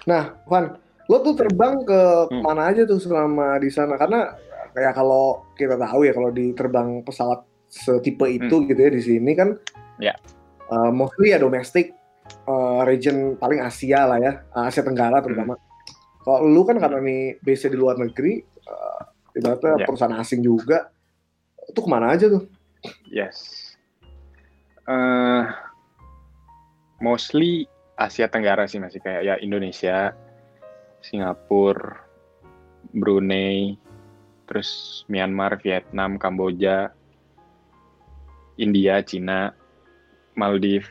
Nah, 0.05 0.37
Van, 0.45 0.77
lo 1.09 1.17
tuh 1.25 1.33
terbang 1.33 1.81
ke 1.81 2.29
Hmm. 2.29 2.45
mana 2.45 2.69
aja 2.69 2.85
tuh 2.85 3.01
selama 3.01 3.57
di 3.57 3.73
sana? 3.73 3.97
Karena 3.97 4.37
kayak 4.69 4.93
kalau 4.93 5.49
kita 5.57 5.73
tahu 5.73 6.05
ya 6.05 6.13
kalau 6.13 6.29
di 6.29 6.53
terbang 6.53 7.01
pesawat 7.01 7.41
setipe 7.65 8.29
itu 8.29 8.69
gitu 8.69 8.77
ya 8.77 8.91
di 8.93 9.01
sini 9.01 9.33
kan, 9.33 9.57
Hmm. 9.57 9.97
Ya. 9.97 10.13
uh, 10.69 10.93
mostly 10.93 11.33
ya 11.33 11.41
domestik, 11.41 11.89
uh, 12.47 12.81
region 12.87 13.35
paling 13.39 13.59
Asia 13.61 14.07
lah 14.07 14.19
ya, 14.19 14.33
Asia 14.53 14.83
Tenggara 14.85 15.19
terutama. 15.23 15.55
Hmm. 15.55 15.65
Kalau 16.23 16.39
lu 16.43 16.61
kan 16.67 16.75
karena 16.79 16.99
nih 16.99 17.39
base 17.39 17.71
di 17.71 17.77
luar 17.79 17.95
negeri, 17.95 18.43
uh, 18.67 19.01
ibaratnya 19.35 19.83
Ya. 19.83 19.85
perusahaan 19.87 20.15
asing 20.19 20.43
juga, 20.43 20.91
itu 21.67 21.79
ke 21.79 21.89
mana 21.89 22.15
aja 22.15 22.31
tuh? 22.31 22.47
yes 23.11 23.67
Eh 24.87 25.43
mostly 27.03 27.67
Asia 27.99 28.31
Tenggara 28.31 28.63
sih 28.71 28.79
masih 28.79 29.03
kayak 29.03 29.21
ya 29.27 29.35
Indonesia 29.43 30.15
Singapura 31.03 31.99
Brunei 32.95 33.75
terus 34.47 35.03
Myanmar 35.11 35.59
Vietnam 35.59 36.15
Kamboja 36.15 36.95
India 38.55 39.03
Cina 39.03 39.51
Maldives 40.39 40.87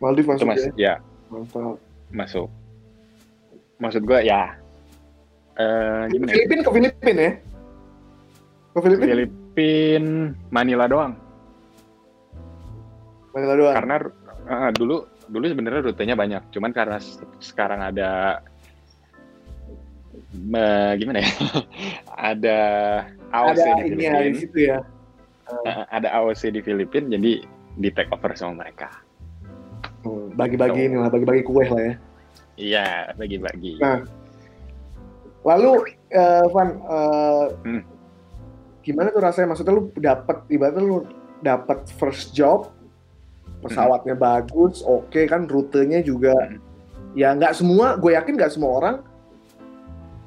Itu 0.00 0.24
masuk 0.24 0.46
masih 0.48 0.72
ya? 0.74 0.96
ya 0.96 1.04
Mantap. 1.28 1.76
masuk 2.10 2.48
maksud 3.76 4.02
gua 4.02 4.20
ya 4.20 4.56
gimana 6.08 6.28
ya? 6.28 6.34
Filipin 6.36 6.58
ke 6.60 6.70
Filipin 6.70 7.16
ya? 7.16 7.30
Ke 8.70 8.78
Filipin? 8.80 9.06
Filipin 9.06 10.04
Manila 10.48 10.84
doang 10.86 11.12
Manila 13.30 13.54
doang. 13.54 13.74
karena 13.76 13.94
eh, 14.48 14.70
dulu 14.74 14.96
dulu 15.30 15.44
sebenarnya 15.46 15.80
rutenya 15.84 16.14
banyak 16.14 16.42
cuman 16.50 16.72
karena 16.72 16.98
se- 16.98 17.22
sekarang 17.38 17.80
ada 17.80 18.42
eh, 20.34 20.92
gimana 20.96 21.20
ya 21.20 21.30
ada 22.32 22.58
AOC 23.30 23.62
ada 23.62 23.82
di 23.86 24.00
ya 24.00 24.12
di 24.18 24.34
situ 24.34 24.58
ya. 24.66 24.78
eh, 25.62 25.84
ada 25.88 26.08
AOC 26.18 26.50
di 26.50 26.60
Filipina 26.60 27.14
jadi 27.14 27.32
di 27.70 27.88
take 27.94 28.10
over 28.10 28.34
sama 28.34 28.66
mereka 28.66 28.90
Bagi-bagi 30.40 30.80
ini 30.88 30.96
lah, 30.96 31.08
bagi-bagi 31.12 31.42
kue 31.44 31.64
lah 31.68 31.80
ya. 31.80 31.94
iya 32.56 32.88
bagi-bagi 33.14 33.76
Nah, 33.80 34.00
Lalu, 35.40 35.72
eh, 36.12 36.44
Van, 36.52 36.68
eh, 36.76 37.46
Hmm. 37.64 37.82
gimana 38.84 39.08
tuh 39.08 39.24
rasanya? 39.24 39.56
Maksudnya 39.56 39.72
lu 39.72 39.88
dapat, 39.96 40.44
ibaratnya 40.52 40.84
lu 40.84 41.08
dapat 41.40 41.88
first 41.96 42.36
job, 42.36 42.68
pesawatnya 43.64 44.12
bagus, 44.12 44.84
oke 44.84 45.16
kan, 45.24 45.48
rutenya 45.48 46.04
juga, 46.04 46.36
Hmm. 46.36 46.60
ya 47.16 47.32
nggak 47.32 47.56
semua, 47.56 47.96
gue 47.96 48.12
yakin 48.12 48.36
nggak 48.36 48.52
semua 48.52 48.70
orang 48.76 48.96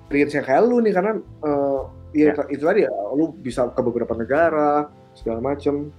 experience 0.10 0.46
kayak 0.46 0.66
lu 0.66 0.82
nih, 0.82 0.94
karena 0.98 1.12
eh, 1.22 1.80
ya, 2.14 2.34
Ya. 2.34 2.44
itu 2.50 2.64
tadi 2.66 2.82
ya, 2.86 2.94
lu 3.14 3.34
bisa 3.38 3.70
ke 3.70 3.82
beberapa 3.86 4.18
negara, 4.18 4.90
segala 5.14 5.42
macem. 5.46 5.94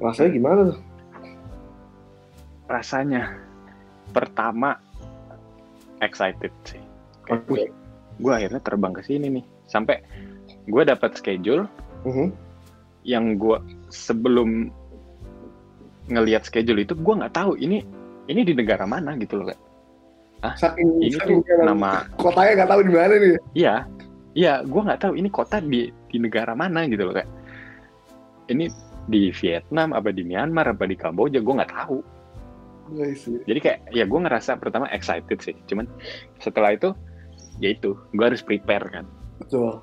Rasanya 0.00 0.30
gimana 0.32 0.60
tuh? 0.72 0.78
Rasanya 2.70 3.34
pertama 4.14 4.78
excited 6.00 6.54
sih 6.62 6.80
kayak 7.26 7.42
wih 7.50 7.66
gue 8.22 8.32
akhirnya 8.32 8.62
terbang 8.62 8.94
ke 8.94 9.02
sini 9.02 9.26
nih 9.28 9.44
sampai 9.66 9.98
gue 10.66 10.82
dapat 10.86 11.18
schedule 11.18 11.66
Mhm. 12.00 12.32
yang 13.04 13.36
gue 13.36 13.60
sebelum 13.92 14.72
ngelihat 16.08 16.48
schedule 16.48 16.80
itu 16.80 16.96
gue 16.96 17.14
nggak 17.16 17.36
tahu 17.36 17.54
ini 17.56 17.84
ini 18.26 18.40
di 18.40 18.56
negara 18.56 18.88
mana 18.88 19.12
gitu 19.18 19.36
loh 19.36 19.52
Kak. 19.52 19.60
Saking, 20.56 21.04
ini 21.04 21.12
saking 21.12 21.44
tuh 21.44 21.60
nama 21.60 22.08
kotanya 22.16 22.64
nggak 22.64 22.70
tahu 22.72 22.80
di 22.88 22.92
mana 22.96 23.14
nih. 23.20 23.36
iya 23.52 23.74
iya 24.32 24.64
gue 24.64 24.80
nggak 24.80 25.00
tahu 25.04 25.12
ini 25.12 25.28
kota 25.28 25.60
di 25.60 25.92
di 26.08 26.16
negara 26.16 26.56
mana 26.56 26.88
gitu 26.88 27.04
loh 27.04 27.12
kayak 27.12 27.28
ini 28.48 28.72
di 29.04 29.28
Vietnam 29.36 29.92
apa 29.92 30.08
di 30.08 30.24
Myanmar 30.24 30.72
apa 30.72 30.88
di 30.88 30.96
Kamboja 30.96 31.44
gue 31.44 31.54
nggak 31.60 31.72
tahu. 31.76 31.98
Jadi 33.46 33.60
kayak 33.60 33.78
ya 33.94 34.04
gue 34.06 34.20
ngerasa 34.20 34.58
pertama 34.58 34.90
excited 34.90 35.38
sih. 35.40 35.56
Cuman 35.70 35.86
setelah 36.42 36.74
itu 36.74 36.90
ya 37.62 37.70
itu 37.70 37.94
gue 38.14 38.24
harus 38.24 38.42
prepare 38.42 38.86
kan. 38.90 39.06
Betul. 39.38 39.82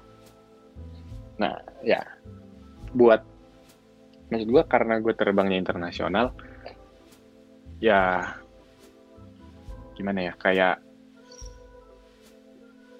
ya. 1.86 2.02
Buat 2.94 3.24
maksud 4.28 4.50
gue 4.52 4.64
karena 4.68 5.00
gue 5.00 5.14
terbangnya 5.16 5.56
internasional 5.56 6.36
ya 7.80 8.36
gimana 9.96 10.28
ya 10.28 10.34
kayak 10.36 10.84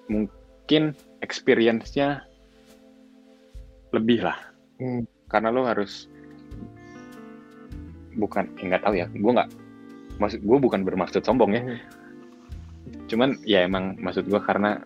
mungkin 0.08 0.96
experience-nya 1.20 2.24
lebih 3.92 4.24
lah. 4.24 4.38
Hmm. 4.78 5.02
karena 5.26 5.50
lo 5.50 5.66
harus 5.66 6.06
bukan 8.14 8.46
eh, 8.58 8.66
nggak 8.66 8.82
tahu 8.86 8.94
ya 8.94 9.06
gue 9.10 9.32
nggak 9.34 9.50
maksud 10.18 10.42
gue 10.42 10.58
bukan 10.58 10.82
bermaksud 10.82 11.22
sombong 11.22 11.54
ya 11.54 11.62
Hmm. 11.62 11.78
cuman 13.08 13.30
ya 13.44 13.64
emang 13.64 13.96
maksud 13.98 14.26
gue 14.26 14.40
karena 14.40 14.80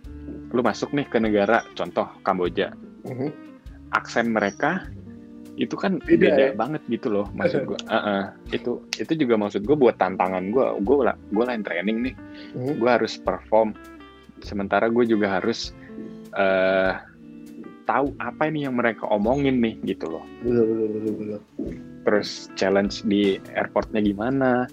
lu 0.52 0.60
masuk 0.60 0.92
nih 0.92 1.06
ke 1.06 1.18
negara 1.18 1.64
contoh 1.74 2.06
Kamboja 2.22 2.70
Mhm. 3.02 3.28
aksen 3.92 4.30
mereka 4.30 4.86
itu 5.54 5.76
kan 5.76 6.00
Beda, 6.00 6.32
beda, 6.32 6.42
ya? 6.48 6.52
banget 6.56 6.82
gitu 6.88 7.12
loh 7.12 7.26
maksud 7.32 7.66
gue 7.66 7.78
itu 8.56 8.80
itu 8.96 9.12
juga 9.16 9.34
maksud 9.36 9.62
gue 9.62 9.76
buat 9.76 9.96
tantangan 9.96 10.48
gue 10.48 10.66
gue 10.80 10.96
lah 11.02 11.16
gue 11.30 11.44
lain 11.44 11.62
training 11.62 11.98
nih 12.10 12.14
Mhm. 12.56 12.72
gue 12.80 12.90
harus 12.90 13.16
perform 13.18 13.74
sementara 14.40 14.88
gue 14.88 15.04
juga 15.04 15.38
harus 15.40 15.70
eh 16.32 16.94
tahu 17.82 18.14
apa 18.16 18.46
ini 18.46 18.64
yang 18.64 18.78
mereka 18.78 19.04
omongin 19.06 19.58
nih 19.58 19.74
gitu 19.84 20.08
loh 20.08 20.24
Betul, 20.40 20.64
betul, 20.64 20.88
betul, 20.88 21.12
betul. 21.12 21.38
terus 22.02 22.28
challenge 22.54 23.02
di 23.04 23.36
airportnya 23.52 24.00
gimana 24.00 24.64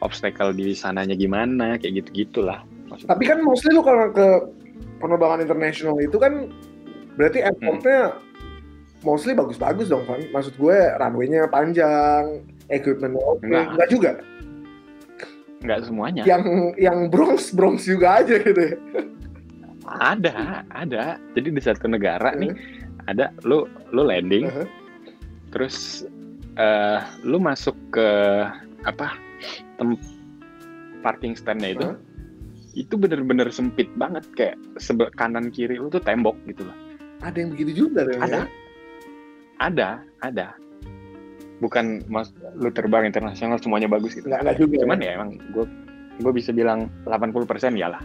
obstacle 0.00 0.52
di 0.52 0.72
sananya 0.72 1.12
gimana 1.12 1.74
kayak 1.76 2.04
gitu 2.04 2.26
gitulah 2.26 2.62
maksud 2.86 3.06
Tapi 3.06 3.24
kan 3.26 3.42
mostly 3.42 3.72
lu 3.72 3.82
kalau 3.82 4.08
ke 4.10 4.26
penerbangan 4.98 5.42
internasional 5.42 5.98
itu 5.98 6.16
kan 6.16 6.48
berarti 7.14 7.42
airportnya 7.42 8.14
mostly 9.00 9.30
bagus-bagus 9.30 9.86
dong, 9.86 10.02
Van. 10.06 10.22
Maksud 10.30 10.54
gue 10.54 10.74
runway-nya 10.98 11.46
panjang, 11.46 12.42
equipment-nya 12.66 13.22
oke. 13.22 13.42
Enggak. 13.46 13.66
Enggak 13.74 13.88
juga. 13.90 14.10
nggak 15.58 15.90
semuanya 15.90 16.22
Yang 16.22 16.42
yang 16.78 17.10
Bronx 17.10 17.50
Bronx 17.50 17.82
juga 17.82 18.22
aja 18.22 18.38
gitu 18.38 18.62
ya. 18.62 18.76
ada 19.88 20.62
ada 20.70 21.04
jadi 21.34 21.48
di 21.50 21.58
satu 21.58 21.90
negara 21.90 22.30
nih 22.32 22.54
Hmm. 22.54 23.10
ada 23.10 23.34
lu 23.42 23.66
lu 23.90 24.06
landing 24.06 24.46
Uh-huh. 24.46 24.66
terus 25.50 26.06
eh 26.54 27.00
lu 27.24 27.42
masuk 27.42 27.74
ke 27.90 28.06
apa 28.84 29.18
tem 29.78 29.94
parking 31.00 31.34
standnya 31.38 31.72
itu 31.72 31.86
Hah? 31.86 31.96
itu 32.76 32.94
bener-bener 32.94 33.48
sempit 33.50 33.88
banget 33.98 34.22
kayak 34.38 34.56
sebe 34.78 35.10
kanan 35.18 35.50
kiri 35.50 35.78
lu 35.78 35.90
tuh 35.90 36.02
tembok 36.02 36.36
gitu 36.46 36.62
loh. 36.62 36.76
Ada 37.24 37.42
yang 37.42 37.50
begitu 37.54 37.86
juga 37.86 38.06
ada. 38.22 38.46
ada 39.58 39.88
ada. 40.22 40.54
Bukan 41.58 42.06
mas 42.06 42.30
lu 42.54 42.70
terbang 42.70 43.02
internasional 43.02 43.58
semuanya 43.58 43.90
bagus 43.90 44.14
gitu. 44.14 44.30
Nggak 44.30 44.40
nggak 44.46 44.56
juga 44.62 44.74
cuman 44.86 44.98
ya. 45.02 45.06
ya 45.06 45.12
emang 45.18 45.30
gue 45.50 45.64
gue 46.22 46.32
bisa 46.34 46.50
bilang 46.54 46.86
80% 47.06 47.74
ya 47.74 47.90
lah. 47.90 48.02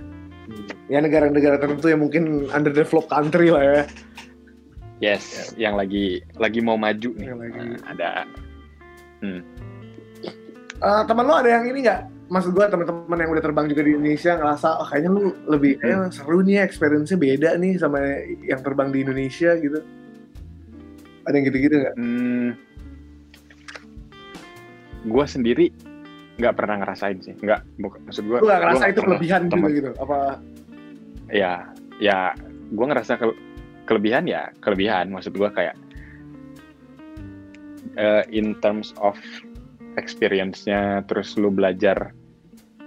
Ya 0.90 1.00
negara-negara 1.02 1.62
tertentu 1.62 1.88
yang 1.94 2.02
mungkin 2.02 2.50
underdeveloped 2.50 3.10
country 3.14 3.54
lah 3.54 3.62
ya. 3.62 3.82
Yes 5.02 5.54
yang 5.60 5.78
lagi 5.78 6.26
lagi 6.42 6.66
mau 6.66 6.80
maju 6.82 7.14
nih. 7.14 7.28
Yang 7.30 7.40
lagi- 7.46 7.60
Nah, 7.62 7.78
ada 7.94 8.10
Eh, 10.84 11.04
teman 11.08 11.24
lo 11.24 11.40
ada 11.40 11.48
yang 11.48 11.64
ini 11.72 11.80
nggak? 11.88 12.28
Maksud 12.28 12.52
gua 12.52 12.68
teman-teman 12.68 13.16
yang 13.16 13.32
udah 13.32 13.44
terbang 13.44 13.72
juga 13.72 13.88
di 13.88 13.96
Indonesia 13.96 14.36
ngerasa 14.36 14.84
oh, 14.84 14.88
kayaknya 14.90 15.10
lu 15.16 15.22
lebih 15.48 15.80
kayaknya 15.80 16.12
seru 16.12 16.40
nih 16.44 16.60
experience-nya 16.60 17.18
beda 17.20 17.50
nih 17.56 17.80
sama 17.80 18.00
yang 18.44 18.60
terbang 18.60 18.92
di 18.92 19.00
Indonesia 19.08 19.56
gitu. 19.56 19.80
Ada 21.24 21.36
yang 21.40 21.46
gitu-gitu 21.48 21.76
nggak? 21.80 21.96
Hmm, 21.96 22.48
gue 25.08 25.26
sendiri 25.28 25.66
nggak 26.36 26.56
pernah 26.58 26.76
ngerasain 26.84 27.18
sih. 27.24 27.36
Nggak 27.40 27.64
maksud 27.80 28.24
gue 28.28 28.38
nggak 28.44 28.60
ngerasa 28.60 28.84
itu 28.92 29.00
kelebihan 29.08 29.42
gitu 29.48 29.52
temen- 29.56 29.72
gitu 29.72 29.90
apa? 30.04 30.18
Ya 31.32 31.54
ya 32.04 32.36
gue 32.76 32.86
ngerasa 32.92 33.16
ke- 33.24 33.40
kelebihan 33.88 34.28
ya 34.28 34.52
kelebihan. 34.60 35.16
Maksud 35.16 35.32
gue 35.32 35.48
kayak 35.48 35.80
eh, 37.96 38.24
in 38.36 38.58
terms 38.60 38.92
of 39.00 39.16
experience-nya 40.00 41.06
terus 41.06 41.36
lu 41.38 41.54
belajar 41.54 42.12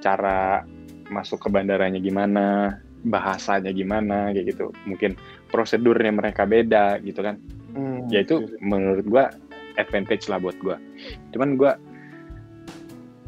cara 0.03 0.63
masuk 1.11 1.47
ke 1.47 1.49
bandaranya 1.51 2.03
gimana 2.03 2.79
bahasanya 3.07 3.71
gimana 3.71 4.35
kayak 4.35 4.57
gitu. 4.57 4.75
Mungkin 4.85 5.15
prosedurnya 5.51 6.11
mereka 6.11 6.43
beda 6.45 6.99
gitu 7.07 7.23
kan. 7.23 7.39
Hmm, 7.77 8.09
ya 8.11 8.27
itu 8.27 8.59
menurut 8.59 9.07
gua 9.07 9.25
advantage 9.79 10.27
lah 10.27 10.43
buat 10.43 10.57
gua. 10.59 10.77
Cuman 11.31 11.55
gua 11.55 11.79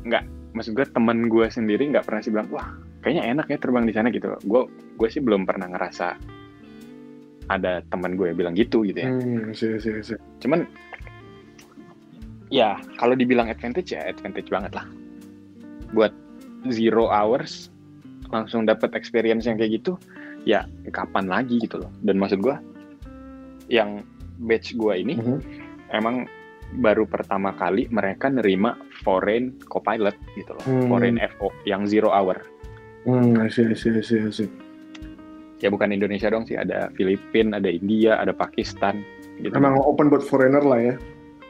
nggak 0.03 0.25
maksud 0.57 0.73
gua 0.75 0.87
temen 0.91 1.31
gua 1.31 1.47
sendiri 1.47 1.87
nggak 1.95 2.07
pernah 2.09 2.21
sih 2.25 2.33
bilang 2.35 2.49
wah 2.51 2.67
kayaknya 3.05 3.31
enak 3.31 3.47
ya 3.47 3.59
terbang 3.63 3.87
di 3.87 3.95
sana 3.95 4.11
gitu. 4.11 4.35
Gua 4.43 4.67
gue 4.99 5.09
sih 5.09 5.23
belum 5.23 5.47
pernah 5.47 5.71
ngerasa 5.71 6.19
ada 7.49 7.81
teman 7.89 8.19
gue 8.19 8.29
yang 8.29 8.39
bilang 8.39 8.55
gitu 8.59 8.85
gitu 8.85 8.99
ya. 8.99 9.09
Hmm, 9.09 9.55
sih, 9.57 9.81
sih, 9.81 9.95
sih. 10.05 10.19
cuman 10.45 10.69
ya 12.49 12.77
kalau 12.97 13.13
dibilang 13.13 13.49
advantage 13.49 13.93
ya 13.93 14.05
advantage 14.05 14.49
banget 14.49 14.73
lah 14.73 14.87
buat 15.93 16.13
zero 16.69 17.09
hours 17.09 17.69
langsung 18.29 18.69
dapat 18.69 18.93
experience 18.93 19.49
yang 19.49 19.57
kayak 19.57 19.81
gitu 19.81 19.97
ya 20.45 20.65
kapan 20.91 21.29
lagi 21.29 21.61
gitu 21.61 21.81
loh 21.81 21.91
dan 22.05 22.17
maksud 22.17 22.41
gua 22.41 22.61
yang 23.69 24.05
batch 24.41 24.77
gua 24.77 24.97
ini 24.97 25.17
Mhm. 25.17 25.39
emang 25.93 26.29
baru 26.77 27.09
pertama 27.09 27.57
kali 27.57 27.89
mereka 27.89 28.29
nerima 28.29 28.77
foreign 29.01 29.57
co-pilot 29.69 30.13
gitu 30.37 30.53
loh 30.53 30.65
Hmm. 30.65 30.89
foreign 30.89 31.17
FO 31.37 31.49
yang 31.65 31.89
zero 31.89 32.13
hour 32.13 32.37
Hmm, 33.09 33.41
I 33.41 33.49
see, 33.49 33.65
I 33.65 33.73
see. 33.73 34.49
ya 35.59 35.73
bukan 35.73 35.91
Indonesia 35.91 36.29
dong 36.29 36.45
sih 36.45 36.55
ada 36.55 36.93
Filipina 36.93 37.57
ada 37.57 37.73
India 37.73 38.21
ada 38.21 38.37
Pakistan 38.37 39.01
gitu 39.41 39.55
Emang 39.57 39.81
open 39.81 40.13
buat 40.13 40.21
foreigner 40.21 40.61
lah 40.61 40.81
ya. 40.83 40.95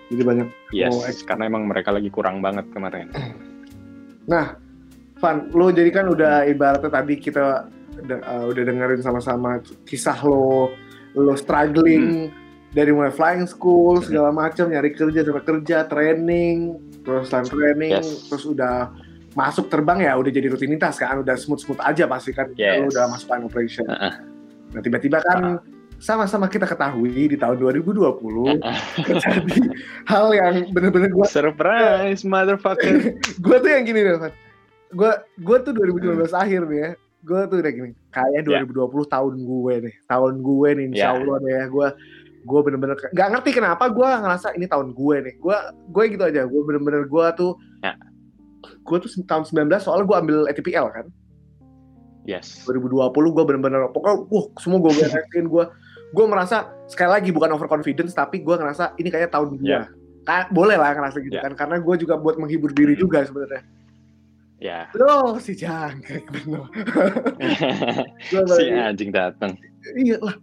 Jadi 0.09 0.23
banyak. 0.25 0.49
yes 0.73 0.89
mau 0.89 1.05
ex- 1.05 1.25
karena 1.25 1.45
emang 1.47 1.69
mereka 1.69 1.93
lagi 1.93 2.09
kurang 2.09 2.41
banget 2.41 2.65
kemarin 2.73 3.09
Nah, 4.29 4.61
Van, 5.19 5.49
lo 5.51 5.73
jadi 5.73 5.89
kan 5.89 6.05
udah 6.07 6.45
ibaratnya 6.45 6.93
tadi 6.93 7.17
kita 7.17 7.65
uh, 7.99 8.45
udah 8.45 8.63
dengerin 8.63 9.01
sama-sama 9.01 9.57
kisah 9.83 10.21
lo, 10.21 10.69
lo 11.17 11.33
struggling 11.33 12.29
dari 12.71 12.93
mulai 12.93 13.09
flying 13.09 13.49
school 13.49 13.99
segala 13.99 14.29
macam, 14.29 14.69
nyari 14.69 14.93
kerja, 14.93 15.25
sampai 15.25 15.41
kerja, 15.43 15.89
training, 15.89 16.77
terus 17.01 17.33
time 17.33 17.49
training, 17.49 17.97
Yes. 17.97 18.29
terus 18.29 18.45
udah 18.45 18.93
masuk 19.33 19.73
terbang 19.73 20.05
ya 20.05 20.13
udah 20.13 20.29
jadi 20.29 20.53
rutinitas 20.53 21.01
kan, 21.01 21.25
udah 21.25 21.33
smooth-smooth 21.35 21.81
aja 21.81 22.05
pasti 22.05 22.37
kan, 22.37 22.53
Yes. 22.55 22.85
lo 22.85 22.93
udah 22.93 23.09
masuk 23.09 23.33
line 23.33 23.45
operation. 23.49 23.89
Uh-uh. 23.89 24.13
Nah 24.77 24.81
tiba-tiba 24.85 25.25
kan 25.25 25.57
sama-sama 25.99 26.47
kita 26.47 26.63
ketahui 26.63 27.11
di 27.27 27.35
tahun 27.35 27.59
2020 27.59 28.63
terjadi 29.09 29.59
hal 30.07 30.31
yang 30.31 30.55
bener-bener 30.71 31.11
gue 31.11 31.27
surprise 31.27 32.23
motherfucker 32.23 33.19
gue 33.45 33.57
tuh 33.59 33.69
yang 33.69 33.83
gini 33.83 34.01
deh. 34.01 34.31
Gue 34.89 35.11
gue 35.37 35.57
tuh 35.61 35.73
2019 35.75 36.23
akhir 36.33 36.61
nih 36.65 36.79
ya. 36.79 36.91
Gue 37.21 37.41
tuh 37.45 37.59
udah 37.59 37.73
gini. 37.73 37.91
Kayak 38.09 38.47
Ya. 38.47 38.63
2020 38.63 38.79
tahun 39.05 39.35
gue 39.43 39.75
nih. 39.85 39.95
Tahun 40.07 40.35
gue 40.39 40.69
nih 40.73 40.85
insya 40.89 41.03
Ya. 41.03 41.11
Allah 41.13 41.39
ya. 41.45 41.63
Gue 41.67 41.89
gue 42.41 42.61
bener-bener 42.63 42.97
nggak 42.97 43.29
ngerti 43.35 43.51
kenapa 43.53 43.85
gue 43.91 44.07
ngerasa 44.09 44.49
ini 44.55 44.65
tahun 44.65 44.95
gue 44.95 45.17
nih. 45.21 45.35
Gue 45.37 45.57
gue 45.91 46.05
gitu 46.15 46.23
aja. 46.25 46.47
Gue 46.47 46.63
bener-bener 46.63 47.05
gue 47.05 47.27
tuh 47.35 47.53
Ya. 47.83 47.93
gue 48.63 48.97
tuh 48.99 49.11
tahun 49.23 49.45
19 49.45 49.71
soalnya 49.79 50.07
gue 50.07 50.17
ambil 50.17 50.39
ATPL 50.47 50.87
kan. 50.89 51.07
yes 52.23 52.61
2020 52.65 53.09
gue 53.09 53.45
bener-bener 53.45 53.89
pokoknya 53.89 54.29
wah 54.29 54.45
semua 54.61 54.79
gue 54.85 54.93
beresin 54.93 55.49
gue 55.49 55.65
gue 56.09 56.25
merasa 56.25 56.57
sekali 56.85 57.11
lagi 57.11 57.29
bukan 57.29 57.51
overconfidence 57.51 58.13
tapi 58.13 58.39
gue 58.39 58.55
ngerasa 58.55 58.97
ini 58.97 59.09
kayaknya 59.09 59.31
tahun 59.31 59.49
gue. 59.55 59.69
Ya. 59.69 59.83
Ka- 60.23 60.49
boleh 60.49 60.75
lah 60.75 60.93
ngerasa 60.93 61.19
gitu 61.19 61.33
Ya. 61.33 61.43
kan 61.43 61.53
karena 61.55 61.77
gue 61.79 61.95
juga 61.97 62.15
buat 62.15 62.37
menghibur 62.37 62.71
diri 62.71 62.93
Hmm. 62.93 63.03
juga 63.03 63.23
sebenarnya. 63.23 63.63
ya 64.59 64.91
Loh, 64.93 65.39
si 65.39 65.55
jangkrik 65.55 66.27
bener. 66.29 66.67
Gua 68.35 68.57
si 68.59 68.65
anjing 68.69 69.11
datang 69.11 69.55
Iya 69.95 70.19
lah. 70.19 70.35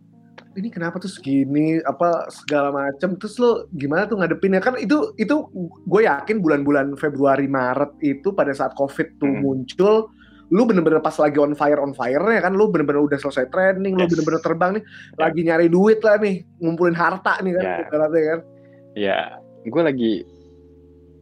Ini 0.55 0.71
kenapa 0.71 0.97
tuh 0.97 1.11
segini 1.11 1.83
apa 1.83 2.31
segala 2.31 2.71
macam 2.71 3.19
terus 3.19 3.35
lo 3.35 3.67
gimana 3.69 4.07
tuh 4.07 4.15
ngadepinnya 4.15 4.63
kan 4.63 4.79
itu 4.79 5.11
itu 5.15 5.35
gue 5.83 6.01
yakin 6.01 6.39
bulan-bulan 6.39 6.95
Februari 6.95 7.43
Maret 7.45 7.99
itu 7.99 8.31
pada 8.31 8.55
saat 8.55 8.71
Covid 8.71 9.19
tuh 9.19 9.27
Hmm. 9.27 9.43
muncul 9.43 10.07
lu 10.53 10.61
bener-bener 10.69 11.01
pas 11.01 11.15
lagi 11.17 11.41
on 11.41 11.57
fire 11.57 11.81
on 11.81 11.93
fire 11.93 12.21
ya 12.21 12.41
kan 12.41 12.53
lu 12.53 12.69
bener-bener 12.69 13.01
udah 13.01 13.17
selesai 13.17 13.49
training 13.49 13.97
lu 13.97 14.05
Yes. 14.05 14.11
bener-bener 14.13 14.41
terbang 14.41 14.71
nih 14.77 14.83
Ya. 14.85 15.17
lagi 15.17 15.41
nyari 15.41 15.67
duit 15.67 15.99
lah 16.05 16.15
nih 16.21 16.35
ngumpulin 16.61 16.93
harta 16.93 17.41
nih 17.41 17.51
kan 17.57 17.63
ibaratnya 17.81 18.21
kan 18.29 18.39
ya 18.93 19.19
gue 19.65 19.81
lagi 19.81 20.11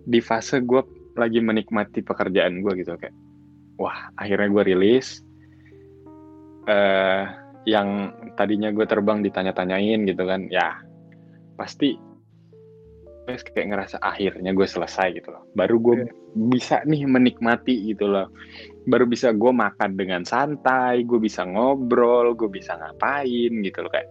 di 0.04 0.20
fase 0.20 0.60
gue 0.60 0.82
lagi 1.16 1.40
menikmati 1.40 2.04
pekerjaan 2.04 2.60
gue 2.60 2.84
gitu 2.84 3.00
kayak 3.00 3.16
wah 3.80 4.12
akhirnya 4.20 4.52
gue 4.52 4.64
rilis 4.76 5.24
eh 6.66 7.24
yang 7.64 8.12
tadinya 8.36 8.76
gue 8.76 8.84
terbang 8.84 9.24
ditanya-tanyain 9.24 10.04
gitu 10.04 10.24
kan 10.28 10.52
ya 10.52 10.84
pasti 11.56 11.96
gue 13.24 13.40
kayak 13.40 13.68
ngerasa 13.72 13.98
akhirnya 14.04 14.52
gue 14.52 14.68
selesai 14.68 15.16
gitu 15.16 15.32
loh 15.32 15.48
baru 15.56 15.80
gue 15.80 15.96
Iya. 16.04 16.12
bisa 16.50 16.76
nih 16.84 17.08
menikmati 17.08 17.94
gitu 17.94 18.10
loh 18.10 18.28
baru 18.84 19.08
bisa 19.08 19.32
gue 19.32 19.52
makan 19.54 19.96
dengan 19.96 20.28
santai 20.28 21.08
gue 21.08 21.20
bisa 21.22 21.48
ngobrol 21.48 22.36
gue 22.36 22.50
bisa 22.52 22.76
ngapain 22.76 23.54
gitu 23.64 23.80
loh 23.80 23.92
kayak 23.94 24.10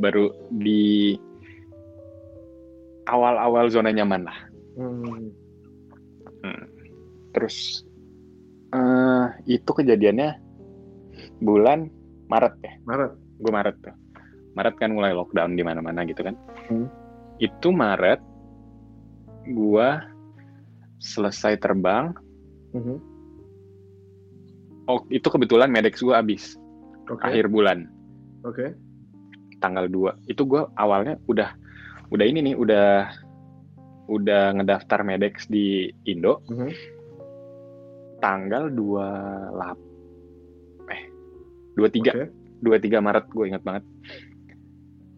baru 0.00 0.32
di 0.48 1.18
awal-awal 3.08 3.68
zona 3.68 3.92
nyaman 3.92 4.24
lah 4.24 4.38
Hmm. 6.38 6.70
Terus 7.34 7.82
eh 8.70 9.26
itu 9.50 9.66
kejadiannya 9.66 10.38
bulan 11.42 11.90
Maret 12.30 12.54
ya. 12.62 12.72
Maret 12.86 13.12
Gue 13.42 13.50
Maret 13.50 13.76
tuh. 13.82 13.96
Maret 14.54 14.74
kan 14.78 14.94
mulai 14.94 15.10
lockdown 15.10 15.58
di 15.58 15.66
mana-mana 15.66 16.06
gitu 16.06 16.22
kan. 16.22 16.38
Hmm. 16.70 16.86
Itu 17.42 17.74
Maret 17.74 18.22
gua 19.52 20.02
selesai 20.98 21.56
terbang. 21.62 22.12
Mhm. 22.74 22.96
Oh, 24.88 25.04
itu 25.12 25.28
kebetulan 25.28 25.68
Medex 25.68 26.00
gua 26.00 26.24
habis 26.24 26.56
oke 27.12 27.20
akhir 27.20 27.52
bulan 27.52 27.88
oke 28.44 28.72
tanggal 29.60 29.90
2. 29.90 30.16
Itu 30.30 30.48
gua 30.48 30.70
awalnya 30.80 31.20
udah 31.28 31.52
udah 32.08 32.24
ini 32.24 32.40
nih, 32.40 32.54
udah 32.56 33.12
udah 34.08 34.56
ngedaftar 34.56 35.04
Medex 35.04 35.44
di 35.52 35.92
Indo 36.08 36.40
Mhm. 36.48 36.68
tanggal 38.24 38.72
28 38.72 39.76
eh 40.88 41.02
23 41.76 42.10
Oke. 42.16 42.26
23 42.64 43.04
Maret 43.04 43.24
gue 43.28 43.44
ingat 43.46 43.62
banget 43.62 43.84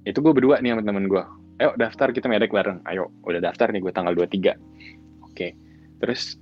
itu 0.04 0.18
gue 0.18 0.32
berdua 0.34 0.58
nih 0.58 0.74
sama 0.74 0.82
temen 0.82 1.06
gue 1.06 1.22
ayo 1.60 1.76
daftar 1.76 2.08
kita 2.10 2.26
medek 2.26 2.50
bareng. 2.50 2.80
Ayo 2.88 3.12
udah 3.22 3.38
daftar 3.38 3.68
nih 3.70 3.80
gue 3.80 3.92
tanggal 3.92 4.16
23 4.16 4.56
oke 5.22 5.48
terus 6.00 6.40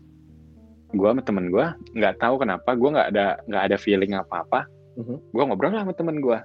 gue 0.88 1.04
sama 1.04 1.20
temen 1.20 1.50
gue 1.50 1.66
nggak 1.92 2.16
tahu 2.16 2.40
kenapa 2.40 2.72
gue 2.72 2.88
nggak 2.88 3.08
ada 3.12 3.36
nggak 3.44 3.62
ada 3.68 3.76
feeling 3.76 4.14
apa 4.14 4.46
apa 4.46 4.60
Mhm. 4.98 5.30
gue 5.30 5.42
ngobrol 5.46 5.70
lah 5.70 5.86
sama 5.86 5.94
temen 5.94 6.18
gue 6.18 6.38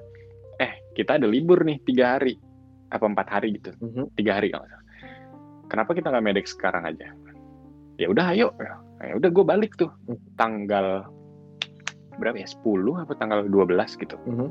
eh 0.57 0.73
kita 0.93 1.17
ada 1.17 1.25
libur 1.25 1.65
nih 1.65 1.81
tiga 1.85 2.17
hari. 2.17 2.37
Apa 2.93 3.09
empat 3.09 3.25
hari 3.25 3.57
gitu. 3.57 3.73
Mhm. 3.81 4.13
tiga 4.13 4.37
hari 4.37 4.53
kalau 4.53 4.69
salah. 4.69 4.85
Kenapa 5.65 5.97
kita 5.97 6.13
nggak 6.13 6.25
medek 6.25 6.45
sekarang 6.45 6.85
aja? 6.85 7.09
Ya 7.97 8.05
udah 8.13 8.29
ayo. 8.33 8.53
Ya 9.01 9.13
udah 9.17 9.29
gue 9.33 9.45
balik 9.45 9.73
tuh. 9.73 9.89
Hmm. 10.05 10.21
tanggal 10.37 11.09
berapa 12.13 12.37
ya? 12.37 12.45
10 12.45 12.93
apa 13.01 13.17
tanggal 13.17 13.45
12 13.49 13.97
gitu. 13.97 14.17
Mhm. 14.29 14.49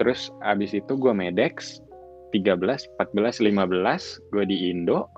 terus 0.00 0.32
abis 0.40 0.72
itu 0.72 0.96
gue 0.96 1.12
medex 1.12 1.76
13 2.32 2.96
14 2.96 3.42
15 3.42 4.30
gue 4.30 4.44
di 4.46 4.70
Indo 4.70 5.10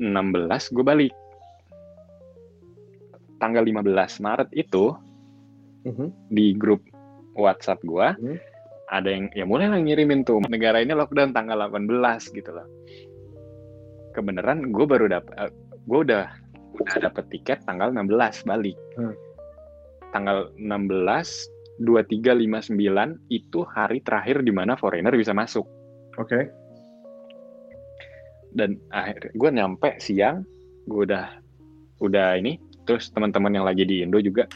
16 0.00 0.74
gue 0.74 0.84
balik. 0.84 1.14
Tanggal 3.38 3.62
15 3.66 4.24
Maret 4.24 4.50
itu 4.56 4.94
Mhm. 5.84 6.32
di 6.32 6.56
grup 6.56 6.80
WhatsApp 7.36 7.84
gue 7.84 8.08
Hmm. 8.16 8.38
ada 8.88 9.08
yang 9.12 9.28
ya 9.36 9.44
mulai 9.44 9.68
lah 9.68 9.80
ngirimin 9.80 10.24
tuh 10.24 10.40
negara 10.48 10.80
ini 10.80 10.96
lockdown 10.96 11.36
tanggal 11.36 11.60
18 11.60 12.32
gitu 12.32 12.50
loh. 12.52 12.64
Kebenaran 14.16 14.72
gue 14.72 14.86
baru 14.86 15.10
dapet, 15.10 15.52
gue 15.84 15.98
udah 16.08 16.24
udah 16.74 16.96
dapet 17.04 17.24
tiket 17.30 17.62
tanggal 17.68 17.92
16 17.92 18.42
balik. 18.48 18.78
Hmm. 18.96 19.12
Tanggal 20.14 20.50
16 20.56 21.50
2359 21.82 23.18
itu 23.28 23.66
hari 23.66 23.98
terakhir 24.00 24.46
di 24.46 24.54
mana 24.54 24.78
foreigner 24.78 25.14
bisa 25.14 25.34
masuk. 25.34 25.66
Oke. 26.16 26.40
dan 28.54 28.78
akhir 28.94 29.34
gue 29.34 29.50
nyampe 29.50 29.98
siang 29.98 30.46
gue 30.86 31.10
udah 31.10 31.26
udah 31.98 32.38
ini 32.38 32.54
terus 32.86 33.10
teman-teman 33.10 33.50
yang 33.50 33.66
lagi 33.66 33.82
di 33.82 34.06
Indo 34.06 34.22
juga 34.22 34.46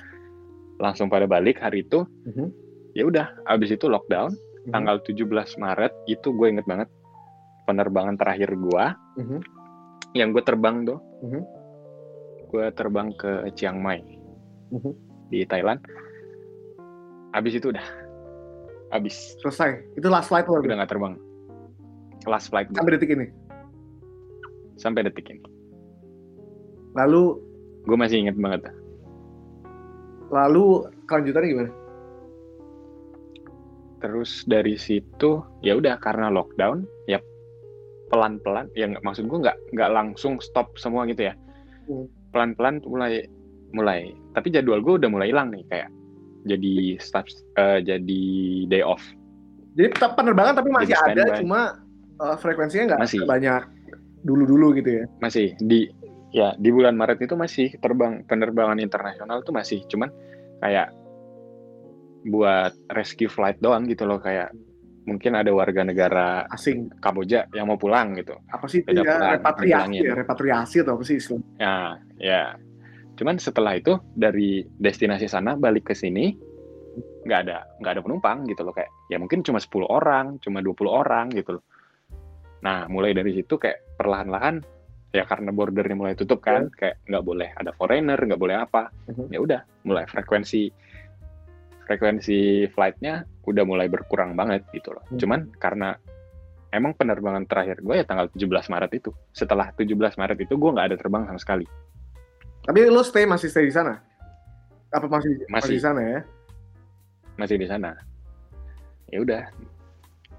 langsung 0.79 1.11
pada 1.11 1.27
balik 1.27 1.59
hari 1.59 1.83
itu 1.83 2.07
Mhm. 2.31 2.47
ya 2.95 3.03
udah 3.11 3.27
abis 3.51 3.75
itu 3.75 3.91
lockdown 3.91 4.31
Mhm. 4.31 4.71
tanggal 4.71 5.03
17 5.03 5.59
Maret 5.59 5.91
itu 6.07 6.31
gue 6.31 6.47
inget 6.47 6.63
banget 6.63 6.87
penerbangan 7.67 8.15
terakhir 8.15 8.55
gue 8.55 8.85
Mhm. 9.19 9.39
yang 10.15 10.31
gue 10.31 10.47
terbang 10.47 10.87
tuh 10.87 11.03
Mhm. 11.27 11.43
gue 12.49 12.65
terbang 12.79 13.11
ke 13.19 13.51
Chiang 13.59 13.83
Mai 13.83 13.99
Mhm. 14.71 14.95
di 15.27 15.43
Thailand 15.43 15.83
abis 17.35 17.59
itu 17.59 17.75
udah 17.75 17.87
abis 18.89 19.35
Selesai. 19.43 19.99
Itu 19.99 20.07
last 20.07 20.31
flight 20.31 20.47
lo 20.47 20.63
udah 20.63 20.79
nggak 20.79 20.89
terbang 20.89 21.19
last 22.29 22.53
flight 22.53 22.69
sampai 22.73 22.95
detik 22.97 23.11
ini. 23.13 23.27
sampai 24.79 25.03
detik 25.09 25.27
ini 25.29 25.43
Lalu 26.97 27.39
gue 27.87 27.95
masih 27.95 28.27
inget 28.27 28.35
banget 28.41 28.75
lalu 30.29 30.85
kelanjutannya 31.09 31.49
gimana? 31.49 31.73
Terus 33.99 34.47
dari 34.47 34.79
situ 34.79 35.43
ya 35.65 35.75
udah 35.75 35.99
karena 35.99 36.31
lockdown 36.31 36.87
ya 37.11 37.19
pelan-pelan 38.13 38.71
ya 38.79 38.89
nggak 38.89 39.05
maksud 39.05 39.27
gue 39.27 39.39
nggak 39.41 39.59
nggak 39.75 39.91
langsung 39.91 40.39
stop 40.39 40.77
semua 40.79 41.09
gitu 41.09 41.33
ya. 41.33 41.35
Hmm. 41.89 42.07
Pelan-pelan 42.31 42.85
mulai 42.85 43.25
mulai 43.73 44.17
tapi 44.33 44.49
jadwal 44.49 44.81
gue 44.81 44.97
udah 44.97 45.11
mulai 45.13 45.29
hilang 45.29 45.53
nih 45.53 45.65
kayak 45.69 45.89
jadi 46.49 46.97
staff 46.97 47.29
eh, 47.61 47.85
jadi 47.85 48.23
day 48.73 48.81
off 48.81 49.03
Jadi 49.77 49.95
tetap 49.95 50.17
penerbangan 50.19 50.59
tapi 50.59 50.75
masih 50.75 50.97
ada, 50.97 51.39
cuma 51.39 51.79
uh, 52.21 52.37
frekuensinya 52.39 52.95
nggak 52.95 53.01
Masih. 53.03 53.21
banyak 53.25 53.63
dulu-dulu 54.27 54.75
gitu 54.79 55.03
ya. 55.03 55.05
masih 55.23 55.55
di 55.63 55.87
ya 56.35 56.53
di 56.59 56.69
bulan 56.75 56.99
Maret 56.99 57.23
itu 57.23 57.39
masih 57.39 57.73
terbang 57.79 58.27
penerbangan 58.27 58.83
internasional 58.83 59.41
tuh 59.47 59.55
masih 59.55 59.81
cuman 59.89 60.11
kayak 60.61 60.91
buat 62.29 62.75
rescue 62.93 63.31
flight 63.31 63.57
doang 63.63 63.87
gitu 63.87 64.05
loh 64.05 64.19
kayak 64.19 64.51
mungkin 65.09 65.33
ada 65.41 65.49
warga 65.57 65.81
negara 65.81 66.45
Asing. 66.53 66.93
Kamboja 67.01 67.49
yang 67.57 67.73
mau 67.73 67.81
pulang 67.81 68.13
gitu 68.21 68.37
Apa 68.53 68.69
sih 68.69 68.85
itu 68.85 69.01
ya? 69.01 69.17
pulang, 69.17 69.33
Repatriasi 69.41 70.05
ya? 70.05 70.13
Repatriasi 70.13 70.77
atau 70.85 70.93
apa 71.01 71.05
sih 71.09 71.17
istilah? 71.17 71.43
Ya, 71.57 71.77
ya. 72.21 72.43
Cuman 73.17 73.41
setelah 73.41 73.81
itu 73.81 73.97
dari 74.13 74.69
destinasi 74.77 75.25
sana 75.27 75.57
balik 75.57 75.89
ke 75.89 75.95
sini 75.97 76.37
nggak 76.99 77.41
ada 77.47 77.65
nggak 77.79 77.93
ada 77.95 78.03
penumpang 78.03 78.43
gitu 78.51 78.67
loh 78.67 78.75
kayak 78.75 78.91
ya 79.09 79.17
mungkin 79.17 79.41
cuma 79.41 79.63
10 79.63 79.89
orang, 79.89 80.37
cuma 80.45 80.61
20 80.61 80.77
orang 80.93 81.33
gitu 81.33 81.57
loh. 81.57 81.65
Nah, 82.65 82.91
mulai 82.91 83.15
dari 83.15 83.35
situ 83.35 83.55
kayak 83.59 83.99
perlahan-lahan 83.99 84.63
ya 85.09 85.25
karena 85.25 85.51
bordernya 85.55 85.97
mulai 85.97 86.15
tutup 86.19 86.45
kan, 86.45 86.69
kayak 86.69 87.01
nggak 87.09 87.25
boleh 87.25 87.49
ada 87.57 87.73
foreigner, 87.73 88.19
nggak 88.19 88.41
boleh 88.41 88.57
apa. 88.61 88.93
Mhm. 89.09 89.33
Ya 89.33 89.39
udah, 89.41 89.61
mulai 89.87 90.05
frekuensi 90.05 90.69
frekuensi 91.89 92.69
flightnya 92.77 93.25
udah 93.49 93.65
mulai 93.65 93.89
berkurang 93.89 94.37
banget 94.37 94.69
gitu 94.77 94.93
loh. 94.93 95.01
Hmm. 95.09 95.17
Cuman 95.17 95.41
karena 95.57 95.97
emang 96.69 96.93
penerbangan 96.93 97.49
terakhir 97.49 97.81
gue 97.81 97.97
ya 97.97 98.05
tanggal 98.05 98.29
17 98.29 98.69
Maret 98.69 98.93
itu. 98.93 99.11
Setelah 99.33 99.73
17 99.73 99.97
Maret 99.97 100.39
itu 100.45 100.55
gue 100.61 100.71
nggak 100.77 100.93
ada 100.93 100.97
terbang 101.01 101.25
sama 101.25 101.41
sekali. 101.41 101.65
Tapi 102.69 102.79
lo 102.93 103.01
stay 103.01 103.25
masih 103.25 103.49
stay 103.49 103.65
di 103.65 103.73
sana? 103.73 103.97
Apa 104.93 105.09
masih 105.09 105.49
masih, 105.49 105.53
Masih. 105.53 105.73
di 105.73 105.81
sana 105.81 106.01
ya? 106.05 106.21
masih 107.39 107.57
di 107.57 107.67
sana. 107.71 107.95
Ya 109.09 109.23
udah. 109.23 109.43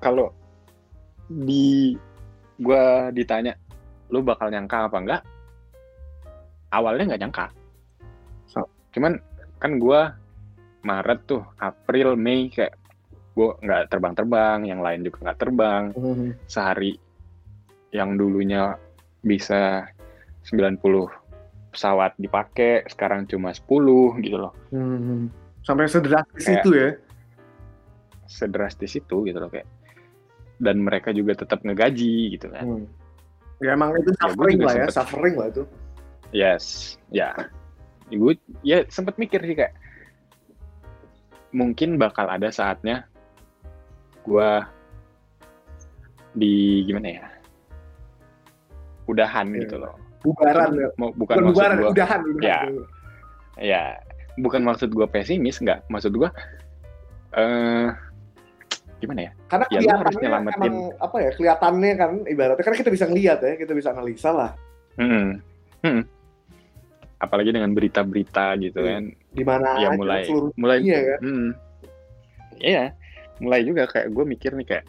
Kalau 0.04 0.36
di 1.32 1.96
gua 2.60 3.10
ditanya 3.16 3.56
lu 4.12 4.20
bakal 4.22 4.52
nyangka 4.52 4.92
apa 4.92 4.98
enggak? 5.00 5.22
Awalnya 6.70 7.16
nggak 7.16 7.22
nyangka. 7.26 7.46
So. 8.46 8.68
Cuman 8.94 9.18
kan 9.58 9.80
gua 9.80 10.14
Maret 10.80 11.20
tuh, 11.28 11.44
April, 11.60 12.16
Mei 12.16 12.48
kayak 12.52 12.76
gua 13.36 13.56
nggak 13.60 13.92
terbang-terbang, 13.92 14.68
yang 14.68 14.80
lain 14.84 15.04
juga 15.08 15.30
nggak 15.30 15.40
terbang. 15.40 15.84
Mhm. 15.96 16.28
Sehari 16.48 16.96
yang 17.96 18.16
dulunya 18.16 18.78
bisa 19.24 19.90
90 20.46 21.10
pesawat 21.70 22.16
dipakai, 22.18 22.86
sekarang 22.90 23.30
cuma 23.30 23.54
10 23.54 24.18
gitu 24.24 24.38
loh. 24.40 24.54
Mhm. 24.72 25.30
Sampai 25.62 25.86
sedrastis 25.86 26.46
Kayak- 26.48 26.64
itu 26.66 26.72
ya? 26.74 26.90
sedrastis 28.30 28.94
itu 28.94 29.26
gitu 29.26 29.42
loh 29.42 29.50
kayak 29.50 29.66
dan 30.60 30.76
mereka 30.78 31.10
juga 31.10 31.34
tetap 31.34 31.64
ngegaji 31.64 32.36
gitu 32.36 32.48
kan 32.50 32.66
Hmm. 32.66 32.86
Ya 33.60 33.76
emang 33.76 33.92
itu 33.94 34.08
Ya, 34.10 34.20
suffering 34.22 34.58
lah 34.58 34.72
ya, 34.72 34.78
sempet- 34.82 34.96
suffering 34.96 35.36
lah 35.36 35.48
itu. 35.50 35.64
yes 36.32 36.64
ya 37.10 37.36
gue 38.08 38.34
ya 38.62 38.88
sempet 38.88 39.16
mikir 39.16 39.42
sih 39.42 39.54
kayak 39.54 39.76
mungkin 41.52 41.96
bakal 41.96 42.26
ada 42.26 42.48
saatnya 42.50 43.10
gua 44.22 44.70
di 46.32 46.86
gimana 46.86 47.10
ya 47.12 47.26
udahan 49.06 49.50
Iya. 49.50 49.60
gitu 49.60 49.76
loh 49.78 49.96
Bubaran 50.20 50.70
ya. 50.74 50.88
mau- 50.96 51.12
bukan 51.12 51.36
Bukan 51.36 51.44
maksud 51.46 51.56
bubaran, 51.56 51.78
gua 51.78 51.90
udahan. 51.90 52.20
udahan. 52.30 52.42
Ya. 52.44 52.60
ya 53.58 53.84
bukan 54.38 54.62
maksud 54.62 54.90
gua 54.90 55.06
pesimis 55.06 55.58
nggak 55.58 55.84
maksud 55.88 56.14
gua 56.14 56.30
eh 57.34 57.88
gimana 59.00 59.22
ya 59.26 59.32
Karena 59.48 59.66
Ya, 59.68 59.80
lu 59.80 59.90
harus 59.90 60.14
kelihatannya 60.14 60.22
nyelamatin. 60.22 60.60
emang 60.62 60.78
apa 60.98 61.18
ya, 61.18 61.30
kelihatannya 61.34 61.92
kan 61.96 62.12
ibaratnya 62.26 62.64
kan 62.64 62.76
kita 62.76 62.90
bisa 62.90 63.06
ngeliat 63.06 63.40
ya, 63.40 63.54
kita 63.56 63.74
bisa 63.74 63.90
analisa 63.90 64.30
lah. 64.30 64.52
Hmm. 64.96 65.40
Hmm. 65.80 66.04
apalagi 67.18 67.52
dengan 67.52 67.72
berita-berita 67.72 68.56
gitu 68.58 68.80
Iya. 68.80 68.90
kan 68.90 69.04
Di 69.30 69.44
mana 69.44 69.68
ya 69.78 69.88
aja, 69.88 69.96
mulai 69.96 70.22
mulai 70.56 70.78
dunia 70.80 71.00
kan. 71.06 71.20
hmm. 71.22 71.50
iya 72.60 72.84
mulai 73.40 73.62
juga 73.62 73.84
kayak 73.86 74.08
gue 74.10 74.26
mikir 74.26 74.52
nih 74.54 74.68
kayak 74.68 74.86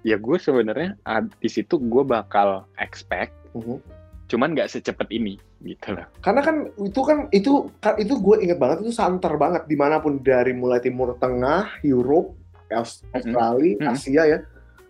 ya 0.00 0.16
gue 0.16 0.36
sebenarnya 0.36 0.96
di 1.34 1.48
situ 1.48 1.76
gue 1.78 2.02
bakal 2.02 2.68
expect 2.76 3.32
Mhm. 3.52 3.80
cuman 4.26 4.52
nggak 4.52 4.68
secepat 4.70 5.08
ini 5.08 5.36
gitu 5.62 5.92
loh 5.92 6.04
Karena 6.20 6.40
kan 6.40 6.56
itu 6.74 7.00
kan 7.00 7.18
itu 7.30 7.52
kan 7.78 7.96
itu 7.96 8.12
gue 8.14 8.36
inget 8.40 8.56
banget 8.56 8.80
itu 8.80 8.92
santer 8.92 9.32
banget 9.34 9.64
di 9.64 9.76
mana 9.76 9.96
pun 9.96 10.18
dari 10.18 10.52
mulai 10.52 10.80
Timur 10.80 11.14
Tengah, 11.14 11.80
Europe, 11.80 12.36
Australia, 12.70 13.76
Mhm. 13.80 13.88
Asia 13.90 14.22
ya, 14.24 14.38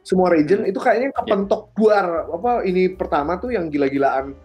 semua 0.04 0.28
region 0.30 0.62
Mhm. 0.62 0.70
itu 0.70 0.78
kayaknya 0.78 1.08
kepentok 1.16 1.72
duar 1.74 2.28
apa 2.28 2.62
ini 2.62 2.92
pertama 2.92 3.40
tuh 3.40 3.50
yang 3.50 3.66
gila-gilaan 3.68 4.36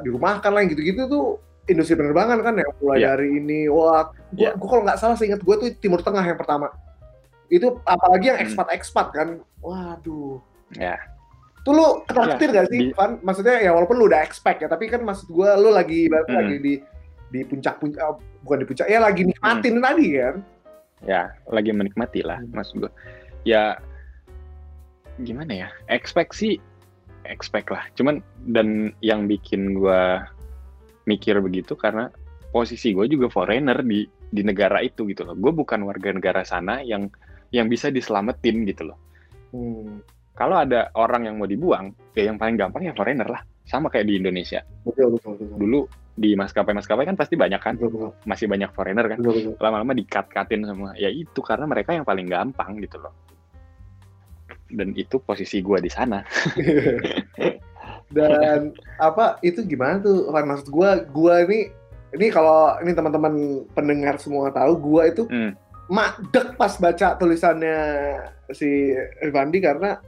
dirumahkan 0.00 0.50
lah 0.52 0.60
yang 0.64 0.70
gitu-gitu 0.72 1.04
tuh 1.04 1.24
industri 1.64 1.96
penerbangan 1.96 2.40
kan 2.40 2.54
yang 2.56 2.70
mulai 2.78 2.98
Iya. 3.00 3.06
dari 3.12 3.28
ini 3.40 3.60
wah 3.68 4.08
gue 4.30 4.46
Iya. 4.46 4.56
kalau 4.56 4.82
nggak 4.84 4.98
salah 5.00 5.16
seingat 5.16 5.40
gue 5.40 5.54
tuh 5.58 5.68
Timur 5.80 6.00
Tengah 6.00 6.20
yang 6.22 6.36
pertama 6.36 6.68
itu 7.48 7.76
apalagi 7.84 8.32
yang 8.32 8.38
Hmm. 8.40 8.46
ekspat-ekspat 8.48 9.06
kan 9.12 9.28
waduh 9.60 10.40
ya 10.76 10.96
Tuh 11.64 11.72
lu 11.72 12.04
ketraktir 12.04 12.52
Ya, 12.52 12.60
gak 12.60 12.68
sih, 12.68 12.92
Van? 12.92 13.16
Maksudnya 13.24 13.56
ya 13.56 13.72
walaupun 13.72 13.96
lu 13.96 14.04
udah 14.04 14.20
expect 14.20 14.60
ya, 14.60 14.68
tapi 14.68 14.84
kan 14.84 15.00
maksud 15.00 15.32
gue 15.32 15.48
lu 15.56 15.72
lagi 15.72 16.12
Hmm. 16.12 16.28
lagi 16.28 16.56
di 16.60 16.74
di 17.32 17.40
puncak-puncak, 17.40 18.04
eh, 18.04 18.14
bukan 18.44 18.58
di 18.60 18.66
puncak, 18.68 18.84
ya 18.84 19.00
lagi 19.00 19.24
nikmatin 19.24 19.80
tadi 19.80 20.06
kan. 20.12 20.34
Ya 21.02 21.34
lagi 21.50 21.74
menikmati 21.74 22.22
lah 22.22 22.38
Hmm. 22.38 22.54
maksud 22.54 22.86
gue 22.86 22.92
ya 23.44 23.78
gimana 25.20 25.52
ya? 25.54 25.68
Expect 25.86 26.34
sih 26.34 26.58
expect 27.24 27.70
lah. 27.70 27.86
Cuman 27.94 28.20
dan 28.50 28.92
yang 29.00 29.30
bikin 29.30 29.78
gue 29.78 30.02
mikir 31.04 31.38
begitu 31.40 31.76
karena 31.76 32.08
posisi 32.50 32.96
gue 32.96 33.06
juga 33.06 33.28
foreigner 33.30 33.84
di 33.84 34.08
di 34.08 34.42
negara 34.42 34.82
itu 34.82 35.06
gitu 35.06 35.22
loh. 35.22 35.36
Gue 35.38 35.52
bukan 35.54 35.86
warga 35.86 36.10
negara 36.10 36.42
sana 36.42 36.82
yang 36.82 37.08
yang 37.54 37.70
bisa 37.70 37.88
diselamatin 37.94 38.66
gitu 38.68 38.90
loh. 38.92 38.98
Hmm. 39.54 40.02
kalau 40.34 40.58
ada 40.58 40.90
orang 40.98 41.30
yang 41.30 41.38
mau 41.38 41.46
dibuang 41.46 41.94
ya 42.18 42.26
yang 42.26 42.34
paling 42.34 42.58
gampang 42.58 42.90
ya 42.90 42.92
foreigner 42.98 43.30
lah. 43.30 43.46
Sama 43.70 43.86
kayak 43.86 44.10
di 44.10 44.18
Indonesia. 44.18 44.66
Betul, 44.82 45.14
betul, 45.14 45.38
betul. 45.38 45.56
dulu 45.62 45.80
di 46.14 46.38
maskapai-maskapai 46.38 47.10
kan 47.10 47.18
pasti 47.18 47.34
banyak 47.34 47.58
kan? 47.58 47.74
Betul, 47.74 47.90
betul, 47.90 48.10
masih 48.22 48.46
banyak 48.46 48.70
foreigner 48.70 49.06
kan? 49.10 49.18
Lama-lama 49.58 49.92
dikat-katin 49.98 50.62
semua. 50.62 50.94
Ya 50.94 51.10
itu 51.10 51.42
karena 51.42 51.66
mereka 51.66 51.90
yang 51.90 52.06
paling 52.06 52.30
gampang 52.30 52.78
gitu 52.78 53.02
loh. 53.02 53.14
Dan 54.70 54.94
itu 54.94 55.18
posisi 55.18 55.58
gua 55.58 55.82
di 55.82 55.90
sana. 55.90 56.22
Dan 58.14 58.70
apa 59.02 59.42
itu 59.42 59.66
gimana 59.66 59.98
tuh? 59.98 60.30
Maksud 60.30 60.70
gua 60.70 61.02
gua 61.02 61.42
ini 61.42 61.70
ini 62.14 62.30
kalau 62.30 62.78
ini 62.78 62.94
teman-teman 62.94 63.66
pendengar 63.74 64.14
semua 64.22 64.54
tahu 64.54 64.78
gua 64.78 65.10
itu 65.10 65.26
Hmm. 65.26 65.58
madek 65.90 66.54
pas 66.54 66.78
baca 66.78 67.18
tulisannya 67.18 67.78
si 68.54 68.94
Rifandi 69.20 69.58
karena 69.60 69.98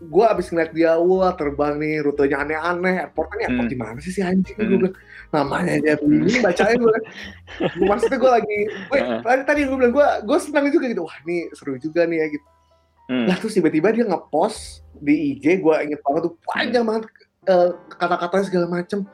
gua 0.00 0.34
abis 0.34 0.50
ngeliat 0.50 0.72
dia 0.72 0.96
wah 0.96 1.32
terbang 1.32 1.78
nih 1.78 2.02
rutenya 2.02 2.42
aneh-aneh 2.42 3.06
airportnya 3.06 3.46
airport 3.46 3.66
Hmm. 3.66 3.72
di 3.72 3.78
mana 3.78 3.98
sih 3.98 4.10
si 4.10 4.20
anjing 4.20 4.56
Hmm. 4.56 4.66
gue 4.66 4.78
bilang 4.80 4.96
namanya 5.30 5.70
aja 5.74 5.92
begini 5.98 6.38
bacain 6.40 6.78
gue 6.78 6.98
maksudnya 7.80 8.18
gue 8.18 8.30
lagi 8.30 8.58
gue 8.68 8.98
tadi 9.22 9.42
tadi 9.42 9.60
gue 9.64 9.76
bilang 9.76 9.92
gue 9.92 10.06
gue 10.22 10.38
senang 10.38 10.66
juga 10.68 10.86
gitu 10.86 11.02
wah 11.02 11.16
ini 11.24 11.36
seru 11.52 11.74
juga 11.76 12.04
nih 12.04 12.18
ya 12.18 12.28
gitu 12.32 12.46
Hmm. 13.04 13.28
Lah 13.28 13.36
terus 13.36 13.52
tiba-tiba 13.52 13.92
dia 13.92 14.08
ngepost 14.08 14.80
di 14.96 15.36
IG, 15.36 15.60
gue 15.60 15.74
inget 15.84 16.00
banget 16.00 16.24
tuh 16.24 16.40
panjang 16.48 16.88
banget 16.88 17.04
eh, 17.44 17.76
kata-katanya 17.92 18.44
segala 18.48 18.66
macem. 18.72 19.04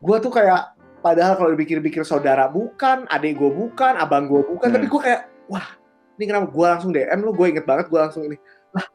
Gue 0.00 0.16
tuh 0.16 0.32
kayak 0.32 0.72
padahal 1.04 1.36
kalau 1.36 1.52
dipikir-pikir 1.52 2.08
saudara 2.08 2.48
bukan, 2.48 3.04
adik 3.12 3.36
gue 3.36 3.52
bukan, 3.52 4.00
abang 4.00 4.32
gue 4.32 4.40
bukan, 4.40 4.72
Hmm. 4.72 4.76
tapi 4.80 4.88
gue 4.88 5.00
kayak 5.04 5.28
wah 5.44 5.76
ini 6.16 6.24
kenapa 6.24 6.48
gue 6.48 6.66
langsung 6.72 6.88
DM 6.88 7.20
lu, 7.20 7.36
gue 7.36 7.46
inget 7.52 7.68
banget 7.68 7.92
gue 7.92 8.00
langsung 8.00 8.24
ini. 8.24 8.40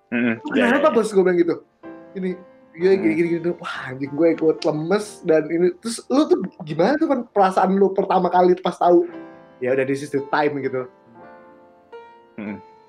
Hmm. 0.09 0.37
"Lu 0.39 0.53
Ya, 0.53 0.69
ya, 0.69 0.77
Kenapa 0.77 0.89
ya. 0.89 0.95
bos 0.95 1.09
gue 1.09 1.23
bilang 1.23 1.39
gitu? 1.39 1.55
Ini 2.13 2.29
iya 2.73 2.91
Hmm. 2.93 3.01
gini 3.01 3.13
gini 3.13 3.27
gini 3.37 3.49
wah 3.57 3.75
anjing 3.85 4.09
gue 4.09 4.27
ikut 4.33 4.57
lemes 4.61 5.05
dan 5.23 5.45
ini 5.45 5.77
terus 5.77 6.01
lu 6.09 6.25
tuh 6.25 6.41
gimana 6.61 6.97
tuh 6.97 7.05
kan 7.05 7.19
perasaan 7.29 7.77
lu 7.77 7.93
pertama 7.93 8.29
kali 8.29 8.57
pas 8.57 8.73
tahu 8.73 9.05
ya 9.61 9.77
udah 9.77 9.85
this 9.85 10.01
is 10.01 10.09
the 10.09 10.21
time 10.33 10.57
gitu 10.57 10.89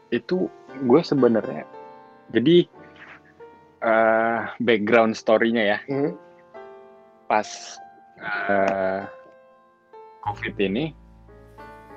itu 0.09 0.49
gue 0.81 1.01
sebenarnya 1.03 1.69
jadi 2.33 2.65
eh, 3.85 4.41
background 4.57 5.13
story-nya 5.13 5.77
ya 5.77 5.79
Hmm. 5.85 6.17
pas 7.29 7.77
eh, 8.49 9.03
covid 10.23 10.57
ini 10.57 10.97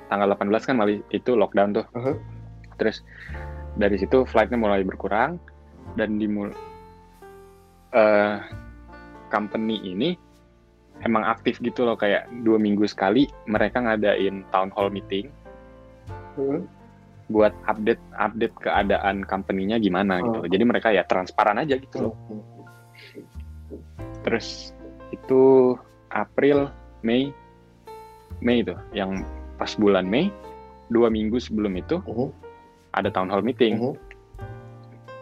tanggal 0.08 0.28
18 0.28 0.44
kan 0.62 0.76
malah 0.76 1.00
itu 1.08 1.30
lockdown 1.32 1.72
tuh 1.72 1.86
Uh-huh. 1.94 2.16
terus 2.76 3.00
dari 3.78 3.96
situ 3.96 4.26
flightnya 4.26 4.58
mulai 4.58 4.82
berkurang 4.82 5.38
dan 5.94 6.18
dimul 6.18 6.50
eh 7.94 8.36
company 9.32 9.80
ini 9.80 10.18
emang 11.06 11.24
aktif 11.24 11.62
gitu 11.62 11.86
loh 11.86 11.94
kayak 11.94 12.26
dua 12.42 12.58
minggu 12.58 12.84
sekali 12.84 13.30
mereka 13.46 13.80
ngadain 13.80 14.42
town 14.50 14.68
hall 14.74 14.90
meeting 14.90 15.30
Hmm. 16.38 16.70
buat 17.28 17.50
update 17.66 17.98
update 18.14 18.54
keadaan 18.62 19.26
company-nya 19.26 19.82
gimana 19.82 20.22
gitu. 20.22 20.38
Oh. 20.38 20.46
Jadi 20.46 20.62
mereka 20.62 20.94
ya 20.94 21.02
transparan 21.02 21.58
aja 21.58 21.74
gitu 21.74 22.08
loh. 22.08 22.14
Terus 24.22 24.70
itu 25.10 25.74
April, 26.14 26.70
Mei, 27.02 27.34
Mei 28.38 28.62
itu 28.62 28.70
yang 28.94 29.26
pas 29.58 29.74
bulan 29.74 30.06
Mei 30.06 30.30
dua 30.88 31.10
minggu 31.10 31.42
sebelum 31.42 31.74
itu 31.76 31.98
Mhm. 32.06 32.47
Ada 32.94 33.08
town 33.12 33.28
hall 33.28 33.44
meeting. 33.44 33.76
Mhm. 33.80 33.94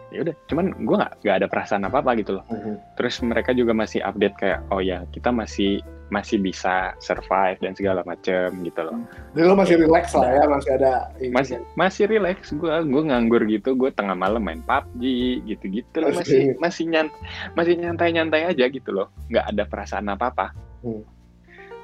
Ya 0.07 0.23
udah, 0.23 0.35
cuman 0.47 0.71
gue 0.87 0.95
nggak 0.95 1.13
nggak 1.19 1.35
ada 1.43 1.47
perasaan 1.51 1.83
apa 1.83 1.99
apa 1.99 2.15
gitu 2.15 2.39
loh. 2.39 2.45
Mhm. 2.47 2.79
Terus 2.95 3.19
mereka 3.19 3.51
juga 3.51 3.75
masih 3.75 3.99
update 4.03 4.35
kayak 4.39 4.59
oh 4.71 4.79
ya 4.79 5.03
kita 5.11 5.35
masih 5.35 5.83
masih 6.07 6.39
bisa 6.39 6.95
survive 7.03 7.59
dan 7.59 7.75
segala 7.75 7.99
macem 8.07 8.47
gitu 8.63 8.79
loh. 8.79 8.95
Jadi 9.35 9.43
lo 9.43 9.59
masih 9.59 9.75
relax 9.75 10.15
lah 10.15 10.31
ya, 10.31 10.43
masih 10.47 10.71
ada 10.79 10.93
ini. 11.19 11.35
masih 11.35 11.55
masih 11.75 12.03
relax 12.07 12.55
gue 12.55 12.71
gue 12.87 13.03
nganggur 13.11 13.43
gitu 13.43 13.75
gue 13.75 13.91
tengah 13.91 14.15
malam 14.15 14.39
main 14.39 14.63
PUBG 14.63 15.03
gitu-gitu 15.43 15.97
loh 15.99 16.15
masih 16.15 16.55
masih 16.63 16.83
nyant 16.87 17.11
masih 17.59 17.75
nyantai-nyantai 17.75 18.47
aja 18.47 18.71
gitu 18.71 18.95
loh 18.95 19.11
nggak 19.27 19.51
ada 19.51 19.63
perasaan 19.67 20.07
apa 20.07 20.31
apa 20.31 20.47
Hmm. 20.79 21.03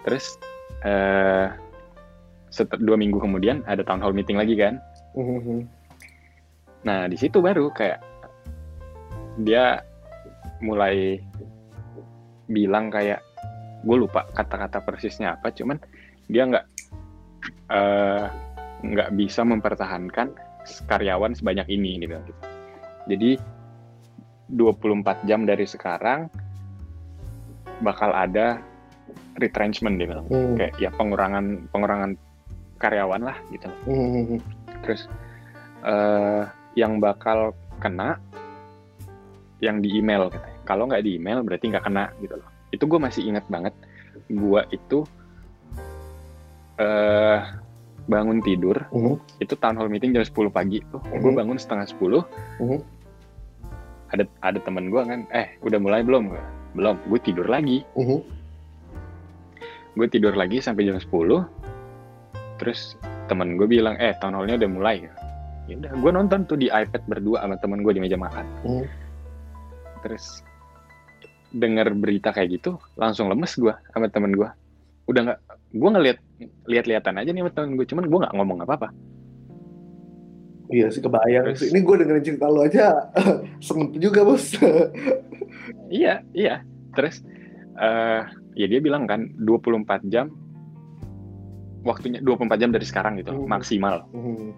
terus 0.07 0.39
eh 0.85 1.49
setelah 2.53 2.93
dua 2.93 2.97
minggu 3.01 3.17
kemudian 3.17 3.65
ada 3.65 3.81
town 3.81 3.99
hall 3.99 4.13
meeting 4.13 4.37
lagi 4.37 4.53
kan 4.53 4.77
Mhm. 5.15 5.59
nah 6.83 7.07
di 7.07 7.15
situ 7.15 7.39
baru 7.39 7.71
kayak 7.71 8.03
dia 9.39 9.79
mulai 10.59 11.15
bilang 12.45 12.91
kayak 12.91 13.23
gue 13.83 13.97
lupa 13.97 14.27
kata-kata 14.31 14.83
persisnya 14.83 15.35
apa 15.35 15.51
cuman 15.51 15.79
dia 16.27 16.43
nggak 16.43 16.65
nggak 18.83 19.09
bisa 19.15 19.47
mempertahankan 19.47 20.35
karyawan 20.87 21.35
sebanyak 21.35 21.67
ini 21.71 22.03
gitu 22.03 22.19
jadi 23.07 23.31
24 24.51 25.27
jam 25.27 25.47
dari 25.47 25.63
sekarang 25.63 26.27
bakal 27.79 28.11
ada 28.11 28.59
retrenchment 29.39 29.97
dia 29.99 30.07
bilang 30.07 30.27
Mhm. 30.27 30.55
kayak 30.55 30.73
ya 30.79 30.89
pengurangan 30.93 31.67
pengurangan 31.71 32.11
karyawan 32.79 33.23
lah 33.23 33.37
gitu 33.51 33.67
Mhm. 33.87 34.39
Terus 34.83 35.07
eh 35.83 36.43
yang 36.75 36.99
bakal 36.99 37.55
kena 37.79 38.19
yang 39.59 39.79
di 39.79 39.95
email 39.95 40.27
katanya 40.27 40.59
kalau 40.63 40.83
nggak 40.87 41.03
di 41.03 41.15
email 41.15 41.39
berarti 41.41 41.71
nggak 41.71 41.85
kena 41.87 42.11
gitu 42.19 42.35
loh 42.35 42.49
itu 42.69 42.83
gue 42.83 42.99
masih 42.99 43.21
ingat 43.23 43.45
banget 43.47 43.73
gue 44.27 44.61
itu 44.71 44.99
eh 46.81 47.39
bangun 48.03 48.43
tidur 48.43 48.75
Mhm. 48.91 49.15
itu 49.39 49.53
town 49.55 49.79
hall 49.79 49.87
meeting 49.87 50.11
jam 50.11 50.25
10 50.25 50.51
pagi 50.51 50.83
tuh 50.91 50.99
gue 50.99 51.31
Mhm. 51.31 51.39
bangun 51.39 51.55
setengah 51.55 51.87
10 51.87 52.27
Mhm. 52.59 52.79
ada 54.11 54.23
ada 54.43 54.59
temen 54.59 54.91
gue 54.91 55.01
kan 55.01 55.23
eh 55.31 55.55
udah 55.63 55.79
mulai 55.79 56.03
belum 56.03 56.33
belum 56.75 56.95
gue 57.07 57.19
tidur 57.23 57.47
lagi 57.47 57.87
Mhm. 57.95 58.19
gue 59.93 60.07
tidur 60.09 60.33
lagi 60.33 60.59
sampai 60.59 60.89
jam 60.89 60.97
10 60.99 61.45
terus 62.57 62.97
temen 63.25 63.55
gue 63.55 63.65
bilang 63.65 63.95
eh 63.95 64.13
town 64.17 64.33
hall-nya 64.33 64.55
udah 64.55 64.69
mulai 64.69 64.97
ya 65.63 65.75
udah 65.75 65.91
gue 65.93 66.11
nonton 66.11 66.43
tuh 66.43 66.55
di 66.55 66.67
iPad 66.67 67.01
berdua 67.05 67.39
sama 67.39 67.55
temen 67.55 67.79
gue 67.79 67.91
di 67.91 68.01
meja 68.01 68.15
makan 68.15 68.45
Mhm. 68.61 68.85
terus 70.01 70.43
dengar 71.49 71.87
berita 71.91 72.29
kayak 72.29 72.49
gitu 72.53 72.75
langsung 72.93 73.27
lemes 73.27 73.53
gue 73.53 73.71
sama 73.89 74.07
temen 74.07 74.31
gue 74.31 74.49
udah 75.05 75.21
nggak 75.23 75.39
gue 75.71 75.89
ngeliat 75.91 76.17
lihat-lihatan 76.65 77.15
aja 77.15 77.29
nih 77.29 77.41
sama 77.41 77.51
temen 77.53 77.71
gue 77.73 77.85
cuman 77.85 78.05
gue 78.05 78.19
nggak 78.19 78.35
ngomong 78.35 78.59
apa-apa 78.61 78.89
Iya 80.65 80.89
sih 80.89 80.99
kebayang 80.99 81.53
Terus- 81.53 81.59
sih. 81.59 81.69
Ini 81.69 81.79
gue 81.79 81.95
dengerin 82.01 82.23
cerita 82.23 82.47
lo 82.47 82.65
aja 82.65 83.11
sengep 83.61 83.93
juga 83.95 84.25
bos. 84.25 84.57
iya 85.87 86.23
iya 86.31 86.63
terus 86.91 87.21
eh 87.75 88.21
ya 88.53 88.65
dia 88.65 88.79
bilang 88.79 89.05
kan 89.05 89.29
24 89.37 89.85
jam 90.09 90.33
waktunya 91.83 92.19
24 92.19 92.57
jam 92.57 92.69
dari 92.69 92.83
sekarang 92.83 93.13
gitu 93.17 93.31
Hmm. 93.31 93.45
maksimal 93.45 94.07
Mhm. 94.09 94.49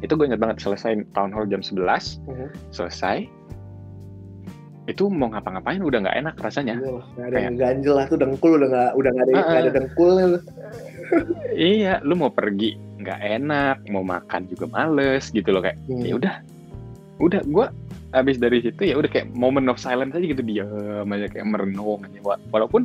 itu 0.00 0.12
gue 0.12 0.26
ingat 0.26 0.40
banget 0.40 0.56
selesai 0.58 0.96
town 1.12 1.30
hall 1.30 1.44
jam 1.44 1.60
11 1.60 2.20
Mhm. 2.24 2.46
selesai 2.70 3.28
itu 4.84 5.08
mau 5.08 5.28
ngapa-ngapain 5.28 5.80
udah 5.80 5.98
nggak 5.98 6.18
enak 6.18 6.34
rasanya 6.38 6.76
Iya 6.76 6.90
lah, 6.90 7.04
nggak 7.10 7.26
ada 7.26 7.38
yang 7.38 7.56
ganjel 7.56 7.94
lah 7.96 8.04
tuh 8.04 8.18
dengkul 8.18 8.52
udah 8.54 8.68
nggak 8.68 8.90
udah 8.94 9.10
nggak 9.10 9.24
ada 9.24 9.32
Ah, 9.32 9.40
nggak 9.42 9.62
ada 9.62 9.72
dengkulnya. 9.72 10.24
lu. 10.26 10.38
iya 11.54 11.92
lu 12.00 12.14
mau 12.14 12.28
pergi 12.28 12.70
nggak 12.98 13.20
enak 13.34 13.76
mau 13.88 14.02
makan 14.02 14.44
juga 14.46 14.68
males 14.68 15.24
gitu 15.30 15.48
loh 15.48 15.60
kayak 15.60 15.80
Hmm. 15.82 16.00
ya 16.02 16.14
udah 16.14 16.34
udah 17.16 17.40
gue 17.42 17.66
habis 18.10 18.36
dari 18.36 18.60
situ 18.60 18.82
ya 18.84 18.94
udah 18.94 19.08
kayak 19.08 19.32
moment 19.32 19.66
of 19.66 19.76
silence 19.76 20.12
aja 20.12 20.26
gitu 20.26 20.42
diam 20.42 20.68
aja 21.06 21.26
kayak 21.26 21.46
merenung 21.46 22.02
aja 22.02 22.20
Wa- 22.20 22.42
walaupun 22.50 22.84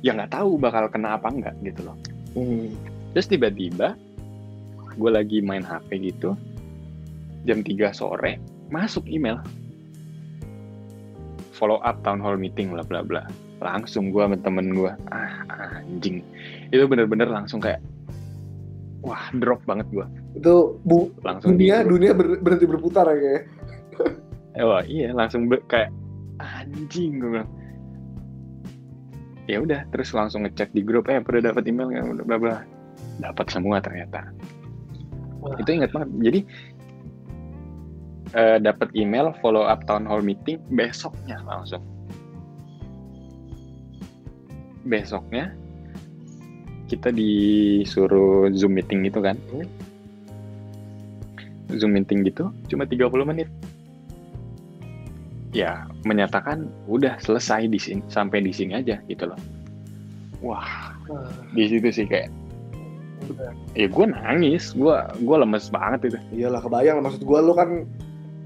ya 0.00 0.12
nggak 0.12 0.30
tahu 0.30 0.54
bakal 0.56 0.86
kena 0.86 1.14
apa 1.14 1.28
enggak 1.28 1.54
gitu 1.62 1.82
loh 1.82 1.96
Hmm. 2.32 2.72
terus 3.12 3.28
tiba-tiba 3.28 3.92
gue 4.96 5.10
lagi 5.12 5.40
main 5.44 5.64
HP 5.64 6.12
gitu 6.12 6.36
jam 7.44 7.60
3 7.60 7.92
sore 7.92 8.40
masuk 8.72 9.04
email. 9.04 9.36
Follow 11.52 11.78
up 11.84 12.00
town 12.02 12.18
hall 12.18 12.40
meeting 12.40 12.72
bla 12.72 12.82
bla 12.82 13.04
bla. 13.04 13.28
Langsung 13.60 14.10
gue 14.10 14.24
sama 14.24 14.40
temen 14.40 14.72
gue 14.72 14.90
ah 15.12 15.44
anjing. 15.84 16.24
Itu 16.72 16.88
bener-bener 16.88 17.28
langsung 17.28 17.60
kayak 17.60 17.84
wah 19.02 19.28
drop 19.34 19.58
banget 19.66 19.90
gue 19.90 20.06
Itu 20.38 20.78
bu, 20.86 21.10
langsung 21.26 21.58
dunia 21.58 21.82
di 21.82 21.90
dunia 21.90 22.12
ber- 22.16 22.40
berhenti 22.40 22.66
berputar 22.66 23.06
ya 23.12 23.18
kayak. 23.20 23.44
Wah, 24.62 24.82
iya 24.84 25.12
langsung 25.12 25.48
kayak 25.68 25.92
anjing 26.40 27.20
gue 27.20 27.30
bilang 27.36 27.50
ya 29.52 29.60
udah 29.60 29.84
terus 29.92 30.16
langsung 30.16 30.48
ngecek 30.48 30.72
di 30.72 30.80
grup 30.80 31.12
eh 31.12 31.20
pada 31.20 31.52
dapat 31.52 31.68
email 31.68 31.92
nggak? 31.92 32.04
Bla 32.08 32.24
bla 32.24 32.36
bla. 32.40 32.56
Dapat 33.20 33.46
semua 33.52 33.76
ternyata. 33.84 34.32
Wah. 35.44 35.58
itu 35.60 35.70
ingat 35.74 35.92
banget. 35.92 36.08
Jadi 36.24 36.40
eh, 38.32 38.58
dapat 38.64 38.88
email 38.96 39.36
follow 39.44 39.68
up 39.68 39.84
town 39.84 40.08
hall 40.08 40.24
meeting 40.24 40.56
besoknya 40.72 41.36
langsung. 41.44 41.84
Besoknya 44.88 45.52
kita 46.88 47.12
disuruh 47.12 48.48
zoom 48.56 48.80
meeting 48.80 49.04
gitu 49.04 49.20
kan? 49.20 49.36
Hmm. 49.52 49.68
zoom 51.72 51.96
meeting 51.96 52.20
gitu 52.24 52.52
cuma 52.68 52.84
30 52.84 53.08
menit. 53.28 53.48
Ya 55.52 55.88
menyatakan 56.02 56.66
udah 56.90 57.18
selesai 57.22 57.70
di 57.70 57.78
sini 57.78 58.02
sampai 58.10 58.42
di 58.42 58.52
sini 58.54 58.78
aja 58.78 58.98
gitu 59.06 59.30
loh. 59.30 59.38
Wah 60.42 60.94
di 61.54 61.68
situ 61.70 61.88
sih 61.90 62.06
kayak 62.08 62.30
ya 63.78 63.86
gue 63.86 64.06
nangis 64.10 64.74
gue 64.74 64.96
gue 65.22 65.36
lemes 65.36 65.70
banget 65.70 66.12
itu. 66.12 66.18
Iyalah 66.42 66.60
kebayang 66.62 67.02
maksud 67.02 67.22
gue 67.22 67.38
lu 67.38 67.54
kan 67.54 67.86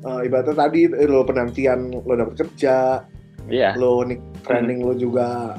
uh, 0.07 0.21
ibaratnya 0.23 0.55
tadi 0.55 0.91
eh, 0.91 1.09
lo 1.09 1.27
penantian 1.27 1.91
lo 2.05 2.13
dapet 2.15 2.47
kerja 2.47 3.03
iya. 3.51 3.75
lo 3.75 4.07
nih 4.07 4.19
training 4.47 4.87
lo 4.87 4.95
juga 4.95 5.59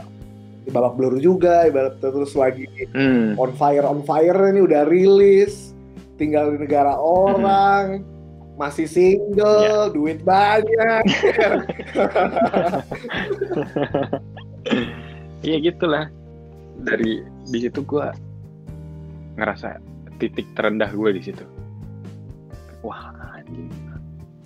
di 0.63 0.69
babak 0.71 0.99
belur 0.99 1.15
juga 1.19 1.67
ibaratnya 1.67 2.09
terus 2.11 2.35
lagi 2.35 2.67
hmm. 2.91 3.39
on 3.39 3.51
fire 3.55 3.87
on 3.87 4.03
fire 4.03 4.37
ini 4.51 4.63
udah 4.63 4.87
rilis 4.87 5.75
tinggal 6.19 6.51
di 6.55 6.63
negara 6.63 6.95
orang 6.99 8.03
masih 8.57 8.89
single 8.89 9.93
duit 9.93 10.19
banyak. 10.25 11.03
Iya 15.45 15.57
gitulah. 15.61 16.09
Dari 16.81 17.21
di 17.47 17.57
situ 17.61 17.85
gue 17.85 18.05
ngerasa 19.37 19.77
titik 20.17 20.49
terendah 20.57 20.89
gue 20.89 21.09
di 21.13 21.21
situ. 21.21 21.45
Wah 22.81 23.13
anjing. 23.37 23.69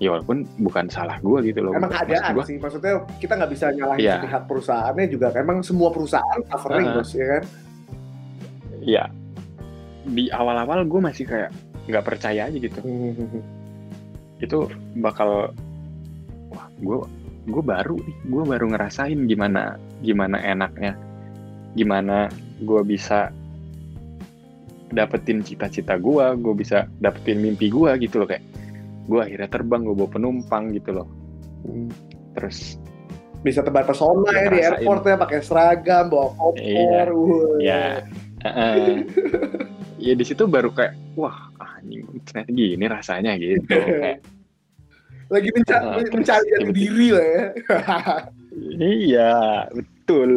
Ya 0.01 0.11
walaupun 0.11 0.43
bukan 0.59 0.91
salah 0.91 1.15
gue 1.23 1.53
gitu 1.53 1.63
loh. 1.63 1.77
Emang 1.77 1.93
keadaan 1.93 2.35
gua, 2.35 2.43
sih. 2.43 2.59
Maksudnya 2.59 3.07
kita 3.21 3.39
nggak 3.39 3.51
bisa 3.53 3.71
nyalahin 3.71 4.01
Iya. 4.01 4.17
pihak 4.27 4.43
perusahaannya 4.49 5.05
juga 5.07 5.31
emang 5.39 5.63
semua 5.63 5.93
perusahaan 5.93 6.41
suffering 6.51 6.89
Uh-uh. 6.89 6.99
bos 6.99 7.11
ya 7.15 7.25
kan? 7.37 7.43
Ya 8.81 9.03
di 10.01 10.33
awal-awal 10.33 10.81
gue 10.89 10.97
masih 10.97 11.29
kayak 11.29 11.53
nggak 11.85 12.01
percaya 12.05 12.49
aja 12.49 12.57
gitu 12.57 12.81
itu 14.41 14.67
bakal 14.99 15.53
wah 16.51 16.67
gue 16.81 16.97
gue 17.49 17.63
baru 17.63 17.97
nih 17.97 18.17
gue 18.29 18.43
baru 18.45 18.65
ngerasain 18.73 19.19
gimana 19.25 19.77
gimana 20.01 20.37
enaknya 20.41 20.93
gimana 21.77 22.27
gue 22.61 22.81
bisa 22.83 23.31
dapetin 24.91 25.39
cita-cita 25.41 25.95
gue 25.95 26.25
gue 26.37 26.53
bisa 26.53 26.85
dapetin 26.99 27.39
mimpi 27.39 27.71
gue 27.71 27.89
gitu 28.01 28.21
loh 28.21 28.27
kayak 28.27 28.43
gue 29.07 29.19
akhirnya 29.19 29.49
terbang 29.49 29.81
gue 29.87 29.95
bawa 29.97 30.09
penumpang 30.11 30.71
gitu 30.77 31.01
loh. 31.01 31.07
Terus 32.37 32.77
bisa 33.41 33.65
tebar 33.65 33.89
pesona 33.89 34.29
ya 34.37 34.47
di 34.53 34.59
airport 34.61 35.01
ya 35.01 35.17
pakai 35.17 35.39
seragam 35.41 36.13
bawa 36.13 36.29
koper 36.37 37.07
Iya. 37.57 38.05
ya 40.01 40.13
di 40.17 40.25
situ 40.25 40.49
baru 40.49 40.73
kayak 40.73 40.97
wah 41.13 41.53
anjing 41.61 42.09
ternyata 42.25 42.49
gini 42.49 42.85
rasanya 42.89 43.37
gitu 43.37 43.77
kayak 44.01 44.19
lagi 45.31 45.49
mencari, 45.55 45.85
Ah, 45.87 45.95
terus 45.95 46.11
mencari 46.11 46.45
jati 46.51 46.71
diri 46.75 47.07
lah 47.15 47.25
ya 47.25 47.45
iya 48.81 49.33
betul 49.71 50.31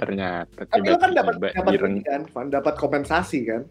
ternyata 0.00 0.66
tapi 0.66 0.88
lo 0.88 0.98
kan 0.98 1.12
dapat 1.14 1.34
dapat 1.38 1.72
kan 2.02 2.22
Van, 2.32 2.46
dapat 2.48 2.74
kompensasi 2.74 3.46
kan 3.46 3.62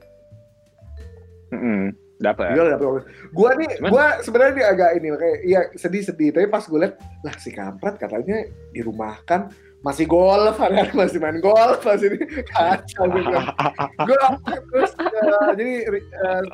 Mm-mm, 1.48 1.96
dapat 2.20 2.60
Iya 2.60 2.76
dapat. 2.76 3.08
Gua 3.32 3.56
nih, 3.56 3.72
gua 3.88 4.20
sebenarnya 4.20 4.68
agak 4.68 5.00
ini 5.00 5.08
kayak 5.16 5.38
iya 5.48 5.62
sedih-sedih. 5.80 6.36
Tapi 6.36 6.52
pas 6.52 6.60
gue 6.68 6.76
liat, 6.76 7.00
lah 7.24 7.36
si 7.40 7.56
kampret 7.56 7.96
katanya 7.96 8.52
dirumahkan 8.76 9.48
masih 9.86 10.10
golf, 10.10 10.58
kan 10.58 10.74
masih 10.98 11.22
main 11.22 11.38
golf, 11.38 11.80
masih 11.86 12.18
ini 12.18 12.26
kacau 12.50 13.06
gitu. 13.14 13.38
gue 14.04 14.18
terus 14.74 14.92
eh, 14.98 15.50
jadi 15.54 15.74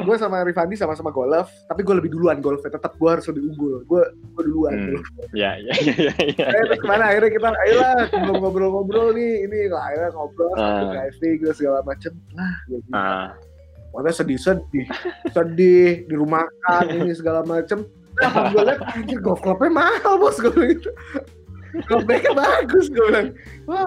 gue 0.03 0.15
sama 0.19 0.43
Rifandi 0.43 0.75
sama-sama 0.75 1.09
golf, 1.09 1.47
tapi 1.71 1.81
gue 1.87 1.95
lebih 2.03 2.11
duluan 2.11 2.43
golfnya. 2.43 2.75
Tetap 2.75 2.99
gue 2.99 3.09
harus 3.09 3.25
lebih 3.31 3.53
unggul. 3.53 3.73
Gue 3.87 4.03
gue 4.11 4.43
duluan. 4.43 4.73
Hmm. 4.75 4.87
golf. 4.99 5.07
ya 5.41 5.55
ya 5.57 5.73
ya 5.81 5.95
ya, 6.11 6.13
ya, 6.35 6.45
terus 6.51 6.79
ke 6.83 6.87
mana 6.87 7.03
akhirnya 7.09 7.31
kita 7.31 7.47
ayolah 7.51 7.95
ngobrol-ngobrol 8.43 9.15
nih 9.15 9.47
ini 9.47 9.59
lah 9.71 9.83
akhirnya 9.91 10.09
ngobrol 10.13 10.51
sampai 10.53 10.85
diving 10.91 11.37
terus 11.41 11.57
segala 11.57 11.79
macem 11.87 12.13
lah 12.35 12.53
gue 12.67 12.79
gitu. 12.83 12.93
Ah, 12.93 13.27
Makanya 13.93 14.25
sedih-sedih, 14.25 14.87
sedih, 15.29 16.09
dirumahkan, 16.09 16.83
ini 16.97 17.13
segala 17.13 17.45
macem. 17.45 17.85
Nah, 18.17 18.29
pas 18.29 18.49
gue 18.49 18.61
liat, 18.65 18.81
anjir 18.81 19.21
golf 19.21 19.41
clubnya 19.41 19.69
mahal 19.69 20.17
bos, 20.17 20.41
gue 20.41 20.49
gitu. 20.49 20.89
Bagnya 21.89 22.31
bagus, 22.37 22.85
gue 22.93 23.05
bilang. 23.09 23.29
Wah, 23.65 23.85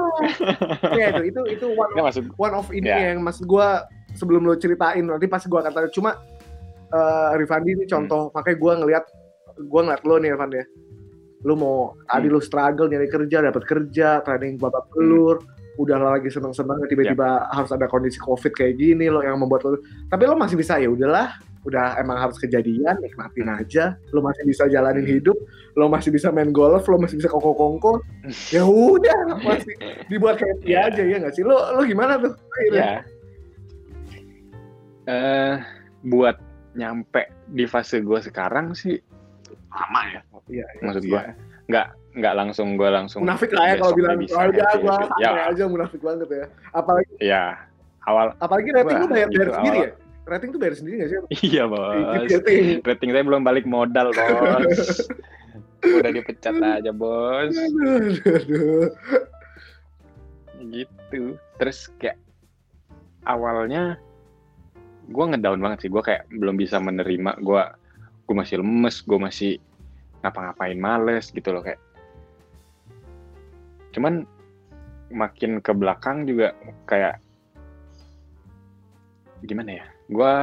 ya 0.99 1.15
itu, 1.23 1.31
itu, 1.31 1.41
itu 1.55 1.67
one 1.75 1.91
of, 1.95 2.03
maksud 2.11 2.25
one 2.35 2.55
of 2.55 2.67
ini 2.75 2.91
Ya. 2.91 3.15
yang 3.15 3.23
maksud 3.23 3.47
gue 3.47 3.69
sebelum 4.19 4.43
lo 4.43 4.59
ceritain, 4.59 5.07
nanti 5.07 5.31
pas 5.31 5.43
gue 5.43 5.61
kata 5.61 5.91
cuma 5.95 6.19
eh 6.91 7.31
Rifandi 7.39 7.75
ini 7.79 7.85
contoh, 7.87 8.31
makanya 8.35 8.59
gue 8.59 8.73
ngeliat, 8.83 9.05
gue 9.59 9.81
ngeliat 9.83 10.03
lo 10.03 10.15
nih 10.19 10.31
Rifandi 10.35 10.57
ya. 10.59 10.67
Lu 11.47 11.55
mau, 11.55 11.95
tadi 12.11 12.27
lu 12.27 12.41
struggle 12.43 12.91
nyari 12.91 13.07
kerja, 13.07 13.39
dapat 13.45 13.63
kerja, 13.63 14.25
training 14.27 14.59
babak 14.59 14.91
belur, 14.91 15.39
udah 15.77 16.17
lagi 16.17 16.33
seneng-seneng 16.33 16.89
tiba-tiba 16.89 17.53
harus 17.53 17.69
ada 17.69 17.85
kondisi 17.85 18.17
covid 18.17 18.53
kayak 18.57 18.81
gini 18.81 19.13
lo 19.13 19.21
yang 19.21 19.37
membuat 19.37 19.61
lo 19.69 19.77
tapi 20.09 20.25
lo 20.25 20.33
masih 20.37 20.57
bisa 20.57 20.81
ya 20.81 20.89
udahlah 20.89 21.37
udah 21.67 21.99
emang 21.99 22.17
harus 22.17 22.39
kejadian 22.39 22.95
nikmatin 23.03 23.51
aja 23.51 23.85
lo 24.15 24.23
masih 24.23 24.47
bisa 24.47 24.71
jalanin 24.71 25.03
Hmm. 25.03 25.15
hidup 25.19 25.39
lo 25.75 25.91
masih 25.91 26.15
bisa 26.15 26.31
main 26.31 26.55
golf 26.55 26.87
lo 26.87 26.97
masih 26.97 27.19
bisa 27.19 27.27
kongko-kongko 27.27 27.99
ya 28.55 28.63
udah 28.63 29.37
masih 29.43 29.75
dibuat 30.07 30.39
happy 30.39 30.71
Ya. 30.71 30.87
aja 30.87 31.03
ya 31.03 31.17
nggak 31.19 31.35
sih 31.35 31.43
lo 31.43 31.59
lo 31.75 31.83
gimana 31.83 32.17
tuh 32.17 32.33
akhirnya 32.33 32.81
ya 32.81 32.99
eh 35.07 35.55
buat 36.03 36.37
nyampe 36.75 37.27
di 37.51 37.65
fase 37.65 38.03
gue 38.03 38.19
sekarang 38.21 38.75
sih 38.75 38.99
lama 39.71 40.03
ya 40.11 40.21
Iya, 40.47 40.63
iya, 40.63 40.83
maksud 40.87 41.03
iya. 41.03 41.11
gue 41.11 41.23
nggak 41.67 41.87
nggak 42.17 42.35
langsung 42.39 42.69
gue 42.79 42.89
langsung 42.89 43.21
munafik 43.27 43.51
lah 43.53 43.65
ya 43.67 43.75
kalau 43.77 43.93
bilang 43.93 44.17
bisa 44.23 44.35
oh, 44.35 44.41
happy, 44.47 44.55
gua 44.57 44.95
happy." 44.95 45.07
santai 45.11 45.23
ya 45.27 45.43
aja 45.51 45.65
munafik 45.67 46.01
banget 46.01 46.29
ya 46.31 46.47
apalagi 46.73 47.13
ya 47.19 47.43
awal 48.07 48.27
apalagi 48.39 48.69
rating 48.71 48.99
lo 49.03 49.07
bayar, 49.11 49.29
bayar 49.29 49.47
itu 49.51 49.57
sendiri 49.59 49.77
awal. 49.77 49.87
ya 49.87 50.06
rating 50.27 50.51
tuh 50.51 50.61
bayar 50.61 50.75
sendiri 50.75 50.95
nggak 51.01 51.11
sih 51.11 51.19
iya 51.55 51.65
bos. 51.71 52.27
Rating 52.27 52.83
rating 52.83 53.11
saya 53.15 53.25
belum 53.25 53.47
balik 53.47 53.65
modal 53.65 54.11
bos. 54.11 55.07
Udah 55.97 56.11
dipecat 56.11 56.59
aja 56.59 56.91
bos. 56.91 57.55
Aduh, 57.55 58.11
aduh, 58.11 58.35
aduh. 58.35 58.87
gitu. 60.75 61.39
Terus 61.63 61.79
kayak 62.03 62.19
awalnya 63.23 63.95
gue 65.07 65.25
ngedown 65.31 65.63
banget 65.63 65.87
sih. 65.87 65.91
Gue 65.95 66.03
kayak 66.03 66.27
belum 66.35 66.59
bisa 66.59 66.83
menerima. 66.83 67.39
Gue 67.39 67.63
gue 68.27 68.35
masih 68.35 68.59
lemes 68.59 69.07
gue 69.07 69.19
masih 69.23 69.53
ngapa-ngapain 70.27 70.75
males 70.75 71.31
gitu 71.31 71.55
loh 71.55 71.63
kayak. 71.63 71.79
Cuman 73.95 74.27
makin 75.15 75.63
ke 75.63 75.71
belakang 75.71 76.27
juga 76.27 76.51
kayak 76.91 77.23
gimana 79.47 79.79
ya 79.79 79.87
gue 80.07 80.35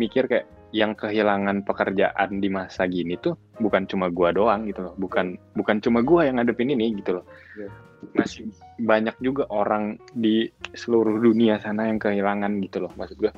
mikir 0.00 0.26
kayak 0.26 0.46
yang 0.72 0.96
kehilangan 0.96 1.68
pekerjaan 1.68 2.40
di 2.40 2.48
masa 2.48 2.88
gini 2.88 3.20
tuh 3.20 3.36
bukan 3.60 3.84
cuma 3.84 4.08
gue 4.08 4.28
doang 4.32 4.64
gitu 4.64 4.88
loh. 4.88 4.94
Bukan 4.96 5.36
bukan 5.52 5.76
cuma 5.84 6.00
gue 6.00 6.20
yang 6.24 6.40
ngadepin 6.40 6.72
ini 6.72 6.96
gitu 6.98 7.20
loh. 7.20 7.26
Iya. 7.56 7.70
masih 8.18 8.50
banyak 8.82 9.14
juga 9.22 9.46
orang 9.54 9.94
di 10.10 10.50
seluruh 10.74 11.22
dunia 11.22 11.62
sana 11.62 11.86
yang 11.86 12.02
kehilangan 12.02 12.58
gitu 12.58 12.82
loh 12.82 12.90
maksud 12.98 13.14
gue 13.14 13.30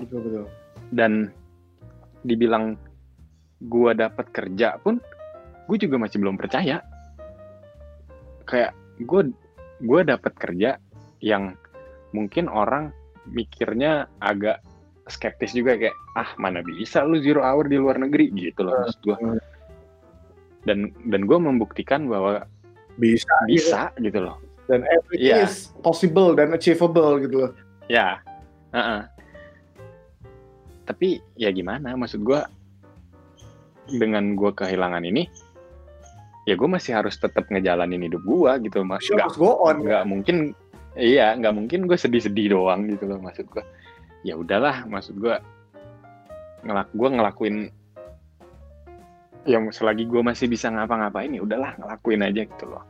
betul 0.00 0.24
betul. 0.24 0.44
Dan 0.88 1.28
dibilang 2.24 2.80
gue 3.60 3.92
dapat 3.92 4.32
kerja 4.32 4.80
pun 4.80 4.96
gue 5.68 5.76
juga 5.76 5.96
masih 6.00 6.24
belum 6.24 6.40
percaya. 6.40 6.80
Kayak 8.48 8.72
gue 9.02 9.34
gue 9.84 10.00
dapat 10.08 10.32
kerja 10.40 10.80
yang 11.20 11.52
mungkin 12.16 12.48
orang 12.48 12.96
mikirnya 13.28 14.06
agak 14.18 14.62
skeptis 15.06 15.54
juga 15.54 15.78
kayak 15.78 15.94
ah 16.14 16.30
mana 16.36 16.60
bisa 16.60 17.02
lu 17.02 17.18
zero 17.18 17.40
hour 17.40 17.64
di 17.64 17.78
luar 17.78 17.96
negeri? 17.96 18.30
Gitu 18.30 18.60
loh 18.60 18.74
maksud 18.82 19.00
gue 19.02 19.16
Hmm. 19.16 19.38
dan 20.66 20.78
dan 21.06 21.22
gue 21.24 21.38
membuktikan 21.38 22.10
bahwa 22.10 22.42
bisa 22.98 23.30
bisa 23.46 23.94
gitu 23.98 24.18
loh. 24.18 24.38
Dan 24.66 24.82
everything 24.82 25.30
Iya. 25.30 25.46
is 25.46 25.70
possible 25.78 26.34
dan 26.34 26.50
achievable 26.50 27.22
gitu 27.22 27.46
loh. 27.46 27.52
Ya 27.86 28.18
heeh. 28.70 29.02
tapi 30.86 31.18
ya 31.34 31.50
gimana 31.50 31.98
maksud 31.98 32.22
gue 32.22 32.38
dengan 33.90 34.34
gue 34.34 34.50
kehilangan 34.50 35.02
ini 35.02 35.26
ya 36.46 36.54
gue 36.54 36.66
masih 36.66 36.94
harus 36.94 37.18
tetap 37.18 37.46
ngejalanin 37.50 38.06
hidup 38.06 38.22
gue 38.22 38.70
gitu. 38.70 38.82
Mas 38.82 39.02
nggak 39.02 39.34
go 39.34 39.58
on 39.62 39.82
nggak 39.82 40.02
mungkin 40.06 40.54
iya 40.96 41.36
nggak 41.36 41.54
mungkin 41.54 41.86
gue 41.86 41.96
sedih-sedih 41.96 42.56
doang 42.56 42.88
gitu 42.88 43.06
loh 43.06 43.20
maksud 43.20 43.46
gue 43.52 43.64
ya 44.26 44.34
udahlah 44.34 44.88
maksud 44.88 45.16
gue 45.20 45.36
ngelak 46.66 46.88
gue 46.90 47.08
ngelakuin 47.08 47.56
yang 49.46 49.70
selagi 49.70 50.04
gue 50.10 50.20
masih 50.20 50.50
bisa 50.50 50.68
ngapa-ngapain 50.68 51.30
ya 51.30 51.40
udahlah 51.40 51.78
ngelakuin 51.78 52.26
aja 52.26 52.42
gitu 52.44 52.66
loh. 52.66 52.82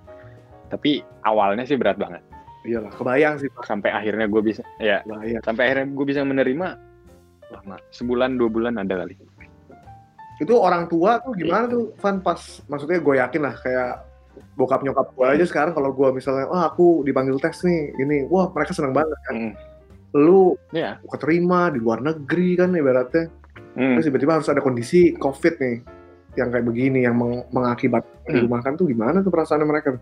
Tapi 0.72 1.04
awalnya 1.22 1.68
sih 1.68 1.76
berat 1.76 2.00
banget. 2.00 2.24
Iyalah 2.66 2.90
kebayang 2.96 3.38
sih 3.38 3.52
sampai 3.62 3.94
akhirnya 3.94 4.26
gue 4.26 4.42
bisa 4.42 4.64
ya 4.82 5.04
kebayang. 5.04 5.44
sampai 5.44 5.62
akhirnya 5.70 5.86
gue 5.92 6.06
bisa 6.08 6.20
menerima 6.24 6.68
lama 7.46 7.76
sebulan 7.94 8.40
dua 8.40 8.48
bulan 8.50 8.80
ada 8.80 9.04
kali. 9.04 9.14
Itu 10.42 10.58
orang 10.58 10.90
tua 10.90 11.22
tuh 11.22 11.36
gimana 11.36 11.70
tuh 11.70 11.94
Van 12.00 12.18
pas 12.24 12.40
maksudnya 12.66 12.98
gue 12.98 13.14
yakin 13.20 13.42
lah 13.44 13.54
kayak 13.60 13.92
bokap 14.56 14.80
nyokap 14.80 15.12
gue 15.12 15.26
aja 15.28 15.44
sekarang 15.44 15.72
kalau 15.72 15.92
gue 15.92 16.08
misalnya 16.12 16.48
oh 16.48 16.58
aku 16.58 17.04
dipanggil 17.04 17.36
tes 17.36 17.60
nih 17.60 17.92
ini 17.94 18.24
wah 18.26 18.48
mereka 18.50 18.72
seneng 18.72 18.90
banget 18.90 19.18
kan 19.22 19.36
Hmm. 19.36 19.52
lu 20.16 20.56
Iya. 20.72 20.96
keterima 21.04 21.68
di 21.68 21.78
luar 21.78 22.00
negeri 22.00 22.56
kan 22.56 22.72
ibaratnya 22.72 23.28
Hmm. 23.76 24.00
terus 24.00 24.08
tiba-tiba 24.08 24.40
harus 24.40 24.48
ada 24.48 24.58
kondisi 24.58 25.12
covid 25.14 25.60
nih 25.60 25.76
yang 26.36 26.48
kayak 26.48 26.64
begini 26.64 27.04
yang 27.04 27.14
meng- 27.14 27.44
mengakibatkan 27.50 28.24
Hmm. 28.24 28.34
dirumahkan 28.34 28.72
tuh 28.74 28.88
gimana 28.88 29.20
tuh 29.20 29.28
perasaan 29.28 29.60
mereka 29.62 30.00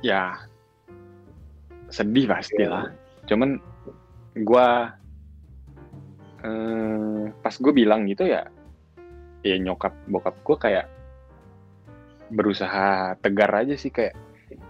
ya 0.00 0.36
sedih 1.88 2.28
pastilah 2.28 2.92
cuman 3.24 3.56
gua 4.42 4.92
eh, 6.40 7.24
pas 7.34 7.54
gue 7.54 7.72
bilang 7.72 8.04
gitu 8.04 8.28
ya 8.28 8.44
ya 9.40 9.56
nyokap 9.56 9.96
bokap 10.04 10.36
gue 10.40 10.56
kayak 10.58 10.84
berusaha 12.34 12.86
tegar 13.16 13.50
aja 13.54 13.74
sih 13.74 13.88
kayak 13.88 14.12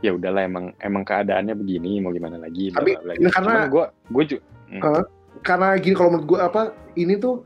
ya 0.01 0.13
udahlah 0.13 0.45
emang 0.45 0.77
emang 0.79 1.03
keadaannya 1.03 1.57
begini 1.57 1.99
mau 1.99 2.11
gimana 2.11 2.37
lagi 2.37 2.69
Tapi, 2.71 2.93
bla, 2.95 3.13
karena- 3.31 3.67
gue 3.67 3.85
gue 4.07 4.25
ju 4.27 4.37
Hah? 4.77 5.05
karena 5.41 5.77
gini 5.77 5.95
kalau 5.95 6.11
menurut 6.11 6.29
gue 6.29 6.39
apa 6.39 6.61
ini 6.95 7.17
tuh 7.17 7.45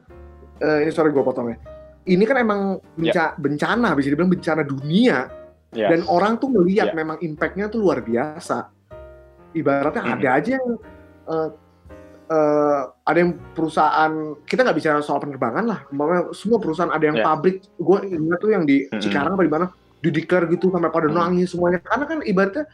eh, 0.59 0.83
ini 0.83 0.91
sorry 0.91 1.09
gue 1.09 1.23
potong 1.23 1.49
ya 1.49 1.57
ini 2.05 2.25
kan 2.25 2.37
emang 2.37 2.61
benca- 2.95 3.35
bencana 3.37 3.95
bisa 3.95 4.09
dibilang 4.09 4.29
bencana 4.29 4.63
dunia 4.63 5.31
ya 5.71 5.89
dan 5.89 6.03
orang 6.05 6.37
tuh 6.37 6.49
melihat 6.49 6.91
Ya. 6.91 6.97
memang 6.97 7.21
impactnya 7.21 7.69
tuh 7.69 7.79
luar 7.81 8.01
biasa 8.01 8.71
ibaratnya 9.53 10.03
Hmm. 10.03 10.15
ada 10.15 10.29
aja 10.35 10.51
yang 10.53 10.69
eh, 11.29 11.49
eh, 12.29 12.81
ada 13.03 13.19
yang 13.19 13.33
perusahaan 13.53 14.13
kita 14.43 14.61
nggak 14.63 14.77
bicara 14.77 14.99
soal 14.99 15.19
penerbangan 15.19 15.65
lah 15.65 15.81
semua 16.33 16.57
perusahaan 16.57 16.89
ada 16.89 17.05
yang 17.05 17.19
Ya. 17.19 17.25
pabrik 17.25 17.61
gue 17.75 17.99
ingat 18.07 18.39
tuh 18.39 18.51
yang 18.51 18.65
di 18.65 18.85
Hmm. 18.87 18.99
Cikarang 18.99 19.33
apa 19.33 19.43
di 19.43 19.53
mana 19.53 19.67
dideklar 19.99 20.47
gitu 20.49 20.71
sampai 20.71 20.91
pada 20.91 21.09
Hmm. 21.11 21.17
nangis 21.17 21.51
semuanya. 21.53 21.83
Karena 21.83 22.05
kan 22.07 22.19
ibaratnya 22.23 22.65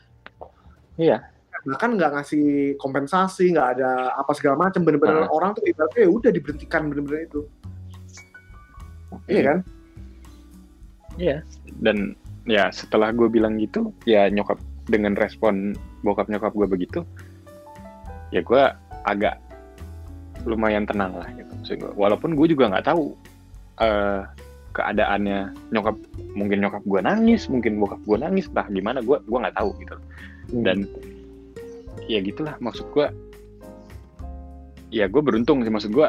Iya. 0.95 1.19
bahkan 1.65 1.97
nggak 1.97 2.13
ngasih 2.13 2.77
kompensasi 2.77 3.57
nggak 3.57 3.69
ada 3.81 4.13
apa 4.21 4.37
segala 4.37 4.69
macam. 4.69 4.85
Bener-bener 4.85 5.25
Hmm. 5.25 5.33
orang 5.33 5.57
tuh 5.57 5.65
ibaratnya 5.65 6.05
ya 6.05 6.11
udah 6.13 6.31
diberhentikan 6.31 6.93
bener-bener 6.93 7.25
itu. 7.25 7.41
Iya 9.31 9.43
kan? 9.43 9.59
Dan 11.81 12.13
ya 12.45 12.69
setelah 12.69 13.09
gue 13.17 13.31
bilang 13.33 13.57
gitu 13.57 13.95
ya 14.05 14.29
nyokap 14.29 14.61
dengan 14.85 15.17
respon 15.17 15.73
bokap 16.05 16.29
nyokap 16.29 16.53
gue 16.53 16.69
begitu 16.69 17.01
ya 18.29 18.45
gue 18.45 18.63
agak 19.09 19.41
lumayan 20.45 20.85
tenang 20.85 21.17
lah 21.17 21.29
gitu. 21.33 21.49
Maksud 21.49 21.97
walaupun 21.97 22.37
gue 22.37 22.53
juga 22.53 22.69
nggak 22.69 22.85
tahu 22.93 23.17
eh, 23.81 24.21
keadaannya. 24.75 25.55
Nyokap 25.71 25.97
mungkin 26.35 26.59
nyokap 26.61 26.83
gue 26.83 27.01
nangis 27.01 27.47
mungkin 27.47 27.79
bokap 27.79 28.03
gue 28.03 28.19
nangis 28.19 28.51
entah 28.51 28.67
gimana 28.69 28.99
gue 29.01 29.17
gue 29.23 29.39
nggak 29.39 29.57
tahu 29.57 29.71
gitu. 29.79 29.97
Dan 30.51 30.91
ya 32.11 32.21
gitulah 32.21 32.59
maksud 32.61 32.91
gue 32.93 33.07
ya 34.93 35.09
gue 35.09 35.23
beruntung 35.23 35.63
sih 35.65 35.73
maksud 35.73 35.95
gue 35.95 36.09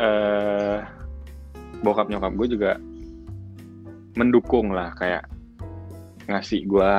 eh 0.00 0.80
bokap 1.84 2.08
nyokap 2.08 2.32
gue 2.38 2.48
juga 2.56 2.72
mendukung 4.16 4.72
lah 4.72 4.96
kayak 4.96 5.28
ngasih 6.26 6.64
gue 6.64 6.90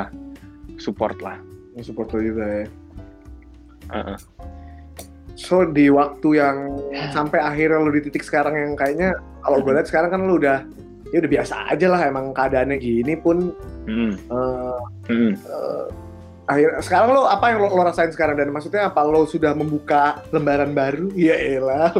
support 0.77 1.17
lah. 1.19 1.35
Hmm, 1.73 1.83
support 1.83 2.13
lo 2.13 2.21
juga 2.21 2.45
ya. 2.45 2.67
Heeh. 3.87 4.19
so 5.37 5.63
di 5.63 5.87
waktu 5.93 6.41
yang 6.41 6.75
sampai 7.13 7.37
akhirnya 7.37 7.77
lo 7.79 7.93
di 7.93 8.01
titik 8.03 8.25
sekarang 8.25 8.57
yang 8.57 8.73
kayaknya 8.73 9.13
kalau 9.45 9.61
gue 9.61 9.69
lihat 9.69 9.85
sekarang 9.85 10.09
kan 10.09 10.21
lo 10.25 10.41
udah 10.41 10.65
ya 11.09 11.17
udah 11.19 11.31
biasa 11.31 11.55
aja 11.67 11.87
lah 11.87 12.01
emang 12.03 12.31
keadaannya 12.31 12.77
gini 12.77 13.13
pun 13.15 13.51
Hmm, 13.87 14.11
eh, 14.19 14.77
hmm. 15.07 15.31
eh, 15.39 15.85
akhir 16.45 16.69
sekarang 16.81 17.15
lo 17.15 17.23
apa 17.23 17.51
yang 17.51 17.63
lo, 17.63 17.71
lo 17.71 17.81
rasain 17.81 18.11
sekarang? 18.11 18.35
Dan 18.35 18.51
maksudnya 18.51 18.87
apa? 18.87 18.99
Lo 19.01 19.23
sudah 19.23 19.51
membuka 19.51 20.19
lembaran 20.29 20.71
baru? 20.71 21.07
Ya 21.17 21.35
elah 21.35 21.95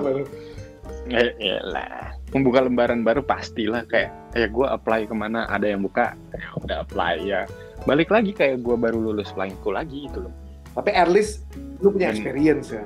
Eh, 1.08 1.32
iyalah. 1.40 2.12
membuka 2.36 2.60
lembaran 2.60 3.08
baru 3.08 3.24
pastilah 3.24 3.88
kayak 3.88 4.12
ya 4.36 4.52
gue 4.52 4.68
apply 4.68 5.08
ke 5.08 5.16
mana 5.16 5.48
ada 5.48 5.64
yang 5.64 5.80
buka 5.80 6.12
ya 6.36 6.48
udah 6.60 6.78
apply 6.84 7.16
ya. 7.24 7.48
Balik 7.88 8.12
lagi 8.12 8.36
kayak 8.36 8.60
gue 8.60 8.76
baru 8.76 9.00
lulus 9.00 9.32
flying 9.32 9.56
school 9.56 9.80
lagi 9.80 10.12
gitu 10.12 10.28
loh. 10.28 10.34
Tapi 10.76 10.92
at 10.92 11.08
least 11.08 11.48
lu 11.80 11.88
punya 11.90 12.12
Hmm. 12.12 12.20
experience 12.20 12.76
ya. 12.76 12.84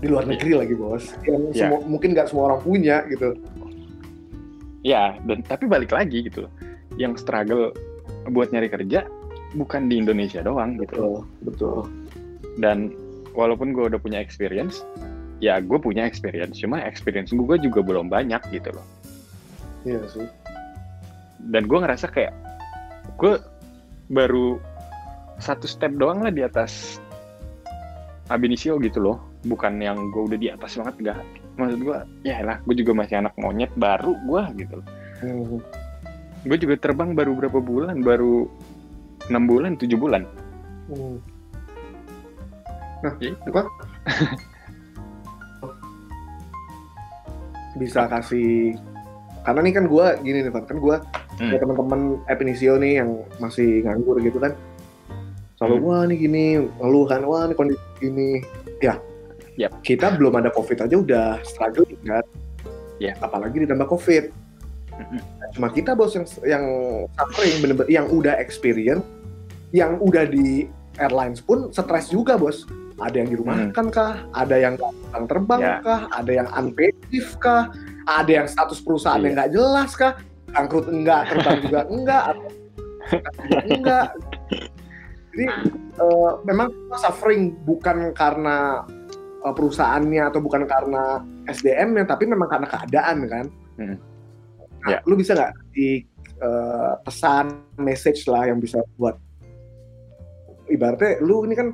Di 0.00 0.08
luar 0.08 0.24
Iya. 0.24 0.32
negeri 0.34 0.52
lagi 0.56 0.74
bos. 0.74 1.04
Yang 1.22 1.42
semua, 1.54 1.78
mungkin 1.84 2.16
nggak 2.16 2.26
semua 2.26 2.44
orang 2.48 2.60
punya 2.64 3.04
gitu 3.06 3.36
ya 4.82 5.16
dan 5.26 5.46
tapi 5.46 5.70
balik 5.70 5.94
lagi 5.94 6.26
gitu 6.26 6.50
yang 6.98 7.14
struggle 7.14 7.70
buat 8.30 8.50
nyari 8.50 8.68
kerja 8.70 9.06
bukan 9.54 9.86
di 9.86 9.98
Indonesia 10.02 10.42
doang 10.42 10.78
gitu. 10.78 10.92
Betul 10.94 11.16
betul. 11.46 11.78
Dan 12.60 12.92
walaupun 13.32 13.72
gue 13.72 13.88
udah 13.88 14.00
punya 14.02 14.20
experience 14.20 14.84
ya 15.42 15.58
gue 15.58 15.78
punya 15.78 16.06
experience. 16.06 16.58
Cuma 16.58 16.82
experience 16.82 17.34
gue 17.34 17.56
juga 17.58 17.80
belum 17.82 18.10
banyak 18.10 18.42
gitu 18.54 18.70
loh. 18.74 18.86
Iya 19.86 20.02
sih. 20.10 20.28
Dan 21.50 21.66
gue 21.66 21.78
ngerasa 21.78 22.06
kayak 22.10 22.34
gue 23.18 23.38
baru 24.12 24.58
satu 25.42 25.66
step 25.66 25.94
doang 25.98 26.22
lah 26.22 26.30
di 26.30 26.46
atas 26.46 27.02
Abinisio 28.30 28.78
gitu 28.78 29.02
loh. 29.02 29.18
Bukan 29.42 29.82
yang 29.82 29.98
gue 30.14 30.22
udah 30.30 30.38
di 30.38 30.48
atas 30.54 30.78
banget 30.78 30.94
enggak 31.02 31.20
maksud 31.54 31.80
gue 31.80 31.98
ya 32.22 32.40
lah 32.40 32.56
gue 32.62 32.74
juga 32.74 32.92
masih 32.94 33.18
anak 33.18 33.34
monyet 33.36 33.72
baru 33.74 34.16
gue 34.24 34.42
gitu 34.58 34.74
loh 34.80 34.86
Hmm. 35.22 35.62
gue 36.42 36.58
juga 36.58 36.74
terbang 36.74 37.14
baru 37.14 37.38
berapa 37.38 37.58
bulan 37.58 38.02
baru 38.02 38.50
enam 39.30 39.44
bulan 39.46 39.78
tujuh 39.78 39.94
bulan 39.94 40.26
Hmm. 40.90 41.16
ya 43.02 43.10
itu 43.30 43.48
apa 43.48 43.62
bisa 47.74 48.04
kasih 48.06 48.76
karena 49.42 49.60
nih 49.64 49.74
kan 49.74 49.84
gue 49.88 50.06
gini 50.22 50.38
nih 50.42 50.52
Van 50.52 50.64
kan 50.64 50.78
gue 50.78 50.96
Hmm. 51.32 51.48
ya 51.48 51.56
teman-teman 51.56 52.20
Epinisio 52.28 52.76
nih 52.76 53.00
yang 53.00 53.24
masih 53.40 53.80
nganggur 53.82 54.20
gitu 54.20 54.36
kan 54.36 54.52
selalu 55.56 55.76
Hmm. 55.80 55.86
wah 55.88 56.02
nih 56.04 56.18
gini 56.20 56.44
ngeluh 56.76 57.06
kan 57.08 57.24
wah 57.24 57.48
nih 57.48 57.56
kondisi 57.56 57.80
gini 57.98 58.28
ya 58.78 59.00
Yap. 59.62 59.72
kita 59.82 60.18
belum 60.18 60.34
ada 60.36 60.50
covid 60.50 60.82
aja 60.82 60.96
udah 60.96 61.26
struggle 61.42 61.86
kan 62.02 62.24
Ya. 62.98 63.14
apalagi 63.18 63.62
ditambah 63.62 63.86
covid. 63.88 64.30
Cuma 65.52 65.68
kita 65.68 65.94
bos 65.94 66.14
yang 66.14 66.26
yang 66.46 66.64
suffering 67.10 67.54
bener-bener 67.58 67.90
yang 67.90 68.06
udah 68.06 68.38
experience 68.38 69.02
yang 69.72 69.98
udah 69.98 70.22
di 70.22 70.68
airlines 71.00 71.40
pun 71.40 71.72
stres 71.72 72.08
juga 72.08 72.38
bos. 72.38 72.62
Ada 73.00 73.24
yang 73.24 73.34
dirumahkan 73.34 73.86
kah? 73.90 74.22
Ada 74.30 74.56
yang 74.60 74.72
nggak 74.78 74.92
terbang 75.26 75.60
Ya. 75.60 75.74
kah? 75.82 76.00
Ada 76.12 76.32
yang 76.44 76.48
unpaid 76.54 76.94
kah? 77.40 77.72
Ada 78.06 78.30
yang 78.30 78.46
status 78.46 78.78
perusahaan 78.78 79.18
Iya. 79.18 79.26
yang 79.26 79.34
nggak 79.34 79.50
jelas 79.50 79.90
kah? 79.96 80.12
Bangkrut 80.52 80.86
enggak 80.86 81.20
terbang 81.26 81.58
juga 81.64 81.80
enggak 81.96 82.22
atau 82.30 82.48
enggak. 83.66 84.06
Jadi 85.32 85.44
eh, 85.98 86.30
memang 86.44 86.68
suffering 86.94 87.56
bukan 87.64 88.12
karena 88.12 88.84
eh, 89.42 89.54
perusahaannya 89.54 90.22
atau 90.28 90.40
bukan 90.40 90.62
karena 90.64 91.18
SDM-nya 91.46 92.04
tapi 92.04 92.24
memang 92.26 92.48
karena 92.48 92.66
keadaan 92.66 93.18
kan 93.26 93.46
Hmm. 93.72 93.96
Nah, 94.82 94.90
Ya. 94.90 94.98
lu 95.06 95.14
bisa 95.14 95.32
nggak 95.32 95.52
di 95.72 96.04
eh, 96.38 96.92
pesan 97.00 97.46
message 97.78 98.26
lah 98.26 98.46
yang 98.46 98.58
bisa 98.58 98.82
buat 98.96 99.14
ibaratnya 100.66 101.22
lu 101.22 101.44
ini 101.44 101.54
kan 101.54 101.70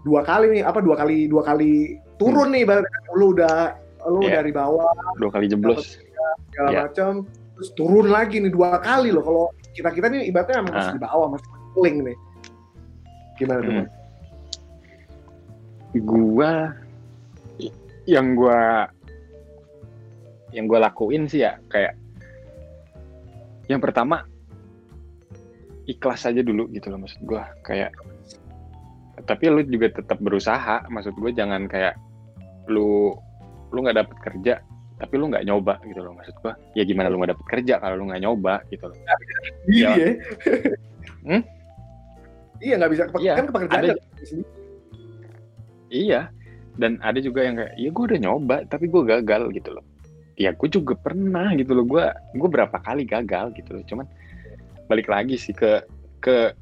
dua 0.00 0.24
kali 0.24 0.48
nih 0.50 0.62
apa 0.62 0.80
dua 0.80 0.96
kali 0.96 1.28
dua 1.28 1.44
kali 1.44 1.94
turun 2.16 2.50
nih 2.50 2.64
ibaratnya 2.64 2.88
lu 3.14 3.36
udah 3.36 3.76
lu 4.08 4.24
Iya. 4.24 4.40
dari 4.40 4.50
bawah 4.50 4.88
dua 5.16 5.28
kali 5.28 5.46
jeblos 5.46 6.00
segala 6.48 6.68
Iya. 6.70 6.80
macam 6.86 7.12
terus 7.54 7.70
turun 7.74 8.08
lagi 8.08 8.40
nih 8.40 8.48
dua 8.48 8.80
kali 8.80 9.12
loh 9.12 9.20
kalau 9.20 9.44
kita 9.74 9.92
kita 9.92 10.06
nih 10.08 10.26
ibaratnya 10.26 10.56
emang 10.58 10.72
masih 10.72 10.90
Ah. 10.90 10.96
di 10.96 11.02
bawah 11.02 11.26
masih 11.28 11.48
link 11.78 11.98
nih 12.02 12.16
gimana 13.36 13.60
tuh 13.60 13.70
Hmm. 13.70 13.78
Bang? 13.78 13.88
gua 16.00 16.52
yang 18.08 18.32
gua 18.32 18.88
yang 20.50 20.64
gua 20.64 20.88
lakuin 20.88 21.28
sih 21.28 21.44
ya 21.44 21.60
kayak 21.68 21.92
yang 23.68 23.84
pertama 23.84 24.24
ikhlas 25.84 26.24
aja 26.24 26.40
dulu 26.40 26.68
gitu 26.72 26.88
loh 26.88 27.00
maksud 27.00 27.20
gua. 27.24 27.52
Kayak 27.60 27.92
tapi 29.28 29.52
lu 29.52 29.60
juga 29.62 29.92
tetap 29.92 30.16
berusaha 30.24 30.88
maksud 30.88 31.12
gue 31.20 31.36
jangan 31.36 31.68
kayak 31.68 32.00
lu 32.72 33.12
lu 33.68 33.78
nggak 33.84 33.98
dapet 34.00 34.16
kerja 34.24 34.54
tapi 34.96 35.14
lu 35.20 35.28
nggak 35.28 35.44
nyoba 35.44 35.76
gitu 35.84 36.00
loh 36.00 36.16
maksud 36.16 36.32
gua. 36.40 36.56
Ya 36.72 36.88
gimana 36.88 37.12
lu 37.12 37.20
nggak 37.20 37.36
dapet 37.36 37.46
kerja 37.52 37.76
kalau 37.76 38.00
lu 38.00 38.08
nggak 38.08 38.22
nyoba 38.24 38.64
gitu 38.72 38.88
loh. 38.88 38.96
Iya. 39.68 39.88
Ya. 39.96 40.08
Hmm? 41.18 41.42
iya 42.62 42.74
nggak 42.80 42.92
bisa 42.94 43.04
Iya, 43.20 43.32
kan 43.36 43.46
pekerjaan 43.52 43.84
ada- 43.84 44.00
sendiri. 44.24 44.48
Iya, 45.92 46.20
dan 46.78 47.02
ada 47.02 47.18
juga 47.18 47.42
yang 47.42 47.58
kayak, 47.58 47.74
ya 47.74 47.88
gue 47.90 48.04
udah 48.14 48.20
nyoba, 48.22 48.56
tapi 48.70 48.86
gue 48.86 49.02
gagal 49.02 49.50
gitu 49.52 49.74
loh. 49.74 49.84
ya 50.38 50.54
gue 50.54 50.70
juga 50.70 50.94
pernah 50.94 51.50
gitu 51.58 51.74
loh 51.74 51.82
gue 51.82 52.04
gue 52.38 52.48
berapa 52.48 52.78
kali 52.78 53.02
gagal 53.02 53.50
gitu 53.58 53.74
loh 53.74 53.82
cuman 53.90 54.06
balik 54.86 55.10
lagi 55.10 55.34
sih 55.34 55.50
ke 55.50 55.82
ke 56.22 56.54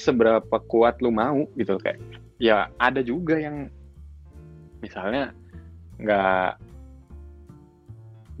seberapa 0.00 0.56
kuat 0.64 1.04
lu 1.04 1.12
mau 1.12 1.44
gitu 1.60 1.76
loh. 1.76 1.82
kayak 1.84 2.00
ya 2.40 2.72
ada 2.80 3.04
juga 3.04 3.36
yang 3.36 3.68
misalnya 4.80 5.36
nggak 6.00 6.56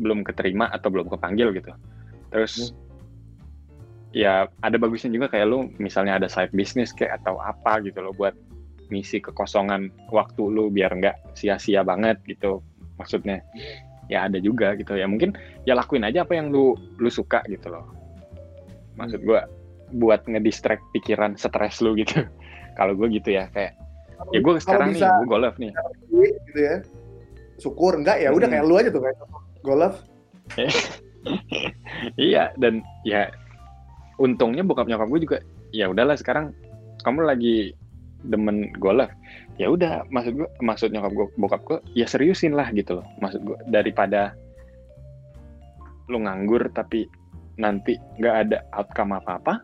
belum 0.00 0.24
keterima 0.24 0.68
atau 0.72 0.88
belum 0.88 1.08
kepanggil 1.08 1.52
gitu 1.56 1.72
terus 2.32 2.72
hmm. 2.72 2.76
ya 4.16 4.48
ada 4.60 4.76
bagusnya 4.76 5.12
juga 5.12 5.32
kayak 5.32 5.46
lu 5.48 5.68
misalnya 5.76 6.20
ada 6.20 6.28
side 6.28 6.52
business 6.52 6.92
kayak 6.92 7.20
atau 7.20 7.40
apa 7.40 7.80
gitu 7.84 8.00
loh 8.04 8.12
buat 8.16 8.36
ngisi 8.92 9.22
kekosongan 9.22 9.90
waktu 10.10 10.42
lu 10.46 10.70
biar 10.70 10.92
nggak 10.94 11.36
sia-sia 11.38 11.82
banget 11.82 12.20
gitu. 12.26 12.62
Maksudnya 12.96 13.42
ya 14.06 14.26
ada 14.26 14.38
juga 14.38 14.74
gitu. 14.78 14.94
Ya 14.94 15.06
mungkin 15.10 15.34
ya 15.66 15.74
lakuin 15.74 16.06
aja 16.06 16.22
apa 16.22 16.38
yang 16.38 16.50
lu 16.50 16.78
lu 16.98 17.10
suka 17.10 17.42
gitu 17.50 17.70
loh. 17.70 17.86
Maksud 18.96 19.22
gua 19.26 19.44
buat 19.94 20.26
ngedistract 20.26 20.82
pikiran 20.94 21.38
stres 21.38 21.78
lu 21.82 21.94
gitu. 21.98 22.26
Kalau 22.78 22.92
gue 22.92 23.08
gitu 23.08 23.32
ya 23.32 23.48
kayak 23.56 23.72
ya 24.32 24.40
gue 24.40 24.52
sekarang 24.60 24.92
nih 24.96 25.00
gue 25.00 25.28
golf 25.28 25.56
nih. 25.56 25.72
gitu 26.52 26.60
ya. 26.60 26.76
Syukur 27.56 27.96
enggak 27.96 28.20
ya 28.20 28.32
udah 28.32 28.48
hmm. 28.48 28.52
kayak 28.52 28.64
lu 28.68 28.74
aja 28.76 28.88
tuh 28.92 29.02
kayak 29.04 29.16
golf. 29.64 29.94
Iya 32.14 32.54
dan 32.54 32.86
ya 33.02 33.34
untungnya 34.22 34.62
bokap 34.62 34.86
nyokap 34.86 35.10
gue 35.10 35.20
juga 35.26 35.38
ya 35.74 35.90
udahlah 35.90 36.14
sekarang 36.14 36.54
kamu 37.02 37.26
lagi 37.26 37.74
demen 38.28 38.70
golf 38.76 39.08
ya 39.56 39.72
udah 39.72 40.04
maksud 40.12 40.36
gue 40.36 40.48
maksud 40.60 40.88
nyokap 40.92 41.12
gue 41.16 41.26
bokap 41.40 41.62
gue 41.64 41.78
ya 41.96 42.04
seriusin 42.04 42.52
lah 42.52 42.68
gitu 42.76 43.00
loh. 43.00 43.06
Maksud 43.24 43.40
gue 43.44 43.58
daripada 43.70 44.36
lu 46.06 46.22
nganggur 46.22 46.70
tapi 46.70 47.08
nanti 47.56 47.96
nggak 48.20 48.36
ada 48.46 48.58
outcome 48.76 49.16
apa 49.16 49.40
apa 49.40 49.54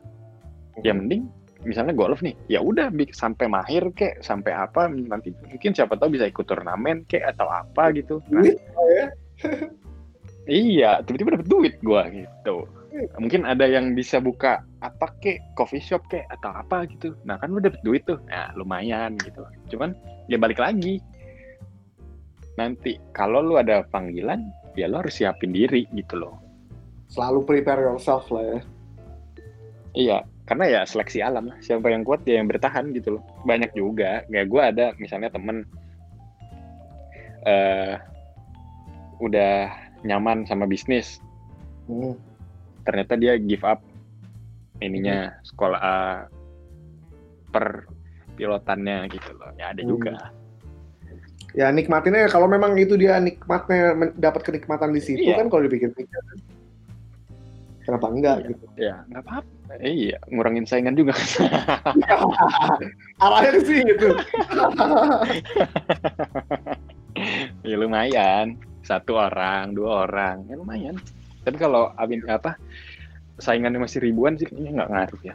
ya 0.81 0.97
mending 0.97 1.29
misalnya 1.63 1.95
golf 1.95 2.25
nih 2.25 2.35
ya 2.51 2.59
udah 2.59 2.91
sampai 3.15 3.47
mahir 3.47 3.87
kek 3.95 4.19
sampai 4.25 4.51
apa 4.51 4.91
nanti 4.91 5.31
mungkin 5.47 5.71
siapa 5.77 5.95
tahu 5.95 6.19
bisa 6.19 6.27
ikut 6.27 6.43
turnamen 6.49 7.07
kek 7.07 7.23
atau 7.23 7.47
apa 7.47 7.95
gitu. 7.95 8.19
Nah, 8.33 8.43
ya? 8.43 9.07
iya 10.51 10.91
tiba-tiba 11.07 11.39
dapet 11.39 11.49
duit 11.49 11.75
gue 11.79 12.03
gitu 12.27 12.67
mungkin 13.17 13.49
ada 13.49 13.65
yang 13.65 13.97
bisa 13.97 14.21
buka 14.21 14.61
apa 14.85 15.09
kek 15.25 15.41
coffee 15.57 15.81
shop 15.81 16.05
kek 16.13 16.29
atau 16.29 16.53
apa 16.53 16.85
gitu. 16.93 17.17
Nah 17.25 17.41
kan 17.41 17.53
lu 17.53 17.61
dapet 17.61 17.81
duit 17.85 18.05
tuh. 18.05 18.21
Nah 18.29 18.53
lumayan 18.55 19.17
gitu. 19.21 19.45
Cuman 19.73 19.97
ya 20.29 20.37
balik 20.37 20.61
lagi. 20.61 21.01
Nanti 22.61 23.01
kalau 23.17 23.41
lu 23.41 23.57
ada 23.57 23.85
panggilan 23.89 24.45
ya 24.77 24.89
lu 24.89 25.01
harus 25.01 25.17
siapin 25.17 25.57
diri 25.57 25.89
gitu 25.97 26.21
loh. 26.21 26.37
Selalu 27.09 27.45
prepare 27.49 27.85
yourself 27.85 28.29
lah 28.29 28.45
ya. 28.45 28.61
Iya 29.93 30.19
karena 30.45 30.65
ya 30.69 30.81
seleksi 30.85 31.25
alam 31.25 31.49
lah. 31.49 31.57
Siapa 31.65 31.89
yang 31.89 32.05
kuat 32.05 32.29
dia 32.29 32.41
yang 32.41 32.49
bertahan 32.49 32.93
gitu 32.93 33.17
loh. 33.19 33.23
Banyak 33.49 33.73
juga. 33.73 34.27
Kayak 34.29 34.49
gue 34.53 34.63
ada 34.63 34.87
misalnya 35.01 35.33
temen. 35.33 35.65
Uh, 37.43 37.99
udah 39.19 39.71
nyaman 40.07 40.47
sama 40.47 40.67
bisnis. 40.67 41.19
Hmm. 41.87 42.15
Ternyata 42.83 43.15
dia 43.15 43.39
give 43.39 43.63
up 43.63 43.81
ininya 44.83 45.31
hmm. 45.31 45.39
sekolah 45.47 45.81
uh, 45.81 46.19
per 47.55 47.87
pilotannya 48.35 49.07
gitu 49.13 49.31
loh. 49.39 49.51
Ya 49.57 49.71
ada 49.71 49.83
hmm. 49.83 49.91
juga. 49.91 50.15
Ya 51.53 51.69
nikmatinnya 51.69 52.33
kalau 52.33 52.49
memang 52.49 52.75
itu 52.81 52.97
dia 52.97 53.21
nikmatnya 53.21 54.13
dapat 54.17 54.41
kenikmatan 54.43 54.97
di 54.97 55.05
situ 55.05 55.29
iya. 55.29 55.37
kan 55.37 55.53
kalau 55.53 55.69
dipikir-pikir 55.69 56.21
kenapa 57.85 58.07
enggak 58.09 58.37
iya, 58.41 58.49
gitu? 58.49 58.65
Ya 58.81 58.95
nggak 59.13 59.23
apa-apa. 59.29 59.73
Iya 59.85 60.19
ngurangin 60.33 60.65
saingan 60.65 60.97
juga. 60.97 61.13
Arahnya 63.25 63.61
sih 63.69 63.79
gitu 63.85 64.17
ya 67.69 67.77
lumayan. 67.77 68.57
Satu 68.83 69.15
orang 69.15 69.77
dua 69.77 70.09
orang 70.09 70.43
ya 70.51 70.57
lumayan 70.59 70.97
tapi 71.43 71.57
kalau 71.59 71.91
abin 71.99 72.23
apa 72.31 72.59
saingannya 73.39 73.83
masih 73.83 74.03
ribuan 74.03 74.39
sih 74.39 74.47
kayaknya 74.47 74.83
nggak 74.83 74.91
ngaruh 74.91 75.23
ya 75.27 75.35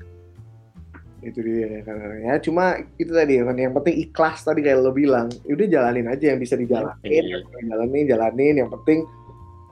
itu 1.25 1.39
dia 1.41 1.81
ya 2.23 2.33
cuma 2.39 2.77
itu 3.01 3.09
tadi 3.09 3.41
kan 3.41 3.57
yang 3.57 3.73
penting 3.73 4.05
ikhlas 4.05 4.45
tadi 4.45 4.61
kayak 4.61 4.85
lo 4.85 4.93
bilang 4.93 5.27
ya 5.43 5.57
udah 5.57 5.67
jalanin 5.67 6.07
aja 6.07 6.31
yang 6.31 6.39
bisa 6.39 6.53
dijalanin 6.53 7.03
iya. 7.03 7.41
jalanin 7.67 8.05
jalanin 8.05 8.55
yang 8.63 8.69
penting 8.69 9.03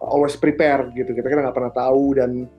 always 0.01 0.33
prepare 0.35 0.89
gitu 0.97 1.13
kita 1.13 1.29
kan 1.29 1.45
nggak 1.45 1.55
pernah 1.55 1.73
tahu 1.73 2.17
dan 2.17 2.49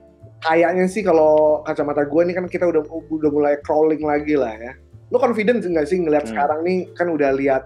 kayaknya 0.42 0.86
sih 0.90 1.02
kalau 1.04 1.62
kacamata 1.64 2.04
gue 2.04 2.22
nih 2.28 2.34
kan 2.36 2.46
kita 2.46 2.64
udah 2.68 2.82
udah 2.86 3.30
mulai 3.32 3.54
crawling 3.64 4.02
lagi 4.04 4.36
lah 4.36 4.52
ya. 4.56 4.72
Lo 5.14 5.22
confident 5.22 5.62
nggak 5.62 5.86
sih 5.86 6.02
ngelihat 6.02 6.28
hmm. 6.28 6.32
sekarang 6.34 6.60
nih 6.66 6.78
kan 6.98 7.08
udah 7.08 7.30
lihat 7.36 7.62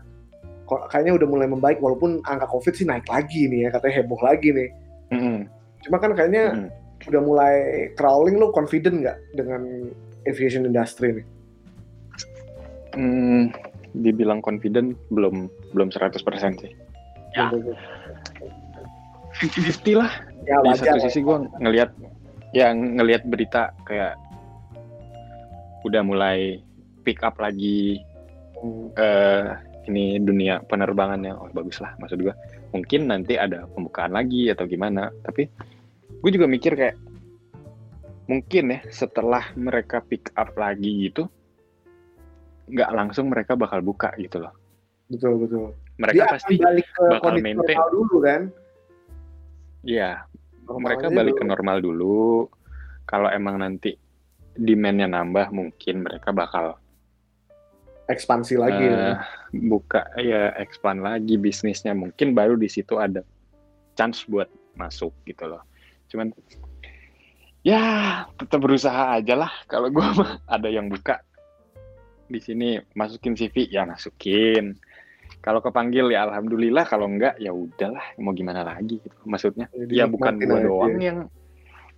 kayaknya 0.93 1.19
udah 1.19 1.27
mulai 1.27 1.49
membaik 1.51 1.83
walaupun 1.83 2.23
angka 2.23 2.47
covid 2.47 2.79
sih 2.79 2.87
naik 2.87 3.03
lagi 3.11 3.51
nih 3.51 3.67
ya 3.67 3.69
katanya 3.75 3.95
heboh 4.05 4.21
lagi 4.23 4.49
nih. 4.55 4.69
Hmm. 5.11 5.41
Cuma 5.87 5.97
kan 5.99 6.13
kayaknya 6.13 6.45
hmm. 6.53 6.69
udah 7.09 7.23
mulai 7.25 7.55
crawling 7.97 8.37
lo 8.37 8.53
confident 8.53 9.01
nggak 9.05 9.19
dengan 9.37 9.89
aviation 10.29 10.69
industry 10.69 11.21
nih? 11.21 11.27
Hmm, 12.97 13.55
dibilang 13.97 14.43
confident 14.43 14.99
belum 15.15 15.49
belum 15.73 15.89
100% 15.89 16.21
sih. 16.61 16.73
Ya. 17.39 17.49
50-50 19.41 19.95
lah. 20.01 20.13
Ya, 20.45 20.57
Di 20.67 20.77
satu 20.77 20.99
sisi 21.07 21.23
gue 21.23 21.37
ngelihat 21.63 21.95
yang 22.51 22.99
ngelihat 22.99 23.23
berita 23.31 23.71
kayak 23.87 24.19
udah 25.87 26.03
mulai 26.03 26.59
pick 27.07 27.23
up 27.23 27.39
lagi 27.39 28.03
hmm. 28.59 28.93
uh, 28.99 29.57
ini 29.89 30.21
dunia 30.21 30.61
penerbangannya. 30.67 31.33
Oh 31.37 31.49
bagus 31.55 31.81
lah 31.81 31.97
maksud 31.97 32.21
gue 32.21 32.35
mungkin 32.75 33.09
nanti 33.09 33.41
ada 33.41 33.65
pembukaan 33.71 34.13
lagi 34.13 34.51
atau 34.53 34.69
gimana 34.69 35.09
tapi 35.25 35.49
gue 36.11 36.31
juga 36.31 36.47
mikir 36.51 36.77
kayak 36.77 36.97
mungkin 38.31 38.65
ya 38.77 38.81
setelah 38.93 39.51
mereka 39.59 40.05
pick 40.05 40.31
up 40.39 40.55
lagi 40.55 41.11
gitu 41.11 41.27
nggak 42.71 42.91
langsung 42.95 43.27
mereka 43.29 43.59
bakal 43.59 43.83
buka 43.83 44.15
gitu 44.17 44.39
loh. 44.39 44.55
Betul 45.11 45.43
betul. 45.43 45.75
Mereka 45.99 46.17
Dia 46.17 46.27
pasti 46.31 46.55
balik 46.57 46.87
ke 46.95 47.05
bakal 47.19 47.35
maintain 47.43 47.79
dulu 47.91 48.17
kan? 48.23 48.43
Iya, 49.83 50.25
mereka 50.71 51.11
balik 51.11 51.35
dulu. 51.37 51.41
ke 51.43 51.51
normal 51.51 51.77
dulu. 51.83 52.23
Kalau 53.05 53.27
emang 53.27 53.59
nanti 53.59 53.99
demandnya 54.55 55.11
nambah, 55.11 55.51
mungkin 55.51 56.07
mereka 56.07 56.31
bakal 56.31 56.79
ekspansi 58.11 58.59
lagi. 58.59 58.87
Uh, 58.91 58.95
ya. 58.95 59.13
Buka 59.55 60.03
ya 60.19 60.51
expand 60.59 61.01
lagi 61.01 61.39
bisnisnya. 61.39 61.95
Mungkin 61.95 62.35
baru 62.35 62.59
di 62.59 62.67
situ 62.67 62.99
ada 62.99 63.23
chance 63.95 64.27
buat 64.27 64.51
masuk 64.75 65.15
gitu 65.25 65.47
loh. 65.47 65.63
Cuman 66.11 66.35
ya 67.63 67.81
tetap 68.35 68.59
berusaha 68.61 69.17
aja 69.17 69.35
lah. 69.39 69.53
Kalau 69.71 69.89
gue 69.89 70.03
mah 70.19 70.43
ada 70.51 70.69
yang 70.69 70.91
buka 70.91 71.23
di 72.31 72.39
sini 72.39 72.79
masukin 72.95 73.35
CV 73.35 73.67
ya 73.67 73.83
masukin 73.83 74.79
kalau 75.43 75.59
kepanggil 75.59 76.15
ya 76.15 76.31
alhamdulillah 76.31 76.87
kalau 76.87 77.11
enggak 77.11 77.35
ya 77.43 77.51
udahlah 77.51 78.15
mau 78.23 78.31
gimana 78.31 78.63
lagi 78.63 79.03
gitu 79.03 79.19
maksudnya 79.27 79.67
ya, 79.75 80.07
ya 80.07 80.07
bukan 80.07 80.39
gue 80.39 80.59
doang 80.63 80.95
yang 81.03 81.19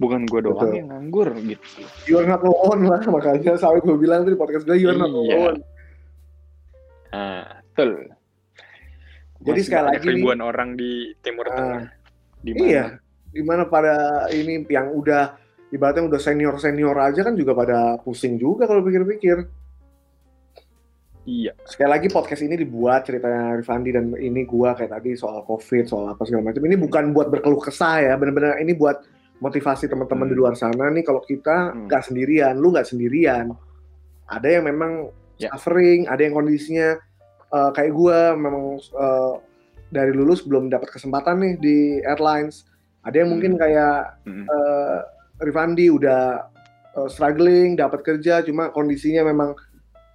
bukan 0.01 0.25
gue 0.25 0.41
doang 0.41 0.73
Betul. 0.73 0.79
yang 0.81 0.89
nganggur 0.89 1.29
gitu 1.43 1.67
you 2.09 2.17
are 2.17 2.27
not 2.27 2.41
alone 2.41 2.89
lah 2.89 3.03
makanya 3.13 3.61
sampai 3.61 3.85
gue 3.85 3.97
bilang 4.01 4.25
tuh 4.25 4.33
di 4.35 4.41
podcast 4.41 4.65
gue 4.65 4.81
you 4.81 4.89
are 4.89 4.99
not 4.99 5.13
iya. 5.13 5.37
alone 5.37 5.61
ah 7.13 7.63
betul 7.73 8.11
jadi 9.43 9.59
Masih 9.59 9.67
sekali 9.67 9.87
lagi 9.91 10.07
ribuan 10.07 10.39
nih, 10.39 10.47
orang 10.47 10.69
di 10.79 10.93
timur 11.21 11.47
uh, 11.47 11.53
tengah 11.53 11.83
di 12.43 12.51
iya 12.59 12.85
di 13.33 13.41
mana 13.41 13.65
pada 13.65 14.27
ini 14.29 14.61
yang 14.69 14.93
udah 14.93 15.37
ibaratnya 15.73 16.05
udah 16.05 16.21
senior 16.21 16.55
senior 16.61 16.97
aja 17.01 17.25
kan 17.25 17.35
juga 17.35 17.57
pada 17.57 17.97
pusing 18.03 18.37
juga 18.37 18.69
kalau 18.69 18.85
pikir-pikir 18.85 19.63
Iya. 21.23 21.55
Sekali 21.63 21.87
lagi 21.87 22.09
podcast 22.11 22.43
ini 22.43 22.59
dibuat 22.59 23.07
ceritanya 23.07 23.55
Rifandi 23.55 23.95
dan 23.95 24.11
ini 24.19 24.43
gua 24.43 24.75
kayak 24.75 24.91
tadi 24.99 25.15
soal 25.15 25.47
COVID, 25.47 25.85
soal 25.87 26.11
apa 26.11 26.27
segala 26.27 26.51
macam. 26.51 26.67
Ini 26.67 26.75
bukan 26.75 27.15
buat 27.15 27.31
berkeluh 27.31 27.63
kesah 27.63 28.03
ya, 28.03 28.15
benar-benar 28.19 28.59
ini 28.59 28.75
buat 28.75 29.07
motivasi 29.39 29.87
teman-teman 29.87 30.27
hmm. 30.27 30.33
di 30.35 30.37
luar 30.39 30.55
sana 30.59 30.91
nih 30.91 31.07
kalau 31.07 31.23
kita 31.23 31.75
hmm. 31.75 31.87
nggak 31.87 32.03
hmm. 32.03 32.09
sendirian, 32.11 32.55
lu 32.59 32.75
nggak 32.75 32.89
sendirian. 32.91 33.55
Ada 34.27 34.49
yang 34.59 34.65
memang 34.67 35.15
yeah. 35.43 35.53
suffering, 35.55 36.07
ada 36.07 36.23
yang 36.23 36.35
kondisinya 36.39 36.99
uh, 37.51 37.71
kayak 37.75 37.93
gua 37.93 38.39
memang 38.39 38.79
uh, 38.95 39.43
dari 39.93 40.15
lulus 40.15 40.47
belum 40.47 40.71
dapat 40.71 40.95
kesempatan 40.95 41.43
nih 41.43 41.55
di 41.59 41.79
airlines. 42.07 42.65
Ada 43.03 43.27
yang 43.27 43.35
hmm. 43.35 43.35
mungkin 43.35 43.53
kayak 43.59 44.23
hmm. 44.25 44.47
uh, 44.47 44.99
Rifandi 45.43 45.91
udah 45.91 46.47
uh, 46.97 47.09
struggling 47.11 47.75
dapat 47.75 48.07
kerja 48.07 48.41
cuma 48.47 48.71
kondisinya 48.71 49.27
memang 49.27 49.59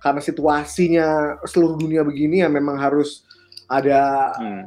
karena 0.02 0.22
situasinya 0.22 1.08
seluruh 1.44 1.76
dunia 1.76 2.06
begini 2.06 2.46
ya 2.46 2.50
memang 2.50 2.78
harus 2.78 3.26
ada 3.68 4.32
hmm. 4.40 4.64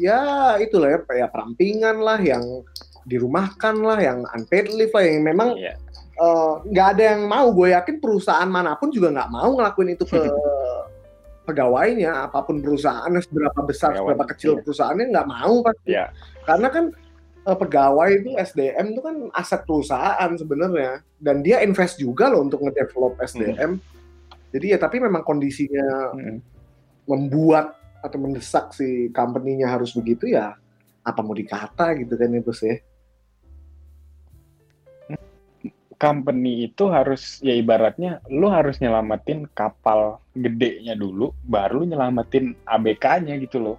ya 0.00 0.56
itulah 0.56 0.88
ya 0.96 1.26
ya 1.26 1.26
perampingan 1.28 2.00
lah 2.00 2.16
yang 2.16 2.64
dirumahkan 3.04 3.76
lah 3.82 3.98
yang 4.00 4.24
unpaid 4.32 4.72
leave 4.72 4.94
lah 4.94 5.04
yang 5.04 5.26
memang 5.26 5.58
Iya. 5.58 5.74
Eh, 6.20 6.52
nggak 6.68 6.86
ada 6.96 7.02
yang 7.16 7.22
mau. 7.26 7.46
Gue 7.50 7.72
yakin 7.72 7.96
perusahaan 7.98 8.48
mana 8.48 8.76
pun 8.76 8.92
juga 8.92 9.08
nggak 9.10 9.30
mau 9.32 9.50
ngelakuin 9.56 9.96
itu 9.96 10.04
ke 10.04 10.20
pegawainya. 11.48 12.28
Apa 12.28 12.44
pun 12.44 12.60
perusahaan 12.60 13.10
seberapa 13.10 13.60
besar 13.64 13.96
Karyawan, 13.96 14.04
seberapa 14.04 14.24
kecil 14.36 14.52
iya. 14.54 14.62
perusahaannya 14.62 15.06
nggak 15.10 15.28
mau 15.28 15.54
pasti. 15.64 15.88
Iya. 15.88 16.04
karena 16.44 16.68
kan 16.68 16.84
eh, 17.46 17.56
pegawai 17.56 18.08
itu 18.20 18.30
SDM 18.36 18.86
itu 18.92 19.00
kan 19.00 19.16
aset 19.32 19.64
perusahaan 19.64 20.30
sebenarnya. 20.36 21.00
Dan 21.16 21.40
dia 21.40 21.64
invest 21.64 21.96
juga 21.96 22.28
loh 22.28 22.44
untuk 22.44 22.60
ngedevelop 22.64 23.16
SDM 23.20 23.80
jadi 24.50 24.76
ya 24.76 24.78
tapi 24.82 24.98
memang 24.98 25.22
kondisinya 25.22 26.14
Mm. 26.14 26.38
membuat 27.06 27.78
atau 28.00 28.18
mendesak 28.22 28.72
si 28.74 29.10
company-nya 29.12 29.66
harus 29.70 29.92
begitu 29.94 30.30
ya 30.30 30.54
apa 31.02 31.20
mau 31.20 31.34
dikata 31.34 31.96
gitu 31.98 32.14
kan 32.14 32.30
itu 32.32 32.52
sih 32.54 32.76
company 36.00 36.64
itu 36.64 36.88
harus 36.88 37.38
ya 37.44 37.52
ibaratnya 37.52 38.24
lu 38.32 38.48
harus 38.48 38.80
nyelamatin 38.80 39.44
kapal 39.52 40.16
gedenya 40.32 40.96
dulu 40.96 41.36
baru 41.44 41.84
lu 41.84 41.92
nyelamatin 41.92 42.56
ABK-nya 42.64 43.36
gitu 43.44 43.60
loh. 43.60 43.78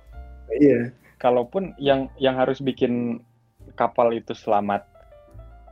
iya 0.53 0.93
Kalaupun 1.17 1.73
yang 1.81 2.09
yang 2.21 2.37
harus 2.37 2.61
bikin 2.61 3.25
kapal 3.73 4.13
itu 4.13 4.37
selamat 4.37 4.85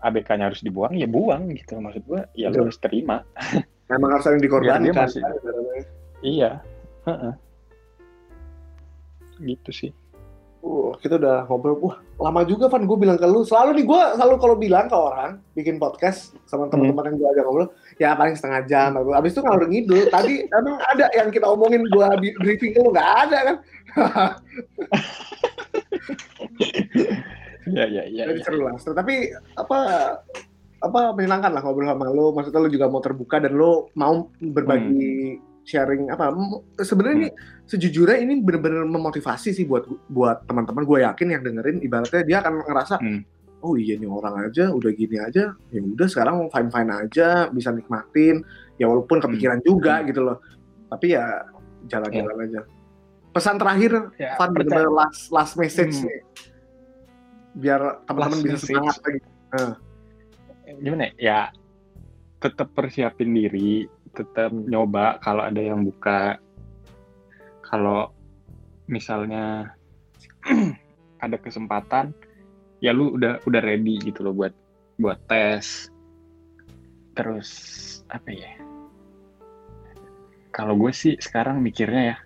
ABK-nya 0.02 0.50
harus 0.50 0.66
dibuang 0.66 0.98
ya 0.98 1.06
buang 1.06 1.54
gitu 1.54 1.78
maksud 1.78 2.02
gua 2.10 2.26
ya 2.34 2.50
Betul. 2.50 2.58
lu 2.58 2.66
harus 2.68 2.80
terima. 2.82 3.18
memang 3.94 4.10
harus 4.18 4.26
saling 4.26 4.42
dikorbankan 4.42 4.94
masih-. 4.94 5.26
Iya. 6.26 6.62
Heeh. 7.06 7.34
Gitu 9.40 9.70
sih. 9.72 9.92
Uh, 10.60 10.92
kita 11.00 11.16
udah 11.16 11.48
ngobrol, 11.48 11.80
wah 11.80 11.96
lama 12.20 12.44
juga 12.44 12.68
Van, 12.68 12.84
gue 12.84 12.98
bilang 13.00 13.16
ke 13.16 13.24
lu, 13.24 13.48
selalu 13.48 13.80
nih 13.80 13.86
gue 13.88 14.02
selalu 14.20 14.36
kalau 14.44 14.56
bilang 14.60 14.92
ke 14.92 14.98
orang, 15.00 15.40
bikin 15.56 15.80
podcast 15.80 16.36
sama 16.52 16.68
teman-teman 16.68 17.08
yang 17.08 17.16
gue 17.16 17.28
ajak 17.32 17.44
ngobrol, 17.48 17.70
ya 17.96 18.12
paling 18.20 18.36
setengah 18.36 18.68
jam, 18.68 19.00
abis 19.00 19.32
itu 19.32 19.40
ngalur 19.40 19.72
ngidul, 19.72 20.04
tadi 20.12 20.44
emang 20.60 20.76
ada 20.84 21.08
yang 21.16 21.32
kita 21.32 21.48
omongin 21.48 21.88
gue 21.88 22.08
briefing 22.44 22.76
ke 22.76 22.80
lu, 22.84 22.92
nggak 22.92 23.12
ada 23.24 23.38
kan? 23.40 23.56
Iya 27.64 27.84
iya 27.96 28.04
iya. 28.12 28.24
Jadi 28.28 28.40
iya. 28.44 28.44
seru 28.44 28.60
lah, 28.68 28.76
tapi 28.76 29.32
apa 29.56 29.80
apa 30.80 31.00
menyenangkan 31.16 31.56
lah 31.56 31.62
ngobrol 31.64 31.88
sama 31.88 32.12
lu, 32.12 32.36
maksudnya 32.36 32.60
lu 32.60 32.68
juga 32.68 32.92
mau 32.92 33.00
terbuka 33.00 33.40
dan 33.40 33.56
lu 33.56 33.88
mau 33.96 34.28
berbagi 34.44 35.40
sharing 35.64 36.10
apa, 36.10 36.34
sebenarnya 36.80 37.16
ini 37.16 37.30
sejujurnya 37.66 38.18
ini 38.20 38.42
bener-bener 38.42 38.84
memotivasi 38.84 39.54
sih 39.54 39.64
buat 39.64 39.86
buat 40.08 40.44
teman-teman, 40.46 40.84
gue 40.84 41.00
yakin 41.04 41.28
yang 41.30 41.42
dengerin, 41.42 41.80
ibaratnya 41.80 42.22
dia 42.24 42.38
akan 42.42 42.66
ngerasa 42.66 42.96
Hmm. 42.98 43.22
oh 43.60 43.76
iya 43.76 44.00
nih 44.00 44.08
orang 44.08 44.48
aja 44.48 44.72
udah 44.72 44.88
gini 44.90 45.20
aja 45.20 45.52
ya 45.52 45.80
udah 45.84 46.08
sekarang 46.08 46.48
fine 46.48 46.72
fine 46.72 46.92
aja 46.92 47.28
bisa 47.50 47.70
nikmatin. 47.70 48.42
Ya 48.80 48.88
walaupun 48.88 49.20
kepikiran 49.20 49.60
juga 49.62 50.00
Hmm. 50.00 50.08
gitu 50.08 50.22
loh. 50.24 50.40
Tapi 50.88 51.12
ya 51.12 51.44
jalan-jalan 51.86 52.48
aja. 52.48 52.62
Pesan 53.30 53.60
terakhir 53.60 54.10
Ya, 54.16 54.40
Van 54.40 54.56
bener 54.56 54.88
last 54.90 55.28
last 55.30 55.54
message 55.54 56.00
Hmm. 56.00 56.08
nih. 56.08 56.20
Biar 57.54 57.82
teman-teman 58.08 58.40
bisa 58.40 58.56
message. 58.56 58.68
semangat 58.72 58.96
lagi. 59.04 59.20
Gimana 60.80 61.04
ya? 61.04 61.14
ya 61.20 61.40
tetap 62.40 62.72
persiapin 62.72 63.36
diri 63.36 63.84
tetap 64.14 64.52
nyoba 64.54 65.18
kalau 65.24 65.46
ada 65.46 65.60
yang 65.62 65.86
buka. 65.86 66.38
Kalau 67.66 68.10
misalnya 68.90 69.76
ada 71.26 71.38
kesempatan 71.38 72.16
ya 72.82 72.96
lu 72.96 73.14
udah 73.20 73.44
udah 73.46 73.62
ready 73.62 74.00
gitu 74.02 74.26
loh 74.26 74.34
buat 74.34 74.54
buat 74.98 75.20
tes. 75.30 75.92
Terus 77.14 77.50
apa 78.10 78.30
ya? 78.32 78.52
Kalau 80.50 80.74
gue 80.76 80.92
sih 80.92 81.14
sekarang 81.22 81.62
mikirnya 81.62 82.04
ya 82.16 82.18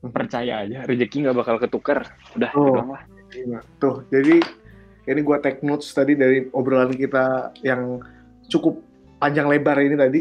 percaya 0.00 0.64
aja 0.64 0.88
rezeki 0.88 1.28
nggak 1.28 1.36
bakal 1.36 1.56
ketukar 1.60 2.08
udah 2.32 2.50
Oh. 2.56 2.72
lah. 2.96 3.04
Gila. 3.30 3.60
tuh. 3.78 4.02
Jadi 4.10 4.40
ini 5.06 5.20
gua 5.22 5.38
take 5.38 5.62
notes 5.62 5.92
tadi 5.94 6.18
dari 6.18 6.50
obrolan 6.50 6.90
kita 6.90 7.54
yang 7.62 8.00
cukup 8.50 8.82
panjang 9.20 9.46
lebar 9.46 9.76
ini 9.78 9.94
tadi 9.94 10.20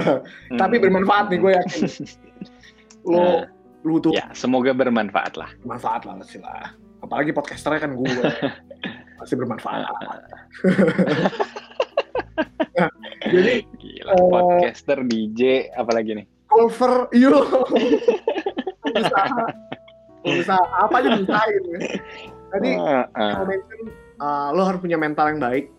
tapi 0.60 0.74
Hmm. 0.80 0.84
bermanfaat 0.88 1.24
nih 1.28 1.38
gue 1.38 1.52
yakin 1.52 1.80
lo 3.12 3.20
Nah, 3.20 3.44
lu 3.80 3.96
tuh 3.96 4.12
ya 4.12 4.28
semoga 4.32 4.72
bermanfaat 4.72 5.36
lah 5.36 5.48
bermanfaat 5.60 6.02
lah 6.04 6.14
pasti 6.20 6.36
lah. 6.40 6.72
Apalagi 7.00 7.32
podcasternya 7.32 7.80
kan 7.80 7.96
gue. 7.96 8.12
pasti 9.20 9.34
bermanfaat. 9.40 9.88
Nah, 12.76 12.88
jadi 13.24 13.64
gila 13.76 14.12
Eh, 14.12 14.24
podcaster 14.28 14.98
DJ 15.04 15.72
apalagi 15.76 16.12
nih 16.20 16.26
cover 16.44 17.08
yo 17.14 17.40
usaha 18.90 19.44
usaha 20.26 20.64
apa 20.76 20.94
aja 21.00 21.08
diusahain. 21.16 21.62
Tadi 22.50 22.70
ah. 22.76 23.06
lo 23.40 23.44
mention 23.46 23.80
uh, 24.18 24.48
lo 24.52 24.62
harus 24.66 24.80
punya 24.82 24.98
mental 24.98 25.30
yang 25.30 25.40
baik 25.40 25.70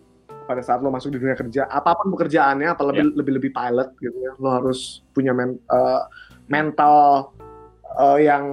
pada 0.44 0.62
saat 0.62 0.82
lo 0.82 0.90
masuk 0.90 1.14
di 1.14 1.18
dunia 1.22 1.38
kerja. 1.38 1.66
Apa 1.70 1.94
pun 1.96 2.12
pekerjaannya, 2.14 2.68
apa 2.74 2.82
lebih 2.88 3.14
lebih 3.14 3.32
lebih 3.38 3.50
pilot 3.54 3.88
gitu 3.98 4.16
ya. 4.18 4.32
Lo 4.36 4.48
harus 4.50 5.06
punya 5.14 5.32
men- 5.32 5.62
uh, 5.70 6.06
mental 6.50 7.30
uh, 7.96 8.18
yang 8.18 8.44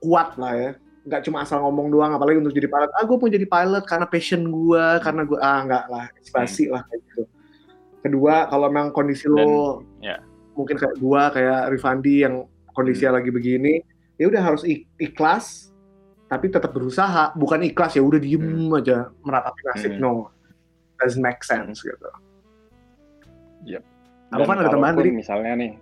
kuat 0.00 0.36
lah 0.36 0.52
ya. 0.54 0.70
Nggak 1.06 1.22
cuma 1.22 1.46
asal 1.46 1.62
ngomong 1.62 1.90
doang, 1.94 2.12
apalagi 2.18 2.42
untuk 2.42 2.50
jadi 2.50 2.66
pilot. 2.66 2.90
Ah, 2.94 3.06
gue 3.06 3.16
mau 3.16 3.30
jadi 3.30 3.46
pilot 3.46 3.84
karena 3.86 4.06
passion 4.10 4.42
gue, 4.50 4.84
karena 5.00 5.22
gue 5.22 5.38
ah 5.38 5.60
nggak 5.62 5.84
lah, 5.86 6.06
inspirasi 6.18 6.66
lah 6.66 6.82
kayak 6.90 7.00
gitu. 7.06 7.22
Kedua, 8.02 8.46
kalau 8.46 8.70
memang 8.70 8.94
kondisi 8.94 9.26
lo 9.26 9.82
ya. 9.98 10.22
mungkin 10.54 10.78
kayak 10.78 10.94
gua, 11.02 11.30
kayak 11.34 11.74
Rifandi 11.74 12.22
yang 12.22 12.46
kondisinya 12.70 13.18
lagi 13.18 13.34
begini, 13.34 13.82
ya 14.14 14.30
udah 14.30 14.42
harus 14.42 14.62
ik- 14.62 14.86
ikhlas, 14.98 15.74
tapi 16.30 16.50
tetap 16.50 16.70
berusaha. 16.70 17.34
Bukan 17.34 17.66
ikhlas 17.66 17.98
ya 17.98 18.02
udah 18.06 18.18
diem 18.22 18.70
aja 18.74 19.10
meratapi 19.26 19.60
nasib. 19.66 19.90
Hmm. 19.98 20.02
No, 20.02 20.12
doesn't 20.98 21.20
make 21.20 21.42
sense 21.42 21.80
gitu. 21.80 22.08
Yep. 23.66 23.82
Apa 24.30 24.42
kan 24.44 24.56
ada 24.58 24.70
kalaupun 24.70 25.02
tadi? 25.02 25.10
misalnya 25.12 25.52
nih 25.54 25.72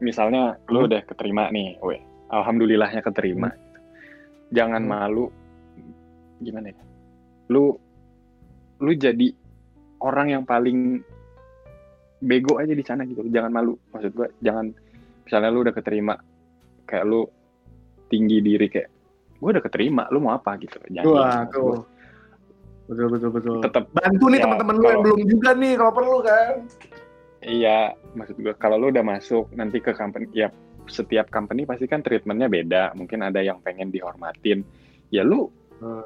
misalnya 0.00 0.42
lu 0.72 0.82
Hmm. 0.82 0.88
udah 0.88 1.00
keterima 1.04 1.52
nih 1.52 1.76
weh 1.80 2.00
alhamdulillahnya 2.32 3.04
keterima 3.04 3.52
jangan 4.50 4.80
Hmm. 4.80 4.90
malu 4.90 5.26
gimana 6.40 6.72
ya 6.72 6.80
lu 7.52 7.76
lu 8.80 8.92
jadi 8.96 9.28
orang 10.00 10.32
yang 10.32 10.44
paling 10.48 11.04
bego 12.18 12.56
aja 12.56 12.72
di 12.72 12.80
sana 12.80 13.04
gitu 13.04 13.20
jangan 13.28 13.52
malu 13.52 13.76
maksud 13.92 14.12
gua 14.12 14.28
jangan 14.40 14.72
misalnya 15.24 15.52
lu 15.52 15.60
udah 15.60 15.74
keterima 15.76 16.16
kayak 16.84 17.04
lu 17.04 17.28
tinggi 18.08 18.40
diri 18.40 18.66
kayak 18.66 18.88
gua 19.36 19.52
udah 19.52 19.62
keterima 19.62 20.08
lu 20.08 20.24
mau 20.24 20.32
apa 20.32 20.56
gitu 20.56 20.80
jangan 20.88 21.04
Wah, 21.12 21.44
maksud 21.44 21.60
gua. 21.60 21.76
Betul, 22.90 23.06
betul, 23.06 23.30
betul. 23.30 23.56
tetap 23.62 23.86
Bantu 23.94 24.24
nih 24.26 24.38
Ya, 24.42 24.44
teman-teman 24.50 24.74
lu 24.74 24.86
yang 24.90 25.02
belum 25.06 25.20
juga 25.30 25.50
nih 25.54 25.72
kalau 25.78 25.92
perlu 25.94 26.18
kan. 26.26 26.54
Iya, 27.40 27.78
maksud 28.18 28.36
gue 28.42 28.54
kalau 28.58 28.76
lu 28.82 28.90
udah 28.90 29.06
masuk 29.06 29.54
nanti 29.54 29.78
ke 29.78 29.94
company, 29.94 30.26
ya 30.34 30.50
setiap 30.90 31.30
company 31.30 31.62
pasti 31.62 31.86
kan 31.86 32.02
treatmentnya 32.02 32.50
beda. 32.50 32.98
Mungkin 32.98 33.22
ada 33.22 33.38
yang 33.38 33.62
pengen 33.62 33.94
dihormatin. 33.94 34.66
Ya 35.14 35.22
lu, 35.22 35.46
Hmm. 35.80 36.04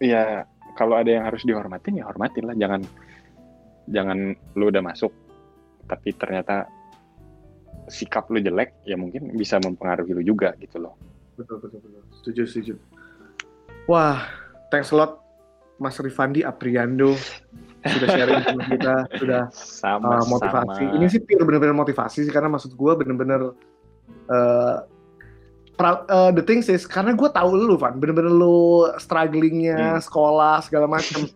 ya 0.00 0.46
kalau 0.78 0.96
ada 0.96 1.10
yang 1.10 1.26
harus 1.26 1.42
dihormatin 1.42 1.98
ya 1.98 2.06
hormatin 2.06 2.46
lah. 2.46 2.54
Jangan, 2.54 2.80
jangan 3.90 4.18
lu 4.54 4.70
udah 4.70 4.80
masuk 4.80 5.10
tapi 5.90 6.14
ternyata 6.14 6.70
sikap 7.90 8.30
lu 8.30 8.38
jelek, 8.38 8.78
ya 8.86 8.94
mungkin 8.94 9.34
bisa 9.34 9.58
mempengaruhi 9.58 10.14
lu 10.14 10.22
juga 10.22 10.54
gitu 10.62 10.78
loh. 10.78 10.94
Betul, 11.34 11.58
betul, 11.58 11.82
betul. 11.82 12.02
Setuju, 12.22 12.42
setuju. 12.46 12.74
Wah, 13.90 14.22
thanks 14.70 14.94
a 14.94 14.96
lot 14.96 15.21
Mas 15.82 15.98
Rifandi 15.98 16.40
Apriando 16.40 17.18
sudah 17.82 18.08
sharing 18.08 18.46
sama 18.46 18.62
kita, 18.70 18.94
sudah 19.18 19.42
Sama, 19.50 20.22
uh, 20.22 20.24
motivasi. 20.24 20.86
sama. 20.86 20.94
Ini 20.94 21.06
sih 21.10 21.18
pure 21.18 21.42
bener-bener 21.42 21.74
motivasi 21.74 22.22
sih 22.22 22.30
karena 22.30 22.46
maksud 22.46 22.70
gue 22.72 22.92
bener-bener 22.94 23.50
uh, 24.30 24.76
pra- 25.74 26.06
uh, 26.06 26.30
the 26.30 26.40
thing 26.40 26.62
is 26.62 26.86
karena 26.86 27.10
gue 27.10 27.26
tahu 27.26 27.58
lu 27.58 27.74
Van, 27.74 27.98
bener-bener 27.98 28.30
lu 28.30 28.86
strugglingnya 28.96 29.98
Hmm. 29.98 30.00
sekolah 30.00 30.62
segala 30.62 30.86
macam. 30.86 31.26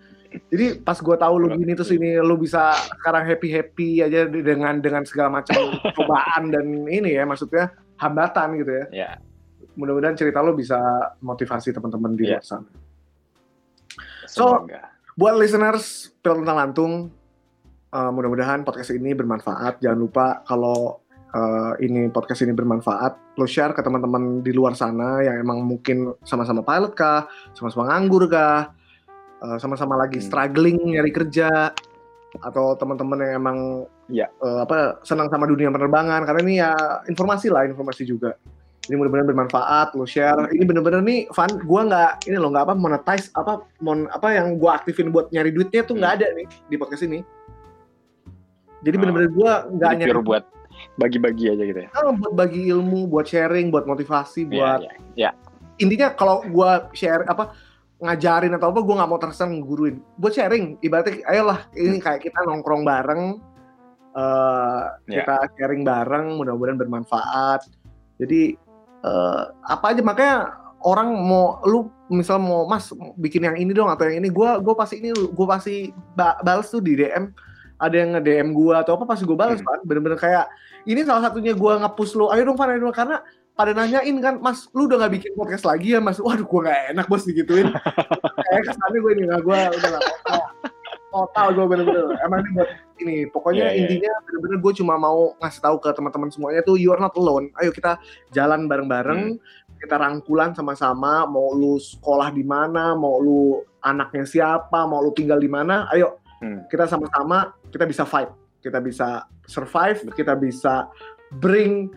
Jadi 0.46 0.78
pas 0.78 0.94
gue 0.94 1.16
tahu 1.16 1.34
lu 1.34 1.48
gini 1.50 1.72
terus 1.72 1.88
ini 1.90 2.14
lu 2.20 2.36
bisa 2.36 2.76
sekarang 3.00 3.24
happy 3.24 3.48
happy 3.50 3.88
aja 4.04 4.28
dengan 4.28 4.78
dengan 4.78 5.02
segala 5.02 5.40
macam 5.40 5.56
cobaan 5.96 6.52
dan 6.52 6.66
ini 6.84 7.16
ya 7.16 7.24
maksudnya 7.24 7.72
hambatan 7.96 8.60
gitu 8.60 8.70
ya. 8.70 8.86
Ya, 8.92 9.10
Mudah-mudahan 9.74 10.14
cerita 10.14 10.40
lu 10.40 10.52
bisa 10.52 10.76
motivasi 11.18 11.72
teman-teman 11.72 12.14
di 12.14 12.28
luar 12.28 12.44
sana. 12.44 12.68
So, 14.36 14.68
semoga. 14.68 14.92
buat 15.16 15.34
listeners 15.40 16.12
film 16.20 16.44
tentang 16.44 16.58
lantung 16.60 16.92
uh, 17.88 18.10
mudah-mudahan 18.12 18.68
podcast 18.68 18.92
ini 18.92 19.16
bermanfaat 19.16 19.80
jangan 19.80 19.96
lupa 19.96 20.44
kalau 20.44 21.00
uh, 21.32 21.72
ini 21.80 22.12
podcast 22.12 22.44
ini 22.44 22.52
bermanfaat, 22.52 23.36
lo 23.40 23.48
share 23.48 23.72
ke 23.72 23.80
teman-teman 23.80 24.44
di 24.44 24.52
luar 24.52 24.76
sana 24.76 25.24
yang 25.24 25.40
emang 25.40 25.64
mungkin 25.64 26.12
sama-sama 26.24 26.60
pilot 26.60 26.92
kah, 26.92 27.24
sama-sama 27.56 27.92
nganggur 27.92 28.28
kah, 28.28 28.72
uh, 29.40 29.56
sama-sama 29.56 29.96
lagi 29.96 30.20
Hmm. 30.20 30.26
struggling 30.28 30.78
nyari 30.96 31.12
kerja, 31.12 31.72
atau 32.44 32.76
teman-teman 32.76 33.18
yang 33.24 33.32
emang 33.40 33.58
Ya. 34.06 34.28
uh, 34.44 34.62
apa 34.62 35.00
senang 35.02 35.26
sama 35.32 35.48
dunia 35.48 35.72
penerbangan 35.72 36.22
karena 36.28 36.40
ini 36.44 36.54
ya 36.60 36.72
informasi 37.08 37.48
lah 37.50 37.66
informasi 37.66 38.04
juga. 38.06 38.36
Ini 38.86 38.94
benar-benar 38.94 39.26
bermanfaat, 39.26 39.98
lo 39.98 40.06
share. 40.06 40.46
Ini 40.54 40.62
benar-benar 40.62 41.02
nih, 41.02 41.26
Van, 41.34 41.50
gua 41.66 41.80
nggak 41.90 42.30
ini 42.30 42.36
lo 42.38 42.54
nggak 42.54 42.64
apa 42.70 42.74
monetize 42.78 43.34
apa 43.34 43.66
mon 43.82 44.06
apa 44.14 44.30
yang 44.30 44.56
gua 44.62 44.78
aktifin 44.78 45.10
buat 45.10 45.26
nyari 45.34 45.50
duitnya 45.50 45.82
tuh 45.82 45.98
nggak 45.98 46.12
ada 46.22 46.26
nih 46.38 46.46
di 46.70 46.76
podcast 46.78 47.02
ini. 47.02 47.26
Jadi 48.86 48.94
Oh, 48.94 49.00
benar-benar 49.02 49.30
gua 49.34 49.52
nggak 49.74 49.92
nyari 49.98 50.10
pure 50.14 50.22
buat 50.22 50.44
bagi-bagi 51.00 51.44
aja 51.50 51.62
gitu 51.66 51.80
ya. 51.82 51.88
Ah, 51.98 52.14
buat 52.14 52.34
bagi 52.38 52.68
ilmu, 52.70 53.10
buat 53.10 53.26
sharing, 53.26 53.74
buat 53.74 53.88
motivasi, 53.90 54.46
buat 54.46 54.86
Iya, 54.86 54.92
iya. 55.18 55.30
intinya 55.82 56.14
kalau 56.14 56.46
gua 56.52 56.86
share 56.94 57.26
apa 57.26 57.56
ngajarin 57.98 58.52
atau 58.54 58.70
apa 58.70 58.80
gua 58.86 59.02
nggak 59.02 59.10
mau 59.10 59.18
terkesan 59.18 59.66
nguruin. 59.66 59.98
Buat 60.20 60.36
sharing, 60.38 60.78
ibaratnya 60.78 61.26
ayolah 61.26 61.66
ini 61.74 61.98
kayak 61.98 62.22
kita 62.22 62.38
nongkrong 62.46 62.86
bareng, 62.86 63.40
eh 64.14 64.82
Iya. 65.10 65.26
kita 65.26 65.36
sharing 65.58 65.82
bareng, 65.82 66.38
mudah-mudahan 66.38 66.78
bermanfaat. 66.78 67.66
Jadi 68.16 68.56
eh, 69.06 69.42
apa 69.64 69.94
aja 69.94 70.02
makanya 70.02 70.36
orang 70.82 71.14
mau 71.16 71.62
lu 71.62 71.86
misal 72.06 72.38
mau 72.38 72.66
mas 72.66 72.90
bikin 73.16 73.42
yang 73.42 73.56
ini 73.56 73.70
dong 73.70 73.86
atau 73.86 74.06
yang 74.06 74.18
ini 74.18 74.30
gua 74.30 74.58
gua 74.58 74.74
pasti 74.74 74.98
ini 74.98 75.10
gua 75.32 75.56
pasti 75.56 75.90
ba- 76.12 76.38
balas 76.40 76.68
tuh 76.68 76.78
di 76.78 76.94
DM 76.94 77.30
ada 77.76 77.92
yang 77.92 78.14
nge-DM 78.14 78.48
gua 78.50 78.80
atau 78.80 78.94
apa 78.94 79.04
pasti 79.04 79.22
gua 79.22 79.36
balas 79.36 79.58
Hmm. 79.58 79.66
kan. 79.66 79.78
Bener-bener 79.84 80.16
kayak 80.16 80.46
ini 80.84 81.02
salah 81.02 81.26
satunya 81.26 81.52
gua 81.52 81.76
nge-push 81.78 82.14
lu 82.14 82.30
ayo 82.30 82.42
dong 82.44 82.56
Van 82.56 82.70
ayo 82.70 82.80
dong 82.82 82.94
karena 82.94 83.20
pada 83.52 83.72
nanyain 83.72 84.16
kan 84.20 84.36
mas 84.38 84.68
lu 84.72 84.84
udah 84.84 85.00
gak 85.00 85.16
bikin 85.16 85.32
podcast 85.32 85.64
lagi 85.64 85.92
ya 85.92 86.00
mas? 86.00 86.20
Waduh 86.20 86.44
gua 86.44 86.70
gak 86.70 86.92
enak 86.92 87.06
bos 87.06 87.24
digituin. 87.24 87.72
Kayak 88.46 88.62
kesannya 88.64 88.98
gue 89.00 89.12
ini 89.16 89.22
nggak 89.26 89.42
gua 89.42 89.58
udah 89.72 89.88
gak 89.96 90.04
total 91.16 91.46
gue 91.56 91.64
bener-bener. 91.64 92.04
Emang 92.20 92.44
ini 92.44 92.50
buat 92.52 92.70
ini 93.00 93.16
pokoknya 93.32 93.72
Iya, 93.72 93.72
iya. 93.72 93.80
intinya 93.80 94.12
bener-bener 94.28 94.58
gue 94.60 94.72
cuma 94.76 94.94
mau 95.00 95.32
ngasih 95.40 95.60
tahu 95.64 95.76
ke 95.80 95.88
teman-teman 95.96 96.28
semuanya 96.28 96.60
tuh 96.60 96.76
you 96.76 96.92
are 96.92 97.00
not 97.00 97.16
alone. 97.16 97.48
Ayo 97.56 97.72
kita 97.72 97.96
jalan 98.36 98.68
bareng-bareng 98.68 99.40
kita 99.80 99.96
rangkulan 99.96 100.52
sama-sama 100.52 101.24
mau 101.24 101.52
lu 101.56 101.80
sekolah 101.80 102.32
di 102.32 102.44
mana 102.44 102.92
mau 102.96 103.20
lu 103.20 103.60
anaknya 103.84 104.24
siapa 104.24 104.84
mau 104.84 105.00
lu 105.00 105.12
tinggal 105.16 105.40
di 105.40 105.48
mana 105.48 105.88
ayo. 105.96 106.20
Hmm. 106.36 106.68
kita 106.68 106.84
sama-sama 106.84 107.56
kita 107.72 107.88
bisa 107.88 108.04
fight. 108.04 108.28
Kita 108.60 108.76
bisa 108.84 109.24
survive 109.48 110.04
kita 110.12 110.36
bisa 110.36 110.84
bring 111.40 111.88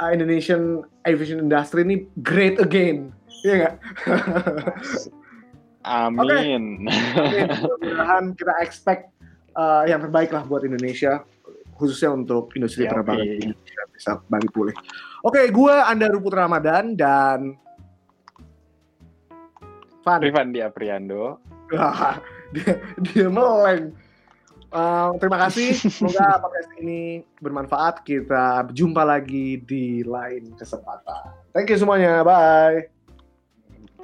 uh, 0.00 0.08
Indonesian 0.08 0.82
aviation 1.04 1.44
industry 1.44 1.84
ini 1.84 2.08
great 2.24 2.56
again. 2.56 3.12
Iya 3.44 3.54
nggak? 3.60 3.74
Amin. 5.84 6.88
Amin. 6.88 7.48
Mudah-mudahan 7.60 8.24
kita 8.34 8.52
expect 8.64 9.12
uh, 9.54 9.84
yang 9.84 10.00
terbaik 10.00 10.32
lah 10.32 10.42
buat 10.48 10.64
Indonesia 10.64 11.22
khususnya 11.74 12.14
untuk 12.14 12.54
industri 12.54 12.86
Ya, 12.86 12.94
penerbangan 12.94 13.26
di 13.26 13.50
Indonesia 13.50 13.82
bisa 13.90 14.10
balik 14.30 14.50
pulih. 14.54 14.76
Oke, 15.26 15.42
gue 15.50 15.74
Anda 15.74 16.06
Ruput 16.10 16.34
Ramadan 16.34 16.94
dan 16.94 17.58
Van. 20.04 20.20
Rifandi 20.20 20.60
Apriando. 20.60 21.40
Wah, 21.72 22.20
dia, 22.54 22.78
dia 23.00 23.26
meleng. 23.26 23.96
Uh, 24.74 25.14
terima 25.22 25.38
kasih. 25.48 25.70
Semoga 25.94 26.42
podcast 26.42 26.70
ini 26.82 27.22
bermanfaat. 27.38 28.02
Kita 28.02 28.68
jumpa 28.74 29.06
lagi 29.06 29.62
di 29.62 30.02
lain 30.02 30.52
kesempatan. 30.58 31.30
Thank 31.54 31.70
you 31.70 31.78
semuanya. 31.78 32.20
Bye. 32.26 32.90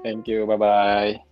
Thank 0.01 0.31
you. 0.31 0.49
Bye-bye. 0.49 1.30